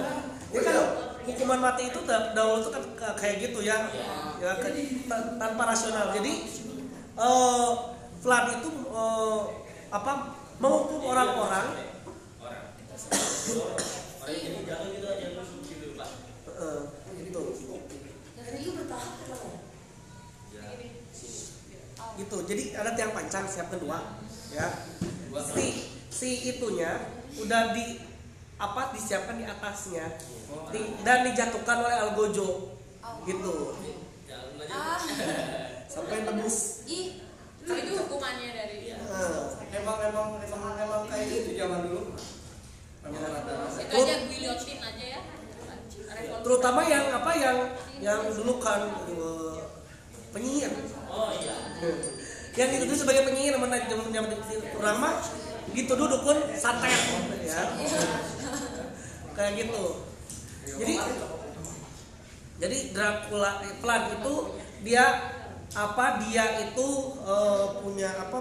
ya 0.49 0.61
kan 0.63 0.77
hukuman 1.21 1.59
mati 1.61 1.83
itu 1.85 2.01
da- 2.01 2.31
dahulu 2.31 2.59
itu 2.61 2.71
kan 2.71 2.85
ka- 2.95 3.17
kayak 3.17 3.37
gitu 3.43 3.59
ya 3.61 3.91
ya 4.39 4.55
tan- 5.05 5.35
tanpa 5.37 5.63
rasional 5.67 6.15
jadi 6.15 6.33
eh 7.17 7.71
Vlad 8.17 8.45
itu 8.55 8.69
eh, 8.87 9.41
apa 9.91 10.13
menghukum 10.57 11.03
orang-orang 11.05 11.90
Jadi 14.21 14.39
jangan 14.63 14.87
gitu 14.93 15.07
aja 15.07 15.27
terus 15.33 15.49
gitu 15.65 15.87
Pak. 15.99 16.11
eh, 16.47 16.81
gitu 17.25 17.43
gitu 22.17 22.37
jadi 22.45 22.63
ada 22.77 22.91
tiang 22.93 23.13
pancang 23.17 23.49
siap 23.49 23.73
kedua 23.73 24.21
ya 24.53 24.67
si 25.41 25.67
si 26.11 26.29
itunya 26.53 27.01
udah 27.39 27.73
di 27.73 27.97
apa 28.61 28.93
disiapkan 28.93 29.41
di 29.41 29.47
atasnya 29.49 30.21
Di- 30.69 30.93
dan 31.01 31.25
dijatuhkan 31.25 31.81
oleh 31.81 31.97
Algojo 31.97 32.77
gitu. 33.25 33.55
Ah, 34.71 35.01
sampai 35.87 36.23
tembus 36.23 36.85
ih, 36.85 37.25
itu 37.65 37.93
hukumannya 37.97 38.49
dari 38.53 38.77
Eh, 38.91 39.43
Emang 39.73 39.99
emang 40.05 40.29
emang 40.39 40.75
emang 40.77 41.03
kayak 41.09 41.27
gitu 41.27 41.51
zaman 41.57 41.89
dulu. 41.89 42.10
Terutama 46.41 46.81
yang 46.89 47.05
apa 47.15 47.31
yang 47.37 47.57
yang 48.01 48.21
dulu 48.33 48.59
kan 48.63 48.87
eh, 48.87 49.61
penyihir 50.33 50.73
Oh 51.11 51.31
iya. 51.35 51.57
yang 52.55 52.71
itu 52.71 52.95
sebagai 52.95 53.27
penyihir 53.27 53.59
mana 53.59 53.79
zaman 53.87 54.11
zaman 54.15 54.31
orang 54.79 54.97
mah 54.99 55.15
gitu 55.71 55.93
duduk 55.95 56.21
pun 56.27 56.39
santet 56.59 56.91
ya 57.47 57.63
kayak 59.39 59.53
gitu 59.59 59.85
jadi 60.67 60.95
jadi 62.61 62.79
Dracula 62.93 63.65
Vlad 63.81 64.03
itu 64.21 64.35
dia 64.83 65.05
apa 65.71 66.19
dia 66.27 66.45
itu 66.67 66.89
eh, 67.23 67.67
punya 67.79 68.11
apa 68.19 68.39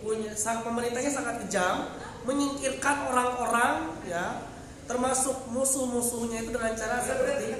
punya 0.00 0.32
sang 0.36 0.64
pemerintahnya 0.64 1.12
sangat 1.12 1.44
kejam 1.44 1.88
menyingkirkan 2.24 3.08
orang-orang 3.08 3.92
ya 4.08 4.44
termasuk 4.84 5.48
musuh-musuhnya 5.48 6.44
itu 6.44 6.50
dengan 6.52 6.72
cara 6.76 7.00
seperti 7.00 7.56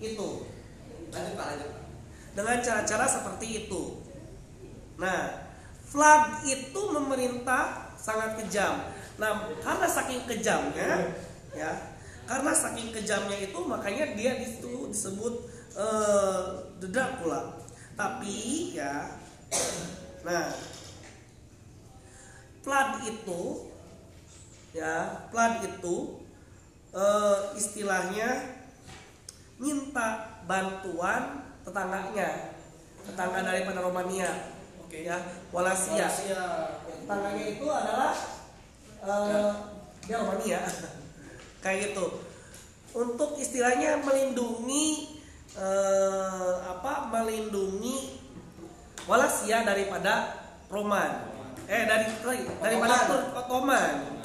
itu 0.00 0.28
Lanjut 1.12 1.34
Pak, 1.36 1.46
lanjut. 1.52 1.70
dengan 2.32 2.56
cara-cara 2.64 3.04
seperti 3.04 3.46
itu. 3.68 4.00
Nah, 4.96 5.44
Vlad 5.92 6.40
itu 6.48 6.80
memerintah 6.88 7.92
sangat 8.00 8.40
kejam. 8.40 8.88
Nah, 9.20 9.52
karena 9.60 9.84
saking 9.84 10.24
kejamnya, 10.24 11.12
ya, 11.52 11.72
karena 12.24 12.56
saking 12.56 12.96
kejamnya 12.96 13.36
itu 13.44 13.60
makanya 13.68 14.16
dia 14.16 14.40
itu 14.40 14.88
disebut 14.88 15.52
eh, 15.76 16.44
The 16.80 16.88
Dracula. 16.88 17.60
Tapi 17.92 18.72
ya, 18.72 19.20
nah, 20.24 20.48
plan 22.62 23.02
itu, 23.02 23.70
ya, 24.72 25.26
plan 25.34 25.58
itu 25.62 26.22
eh, 26.94 27.38
istilahnya 27.58 28.62
minta 29.58 30.38
bantuan 30.46 31.42
tetangganya, 31.62 32.54
tetangga 33.06 33.40
daripada 33.46 33.82
Romania, 33.82 34.30
Oke. 34.82 35.06
ya, 35.06 35.18
Walasia. 35.54 36.06
Malaysia. 36.06 36.44
Tetangganya 37.02 37.44
itu 37.50 37.66
adalah 37.66 38.14
eh, 39.02 39.52
dia 40.06 40.16
Romania, 40.22 40.60
kayak 41.62 41.78
gitu. 41.90 42.06
Untuk 42.92 43.40
istilahnya 43.40 44.02
melindungi 44.04 45.18
eh, 45.58 46.54
apa? 46.62 47.10
Melindungi 47.10 48.22
Walasia 49.02 49.66
daripada 49.66 50.38
Roman. 50.70 51.31
Eh 51.72 51.82
dari 51.88 52.04
daripada 52.60 53.08
Turk 53.08 53.32
Ottoman. 53.32 54.20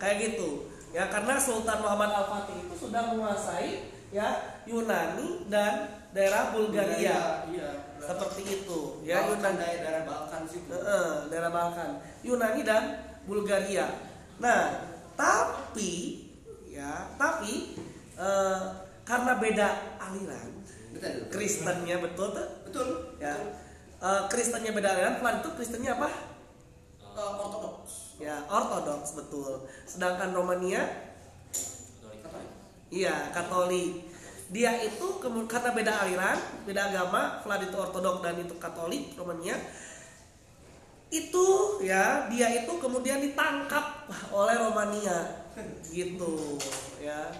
Kayak 0.00 0.16
gitu. 0.32 0.72
Ya 0.96 1.12
karena 1.12 1.36
Sultan 1.36 1.84
Muhammad 1.84 2.08
Al-Fatih 2.08 2.56
itu 2.56 2.74
sudah 2.88 3.12
menguasai 3.12 3.92
ya 4.08 4.56
Yunani 4.64 5.44
dan 5.52 5.92
daerah 6.16 6.56
Bulgaria. 6.56 7.44
Iya. 7.52 7.70
Seperti 8.00 8.64
itu. 8.64 9.04
Ya 9.04 9.20
Ya 9.20 9.28
Yunani 9.28 9.84
daerah 9.84 10.02
Balkan 10.08 10.48
situ. 10.48 10.72
Heeh, 10.72 11.28
daerah 11.28 11.52
Balkan, 11.52 12.00
Yunani 12.24 12.64
dan 12.64 12.82
Bulgaria. 13.28 13.92
Nah, 14.40 14.88
tapi 15.12 16.24
ya, 16.70 17.12
tapi 17.20 17.76
eh, 18.16 18.60
karena 19.04 19.32
beda 19.36 19.68
aliran, 20.00 20.50
Betul. 20.96 21.28
Kristennya 21.28 22.00
betul 22.00 22.32
tuh, 22.32 22.48
Betul. 22.68 22.88
ya. 23.20 23.36
Eh, 24.00 24.22
Kristennya 24.32 24.72
beda 24.72 24.96
aliran, 24.96 25.20
Plan 25.20 25.44
itu 25.44 25.50
Kristennya 25.56 25.98
apa? 25.98 26.35
Eh, 27.16 27.32
Ortodoks. 27.40 28.20
Ya, 28.20 28.36
Ortodoks 28.44 29.16
betul. 29.16 29.64
Sedangkan 29.88 30.36
Romania, 30.36 30.84
Katolik. 32.20 32.52
iya 32.92 33.32
Katolik. 33.32 34.04
Dia 34.52 34.78
itu 34.84 35.18
karena 35.48 35.74
beda 35.74 35.92
aliran, 36.06 36.38
beda 36.68 36.92
agama, 36.92 37.40
Vlad 37.40 37.66
itu 37.66 37.76
Ortodoks 37.76 38.20
dan 38.20 38.36
itu 38.36 38.54
Katolik, 38.60 39.16
Romania. 39.16 39.56
Itu 41.08 41.80
ya, 41.80 42.28
dia 42.28 42.52
itu 42.52 42.72
kemudian 42.76 43.24
ditangkap 43.24 44.06
oleh 44.28 44.60
Romania 44.60 45.48
gitu 45.88 46.60
ya. 47.00 47.32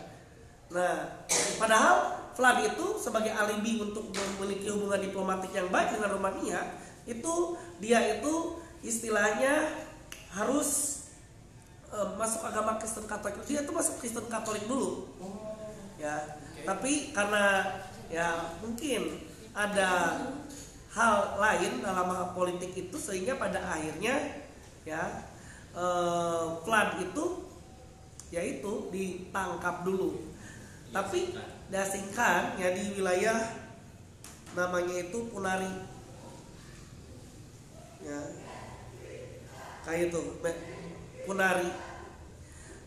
Nah, 0.72 1.20
padahal 1.61 2.16
Vlad 2.33 2.64
itu 2.64 2.97
sebagai 2.97 3.37
alibi 3.37 3.77
untuk 3.81 4.09
memiliki 4.41 4.72
hubungan 4.72 5.05
diplomatik 5.05 5.53
yang 5.53 5.68
baik 5.68 6.01
dengan 6.01 6.16
Romania, 6.16 6.61
itu 7.05 7.55
dia 7.79 8.18
itu 8.18 8.66
istilahnya 8.87 9.66
harus 10.30 11.03
eh, 11.91 12.09
masuk 12.14 12.47
agama 12.47 12.78
Kristen 12.78 13.11
Katolik. 13.11 13.43
Dia 13.45 13.66
itu 13.66 13.72
masuk 13.74 13.99
Kristen 13.99 14.30
Katolik 14.30 14.64
dulu. 14.70 15.11
Ya. 15.99 16.39
Tapi 16.62 17.11
karena 17.11 17.66
ya 18.07 18.55
mungkin 18.62 19.26
ada 19.51 20.22
hal 20.95 21.14
lain 21.37 21.82
dalam 21.82 22.09
hal 22.09 22.32
politik 22.32 22.72
itu 22.72 22.97
sehingga 22.97 23.37
pada 23.37 23.61
akhirnya 23.61 24.16
ya 24.87 25.03
Vlad 26.64 27.05
itu 27.05 27.45
yaitu 28.32 28.89
ditangkap 28.89 29.84
dulu. 29.84 30.16
Tapi 30.89 31.37
diasingkan 31.68 32.57
ya 32.57 32.72
di 32.72 32.97
wilayah 32.97 33.37
namanya 34.57 34.97
itu 35.05 35.28
Punari. 35.28 35.68
Ya. 38.01 38.45
Kayak 39.87 40.11
itu, 40.11 40.20
Punari. 41.22 41.70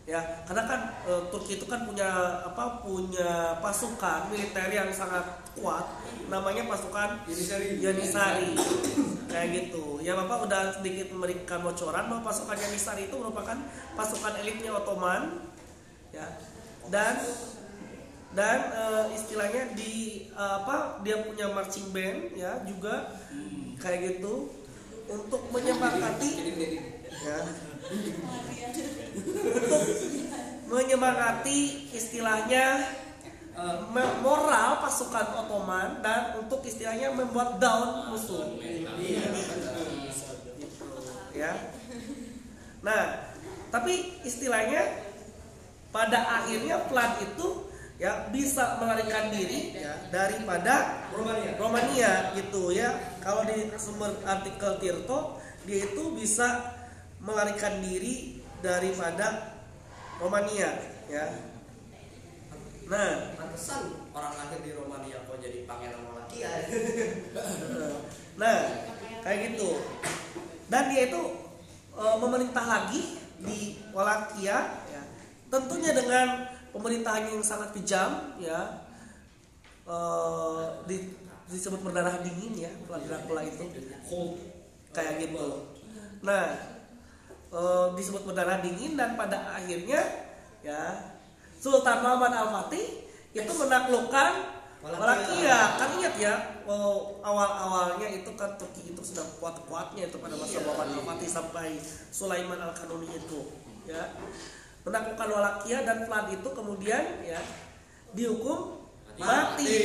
Ya, 0.08 0.20
karena 0.42 0.66
kan 0.66 0.80
e, 1.06 1.12
Turki 1.30 1.56
itu 1.56 1.64
kan 1.70 1.86
punya 1.86 2.42
apa? 2.42 2.82
Punya 2.82 3.56
pasukan 3.62 4.26
militer 4.26 4.66
yang 4.66 4.90
sangat 4.90 5.22
kuat, 5.54 5.86
namanya 6.26 6.66
pasukan 6.66 7.24
Yanisari. 7.30 7.78
Yanisari. 7.78 8.50
Kayak 9.30 9.48
gitu. 9.54 10.02
Ya, 10.02 10.18
Bapak 10.18 10.50
udah 10.50 10.74
sedikit 10.74 11.14
memberikan 11.14 11.62
bocoran 11.62 12.10
bahwa 12.10 12.26
pasukan 12.26 12.58
Yanisari 12.58 13.06
itu 13.06 13.14
merupakan 13.14 13.54
pasukan 13.94 14.34
elitnya 14.42 14.74
Ottoman. 14.74 15.46
Ya. 16.10 16.26
Dan 16.90 17.14
dan 18.34 18.58
e, 18.66 18.84
istilahnya 19.14 19.78
di 19.78 20.26
e, 20.26 20.42
apa? 20.42 21.00
Dia 21.06 21.22
punya 21.22 21.54
marching 21.54 21.94
band 21.94 22.34
ya 22.34 22.66
juga 22.66 23.14
kayak 23.78 24.18
gitu 24.18 24.59
untuk 25.10 25.42
menyemangati 25.50 26.30
ya 27.10 27.38
untuk 29.50 29.82
menyemangati 30.70 31.90
istilahnya 31.90 32.86
moral 34.24 34.80
pasukan 34.80 35.44
Ottoman 35.44 36.00
dan 36.00 36.38
untuk 36.40 36.64
istilahnya 36.64 37.12
membuat 37.12 37.60
down 37.60 38.08
musuh 38.14 38.56
ya 41.34 41.52
nah 42.80 43.30
tapi 43.70 44.18
istilahnya 44.26 45.10
pada 45.90 46.42
akhirnya 46.42 46.86
Plan 46.86 47.18
itu 47.22 47.70
ya 48.00 48.30
bisa 48.32 48.80
melarikan 48.80 49.28
diri 49.30 49.76
ya 49.76 49.94
daripada 50.08 51.06
Romania. 51.12 51.52
Romania 51.60 52.12
gitu 52.34 52.72
ya. 52.72 52.96
Kalau 53.20 53.44
di 53.44 53.68
sumber 53.76 54.16
artikel 54.24 54.80
Tirto 54.80 55.36
dia 55.68 55.84
itu 55.84 56.02
bisa 56.16 56.72
melarikan 57.20 57.84
diri 57.84 58.40
daripada 58.64 59.60
Romania 60.16 60.72
ya. 61.08 61.28
Nah, 62.90 63.36
Pantesan 63.38 64.10
orang 64.10 64.34
lahir 64.34 64.58
di 64.64 64.72
Romania 64.74 65.22
kok 65.28 65.38
jadi 65.38 65.68
pangeran 65.68 66.00
Walakia. 66.10 66.50
nah 68.40 68.56
kayak 69.20 69.38
gitu. 69.52 69.78
Dan 70.66 70.90
dia 70.90 71.12
itu 71.12 71.22
e, 71.94 72.04
memerintah 72.18 72.64
lagi 72.64 73.20
di 73.36 73.78
Walakia 73.94 74.80
ya. 74.90 75.02
Tentunya 75.52 75.92
dengan 75.92 76.50
pemerintahan 76.72 77.30
yang 77.30 77.44
sangat 77.44 77.70
kejam 77.76 78.38
ya. 78.42 78.80
E, 79.86 79.96
di, 80.88 80.96
disebut 81.50 81.80
berdarah 81.82 82.22
dingin 82.22 82.54
ya, 82.54 82.70
Vlad 82.86 83.02
Dracula 83.04 83.42
itu. 83.42 83.66
kayak 84.90 85.22
gitu. 85.22 85.70
Nah, 86.22 86.44
eh, 87.50 87.86
disebut 87.98 88.22
berdarah 88.26 88.62
dingin 88.62 88.94
dan 88.98 89.14
pada 89.18 89.58
akhirnya 89.58 90.02
ya 90.62 91.10
Sultan 91.60 92.00
Muhammad 92.00 92.32
Al 92.32 92.48
Fatih 92.50 93.04
itu 93.36 93.52
menaklukkan 93.52 94.60
Walakia. 94.80 95.76
Kan 95.76 96.00
ingat 96.00 96.14
ya, 96.16 96.34
oh, 96.64 97.20
awal-awalnya 97.20 98.08
itu 98.08 98.32
kan 98.32 98.56
Turki 98.56 98.96
itu 98.96 99.02
sudah 99.04 99.28
kuat-kuatnya 99.36 100.08
itu 100.08 100.16
pada 100.16 100.32
masa 100.40 100.64
Muhammad 100.64 100.96
Al 100.96 101.04
Fatih 101.04 101.28
sampai 101.28 101.76
Sulaiman 102.08 102.56
Al 102.56 102.72
Kanuni 102.72 103.12
itu, 103.12 103.60
ya. 103.84 104.16
Menaklukkan 104.80 105.28
Walakia 105.28 105.84
dan 105.84 106.08
Vlad 106.08 106.32
itu 106.32 106.48
kemudian 106.56 107.20
ya 107.20 107.36
dihukum 108.16 108.80
mati 109.20 109.76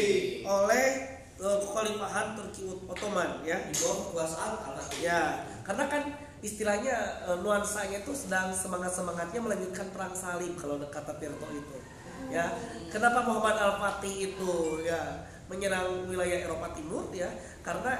oleh 0.47 0.87
eh, 0.87 1.14
kekhalifahan 1.35 2.35
Turki 2.35 2.67
Ottoman 2.67 3.43
ya. 3.43 3.59
Di 3.67 3.75
bawah 3.79 3.97
kekuasaan 4.09 4.51
Al-Fatih. 4.59 4.99
Ya, 5.05 5.43
karena 5.61 5.85
kan 5.91 6.01
istilahnya 6.39 6.95
eh, 7.27 7.37
nuansanya 7.43 8.03
itu 8.03 8.13
sedang 8.15 8.53
semangat-semangatnya 8.53 9.39
melanjutkan 9.41 9.87
perang 9.91 10.13
salib 10.15 10.55
kalau 10.55 10.79
kata 10.79 11.15
Tirto 11.19 11.47
itu. 11.51 11.77
Ya, 12.31 12.49
kenapa 12.89 13.21
Muhammad 13.21 13.59
Al-Fatih 13.59 14.33
itu 14.33 14.81
ya 14.81 15.27
menyerang 15.45 16.09
wilayah 16.09 16.41
Eropa 16.41 16.73
Timur 16.73 17.11
ya? 17.13 17.29
Karena 17.61 17.93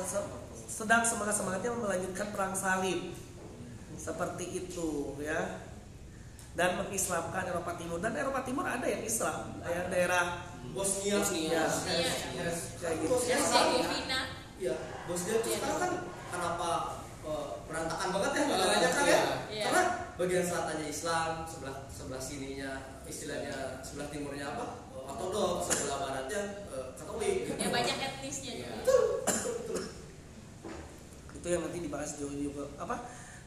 se- 0.00 0.30
sedang 0.68 1.04
semangat-semangatnya 1.04 1.76
melanjutkan 1.76 2.32
perang 2.32 2.56
salib. 2.56 3.12
Seperti 3.98 4.64
itu 4.64 5.18
ya. 5.20 5.68
Dan 6.58 6.74
mengislamkan 6.74 7.46
Eropa 7.46 7.78
Timur 7.78 8.02
dan 8.02 8.18
Eropa 8.18 8.42
Timur 8.42 8.66
ada 8.66 8.82
yang 8.82 8.98
Islam, 9.06 9.62
ya, 9.62 9.86
daerah 9.86 10.42
Bosnia. 10.72 11.16
Bosnia. 11.18 11.48
Ya. 11.50 11.64
Kayak 12.78 12.96
gitu. 13.00 13.10
Bosnia 13.10 13.34
Terus 13.34 13.46
sekarang 13.46 13.70
Herzegovina 13.74 14.20
Iya, 14.58 14.74
Bosnia 15.06 15.34
itu 15.38 15.48
sekarang 15.54 15.78
kan 15.78 15.92
kenapa 16.28 16.70
eh, 17.22 17.48
berantakan 17.64 18.08
banget 18.14 18.30
ya 18.30 18.38
Iya, 18.38 18.48
negaranya 18.50 18.88
kan 18.88 19.04
ya? 19.04 19.08
iya. 19.08 19.22
Iya. 19.48 19.64
Karena 19.66 19.82
bagian 20.18 20.44
selatannya 20.44 20.86
Islam, 20.88 21.30
sebelah 21.46 21.76
sebelah 21.88 22.18
sininya 22.18 22.70
istilahnya 23.04 23.54
sebelah 23.80 24.08
timurnya 24.10 24.46
apa? 24.50 24.64
Ortodoks, 25.08 25.70
sebelah 25.72 25.98
baratnya 26.02 26.40
eh, 26.68 26.86
Katolik. 26.94 27.36
ya 27.54 27.68
banyak 27.70 27.96
etnisnya 27.96 28.52
Iya. 28.58 28.68
juga. 28.82 28.94
Itu 31.32 31.46
yang 31.46 31.62
nanti 31.64 31.78
dibahas 31.80 32.10
di 32.18 32.24
Yugo, 32.26 32.66
apa? 32.76 32.96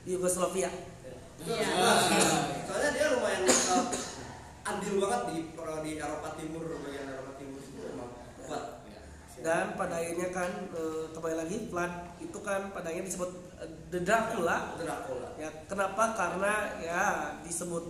Di 0.02 0.16
Yugoslavia. 0.16 0.72
Iya. 1.42 1.68
Soalnya 2.66 2.90
dia 2.96 3.06
lumayan 3.14 3.44
eh, 3.46 3.84
andil 4.62 4.96
banget 5.02 5.22
di 5.34 5.38
di 5.82 5.92
Eropa 5.98 6.30
Timur 6.38 6.64
bagian 6.86 7.08
Eropa 7.10 7.32
Timur 7.42 7.60
itu 7.62 7.80
memang 7.82 8.10
kuat. 8.46 8.66
Ya. 8.86 9.02
dan 9.42 9.66
pada 9.74 9.98
akhirnya 9.98 10.30
kan 10.30 10.52
eh, 10.70 11.06
kembali 11.10 11.36
lagi 11.42 11.58
Vlad 11.74 11.94
itu 12.22 12.38
kan 12.46 12.70
pada 12.70 12.94
akhirnya 12.94 13.10
disebut 13.10 13.32
eh, 13.58 13.70
The 13.90 14.00
Dracula 14.06 14.78
Dracula. 14.78 15.30
ya 15.42 15.50
kenapa 15.66 16.04
karena 16.14 16.54
ya 16.78 17.04
disebut 17.42 17.84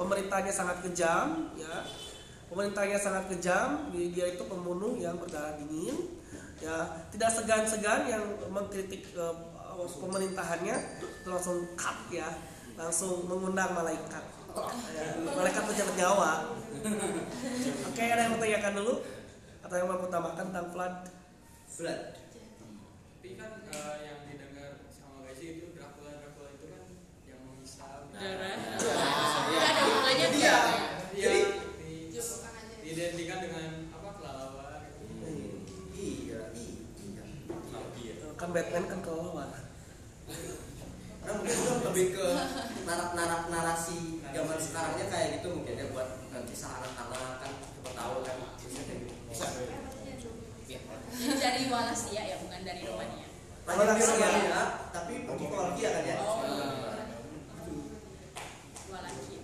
pemerintahnya 0.00 0.52
sangat 0.52 0.80
kejam 0.80 1.52
ya 1.60 1.84
pemerintahnya 2.48 2.96
sangat 2.96 3.28
kejam 3.28 3.92
dia 3.92 4.26
itu 4.32 4.42
pembunuh 4.48 4.96
yang 4.96 5.20
berdarah 5.20 5.60
dingin 5.60 6.16
ya 6.64 7.04
tidak 7.12 7.30
segan-segan 7.36 8.08
yang 8.08 8.24
mengkritik 8.48 9.12
eh, 9.12 9.36
pemerintahannya 9.76 10.76
langsung 11.28 11.68
cut 11.76 12.08
ya 12.08 12.32
langsung 12.80 13.28
mengundang 13.28 13.76
malaikat 13.76 14.33
ya, 14.54 15.04
malaikat 15.22 15.62
pencabut 15.66 15.94
nyawa 15.98 16.30
oke 17.90 18.02
ada 18.02 18.20
yang 18.22 18.32
mau 18.34 18.40
tanyakan 18.40 18.72
dulu 18.78 18.94
atau 19.64 19.74
yang 19.74 19.88
mau 19.88 20.06
tambahkan 20.06 20.44
tentang 20.52 20.68
flood 20.70 20.94
Blood. 21.74 22.14
Tapi 23.18 23.34
kan 23.34 23.50
eh, 23.66 23.96
yang 24.06 24.18
didengar 24.30 24.86
sama 24.94 25.26
Gaji 25.26 25.58
itu 25.58 25.74
Dracula 25.74 26.22
Dracula 26.22 26.54
itu 26.54 26.70
kan 26.70 26.86
yang 27.26 27.40
menghisap 27.50 28.14
Darah. 28.14 28.54
Nah, 28.54 28.78
Nggak 29.50 29.64
ada 29.74 29.80
hubungannya. 29.82 30.28
Iya. 30.38 30.58
Dia 31.10 31.18
Jadi 31.18 31.40
aja. 32.14 32.22
diidentikan 32.78 33.38
dengan 33.42 33.90
apa 33.90 34.08
kelelawar 34.22 34.86
gitu. 34.86 35.02
iya, 35.98 36.40
iya. 36.54 38.12
kan 38.38 38.48
Batman 38.54 38.84
kan 38.86 39.00
kelelawar 39.02 39.50
Nah, 41.24 41.32
mungkin 41.40 41.56
itu 41.56 41.72
lebih 41.88 42.06
ke 42.12 42.26
narak-narak 42.84 43.42
narasi 43.48 44.20
zaman 44.28 44.58
sekarangnya 44.60 45.06
kayak 45.08 45.28
gitu 45.40 45.56
mungkin 45.56 45.80
ya 45.80 45.86
buat 45.88 46.08
nanti 46.28 46.52
kisah 46.52 46.84
anak-anak 46.84 47.32
kan 47.40 47.52
coba 47.80 47.90
tahu 47.96 48.14
kan 48.28 48.36
bisa 48.60 48.80
kayak 48.84 48.98
gitu. 49.08 49.14
Bisa. 49.32 49.46
Iya. 50.68 50.78
Jadi 51.14 51.36
dari 51.40 51.62
Wallacea 51.72 52.22
ya, 52.28 52.36
bukan 52.44 52.60
dari 52.60 52.82
Romania. 52.84 53.28
Banyak 53.64 53.86
Narasi 53.88 54.04
film 54.04 54.20
ya. 54.20 54.40
ya, 54.44 54.62
tapi 54.92 55.12
pergi 55.24 55.46
ke 55.48 55.56
Walkia 55.56 55.88
kan 55.96 56.04
ya. 56.04 56.16
Oh. 56.20 56.44
Wallacea. 58.92 59.40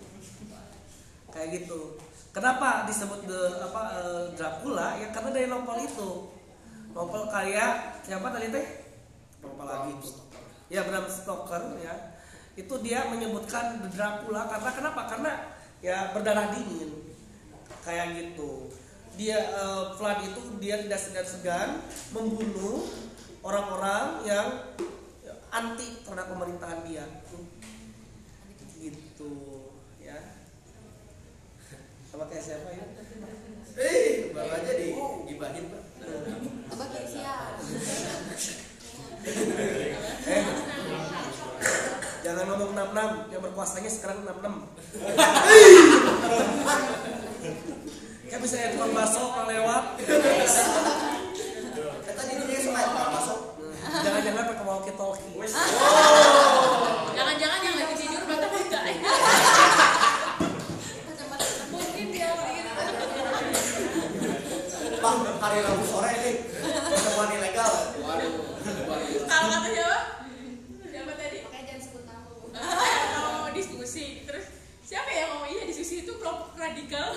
kayak 1.31 1.49
gitu 1.57 1.97
kenapa 2.37 2.85
disebut 2.85 3.25
the 3.25 3.41
apa 3.65 3.83
eh, 3.97 4.25
Dracula 4.37 4.99
ya 5.01 5.09
karena 5.15 5.31
dari 5.33 5.47
novel 5.49 5.79
itu 5.81 6.11
novel 6.93 7.23
kayak 7.31 8.03
siapa 8.05 8.29
tadi 8.29 8.51
teh 8.53 8.67
lupa 9.41 9.65
lagi 9.65 9.95
ya 10.71 10.87
Bram 10.87 11.05
Stoker 11.11 11.77
ya. 11.83 12.17
Itu 12.55 12.79
dia 12.81 13.11
menyebutkan 13.11 13.83
Dracula 13.91 14.47
karena 14.47 14.71
kenapa? 14.71 15.01
Karena 15.11 15.33
ya 15.83 16.15
berdarah 16.15 16.55
dingin. 16.55 17.11
Kayak 17.83 18.07
gitu. 18.17 18.71
Dia 19.19 19.37
eh, 19.37 19.85
Vlad 19.99 20.23
itu 20.25 20.41
dia 20.63 20.79
tidak 20.81 21.01
segan-segan 21.03 21.83
membunuh 22.15 22.87
orang-orang 23.43 24.23
yang 24.25 24.49
anti 25.51 26.07
terhadap 26.07 26.31
pemerintahan 26.31 26.81
dia. 26.87 27.05
Gitu 28.81 29.33
ya. 30.01 30.17
Sama 32.09 32.25
kayak 32.31 32.45
siapa 32.47 32.69
ya? 32.73 32.87
Eh, 33.81 34.33
baru 34.33 34.51
aja 34.51 34.73
di 34.77 34.89
gibahin 35.29 35.65
Pak. 35.69 35.85
Abah 36.75 36.89
Kesia. 36.91 37.37
eh 40.31 40.45
jangan 42.31 42.47
ngomong 42.47 42.71
66 42.95 43.35
yang 43.35 43.43
berkuasanya 43.43 43.91
sekarang 43.91 44.23
66 44.23 44.31
kayak 48.31 48.41
bisa 48.41 48.57
ya 48.57 48.71
tukang 48.71 48.95
baso 48.95 49.23
kalau 49.27 49.45
lewat. 49.45 49.85
Tadi 52.07 52.33
dia 52.47 52.59
sempat 52.63 52.87
masuk. 53.11 53.59
jangan-jangan 53.91 54.47
pakai 54.47 54.63
walkie 54.63 54.95
talkie 54.95 55.35
Jangan-jangan 57.11 57.59
yang 57.61 57.75
lagi 57.75 57.95
tidur 57.99 58.23
bata-bata. 58.23 58.79
Mungkin 61.69 62.07
dia 62.15 62.31
begitu. 62.31 62.71
Pak, 64.97 65.15
hari 65.41 65.59
Rabu 65.61 65.85
sore 65.85 66.13
nih. 66.15 66.35
Pertemuan 66.63 67.29
ilegal. 67.35 67.73
Waduh. 67.99 68.31
Waduh. 68.87 69.27
Kalau 69.27 69.49
kata 69.51 69.69
siapa? 69.69 69.99
Siapa 70.87 71.13
tadi? 71.13 71.37
Makanya 71.43 71.65
jangan 71.67 71.81
sebut 71.83 72.03
nama. 72.05 72.29
Bu. 72.31 72.47
mau 73.35 73.51
diskusi 73.51 74.23
terus 74.23 74.45
siapa 74.83 75.09
ya 75.09 75.25
ngomong 75.29 75.49
iya 75.49 75.63
diskusi 75.65 76.01
itu 76.01 76.13
kelompok 76.13 76.53
radikal 76.57 77.13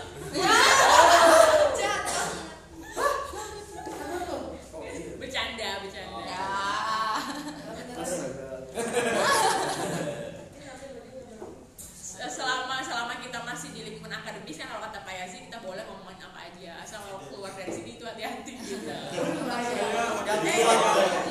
Jahat 1.73 2.03
banget. 2.05 2.31
bercanda 5.17 5.69
bercanda 5.81 6.37
selama 12.23 12.79
selama 12.79 13.19
kita 13.19 13.35
masih 13.43 13.67
di 13.69 13.83
lingkungan 13.83 14.15
akademis 14.15 14.55
kan 14.55 14.71
kalau 14.71 14.79
kata 14.81 14.97
Pak 15.03 15.13
Yasin 15.13 15.43
kita 15.45 15.59
boleh 15.59 15.83
ngomongin 15.83 16.17
apa 16.23 16.39
aja 16.47 16.71
asal 16.81 17.03
kalau 17.03 17.19
keluar 17.27 17.51
dari 17.51 17.67
sini 17.69 17.93
itu 17.93 18.03
hati-hati 18.07 18.51
gitu 18.55 18.79
Yang 18.87 19.27
keluar, 19.35 19.59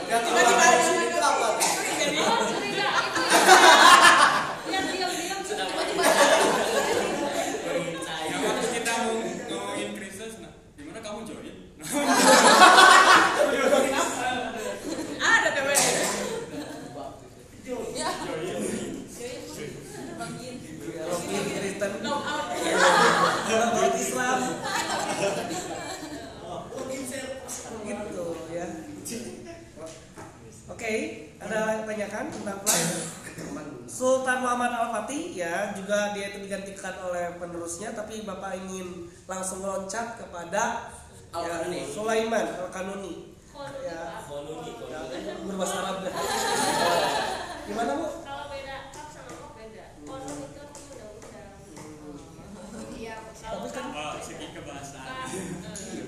yang 0.05 0.21
keluar 0.21 0.45
dari 0.53 0.81
sini 0.85 1.05
itu 1.09 1.19
apa? 1.19 1.49
Jadi, 2.03 2.19
Oh, 2.23 2.39
curiga 2.45 2.87
itu. 2.93 3.23
Yang 4.69 4.85
diam-diam 4.93 5.39
tiba-tiba. 5.43 6.05
Yang 8.23 8.41
waktu 8.43 8.67
kita 8.71 8.93
mau 8.93 9.15
ngomongin 9.49 9.91
Kristus, 9.97 10.33
nah 10.39 10.53
gimana 10.77 10.99
kamu 11.01 11.21
join? 11.25 11.57
ada 15.19 15.49
teman 15.51 15.77
Ya. 17.93 18.09
Rocky 21.03 21.29
Kristen 21.83 22.07
no 22.07 22.15
out 22.15 22.47
Rocky 23.75 23.99
Islam. 23.99 24.39
Gitu 27.83 28.25
ya. 28.55 28.67
Oke 30.71 30.93
ada 31.43 31.59
yang 31.75 31.83
tanyakan 31.83 32.31
tentang 32.31 32.59
Vlad 32.63 32.87
Sultan 33.91 34.39
Muhammad 34.41 34.71
Al 34.71 34.89
Fatih 34.95 35.35
ya 35.35 35.75
juga 35.75 36.15
dia 36.15 36.31
itu 36.31 36.39
digantikan 36.41 36.95
oleh 37.03 37.35
penerusnya 37.37 37.91
tapi 37.93 38.23
bapak 38.23 38.63
ingin 38.63 39.11
langsung 39.27 39.61
loncat 39.61 40.15
kepada 40.17 40.87
ya, 41.35 41.35
Al-Kanuni. 41.35 41.91
Sulaiman 41.91 42.47
Al 42.47 42.71
Kanuni 42.71 43.35
ya. 43.83 44.23
Berbahasa 45.43 45.77
Arab 45.83 45.97
ya. 46.01 46.13
gimana 47.65 47.93
bu 47.95 48.07
Kalau 48.23 48.47
beda 48.49 48.77
kap 48.89 49.07
sama 49.11 49.33
kop 49.35 49.51
beda. 49.55 49.85
Konon 50.03 50.39
itu 50.41 50.59
artinya 50.59 51.05
undang-undang. 51.11 51.51
Iya. 52.93 53.15
Kalau 53.35 53.59
Tapi 53.61 53.69
kan- 53.71 53.91
kap 53.93 53.99
Oh, 54.03 54.15
segi 54.19 54.47
kebahasaan. 54.51 55.29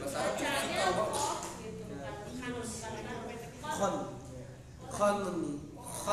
Bahasa 0.01 0.17
Arab 0.19 0.35
bacanya 0.35 0.63
kita 0.65 0.91
kop 0.95 1.39
gitu 1.61 1.83
bukan 1.85 2.15
kanon 2.41 2.65
bukan 2.65 3.41
kanon. 3.77 4.07
Kon 4.95 5.17
Kanuni 5.25 5.51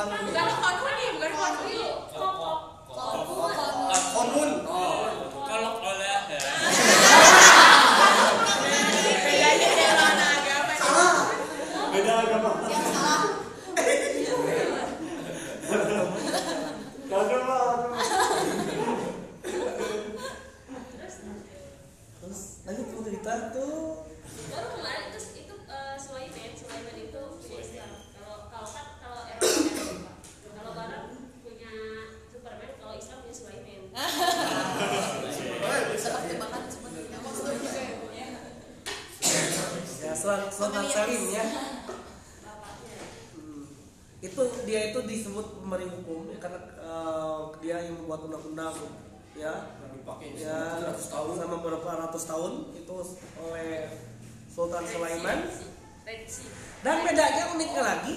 Kan 0.01 0.09
bukan 0.17 0.47
konuni 0.57 1.05
bukan 1.13 1.31
konuni 1.31 1.77
Kop 2.11 2.33
kop 2.33 2.59
kop. 2.89 4.03
konun. 4.11 4.49
Oh. 4.65 5.05
Kalau 5.43 5.71
oleh 5.79 6.15
ya. 6.25 6.39
bedanya 9.21 9.69
dari 9.71 9.93
mana 9.93 10.25
agama 10.33 10.73
Salah. 10.73 11.17
Beda 11.91 12.13
agama. 12.19 12.51
Yang 12.65 12.85
salah. 12.87 13.21
Kagak 17.03 17.41
lah. 17.43 17.69
terus 22.17 22.41
lanjut 22.63 22.85
Bu 22.87 22.99
cerita 23.03 23.33
tuh 23.51 24.07
Baru 24.47 24.67
kemarin 24.73 25.03
itu 25.09 25.19
itu 25.37 25.55
eh, 25.65 25.95
Sulaiman, 25.97 26.51
Sulaiman 26.53 26.95
itu 26.97 27.21
punya 27.37 27.57
Islam. 27.59 27.91
Kalau 28.11 28.35
kalau 28.47 28.67
kan 28.67 28.85
kalau 28.97 29.19
Eropa 29.25 29.47
Eropa. 29.51 30.11
Kalau 30.51 30.71
Barat 30.73 31.03
punya 31.41 31.71
Superman, 32.27 32.71
kalau 32.77 32.93
Islam 32.93 33.17
punya 33.21 33.35
Sulaiman. 33.35 33.81
Eh, 33.91 35.81
bisa. 35.91 36.09
Tebakan 36.21 36.63
sebenarnya. 36.65 37.19
ya 40.01 40.13
Sultan 40.13 40.49
Sultan 40.49 40.85
Salim 40.87 41.23
ya 41.29 41.45
Bapaknya. 42.41 42.99
Hmm. 43.33 43.63
itu 44.19 44.41
dia 44.63 44.91
itu 44.91 44.99
disebut 45.01 45.45
pemberi 45.57 45.87
hukum 45.87 46.29
ya, 46.29 46.37
karena 46.37 46.59
eh, 46.77 47.39
dia 47.59 47.75
yang 47.81 47.95
membuat 47.97 48.25
undang-undang 48.25 48.75
ya 49.33 49.53
Dipakai 49.91 50.33
ya 50.33 50.81
100 50.81 50.97
tahun. 51.05 51.29
selama 51.37 51.57
beberapa 51.59 51.89
ratus 51.99 52.23
tahun 52.25 52.53
itu 52.73 52.93
oleh 53.37 53.85
Sultan 54.47 54.83
Sulaiman 54.83 55.45
Revisi. 56.01 56.49
dan 56.81 57.05
bedanya 57.05 57.43
uniknya 57.51 57.83
lagi 57.85 58.15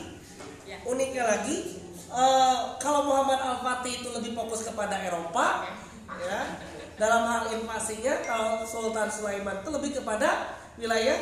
ya 0.65 0.81
uniknya 0.83 1.25
lagi 1.27 1.57
eh, 2.09 2.59
kalau 2.79 3.05
Muhammad 3.05 3.37
Al 3.39 3.57
Fatih 3.61 4.01
itu 4.01 4.09
lebih 4.11 4.33
fokus 4.33 4.65
kepada 4.65 4.97
Eropa 4.99 5.69
ya 6.19 6.41
dalam 6.95 7.27
hal 7.27 7.45
invasinya 7.59 8.23
kalau 8.23 8.63
Sultan 8.63 9.11
Sulaiman 9.11 9.63
itu 9.63 9.71
lebih 9.75 9.91
kepada 9.99 10.55
wilayah 10.79 11.19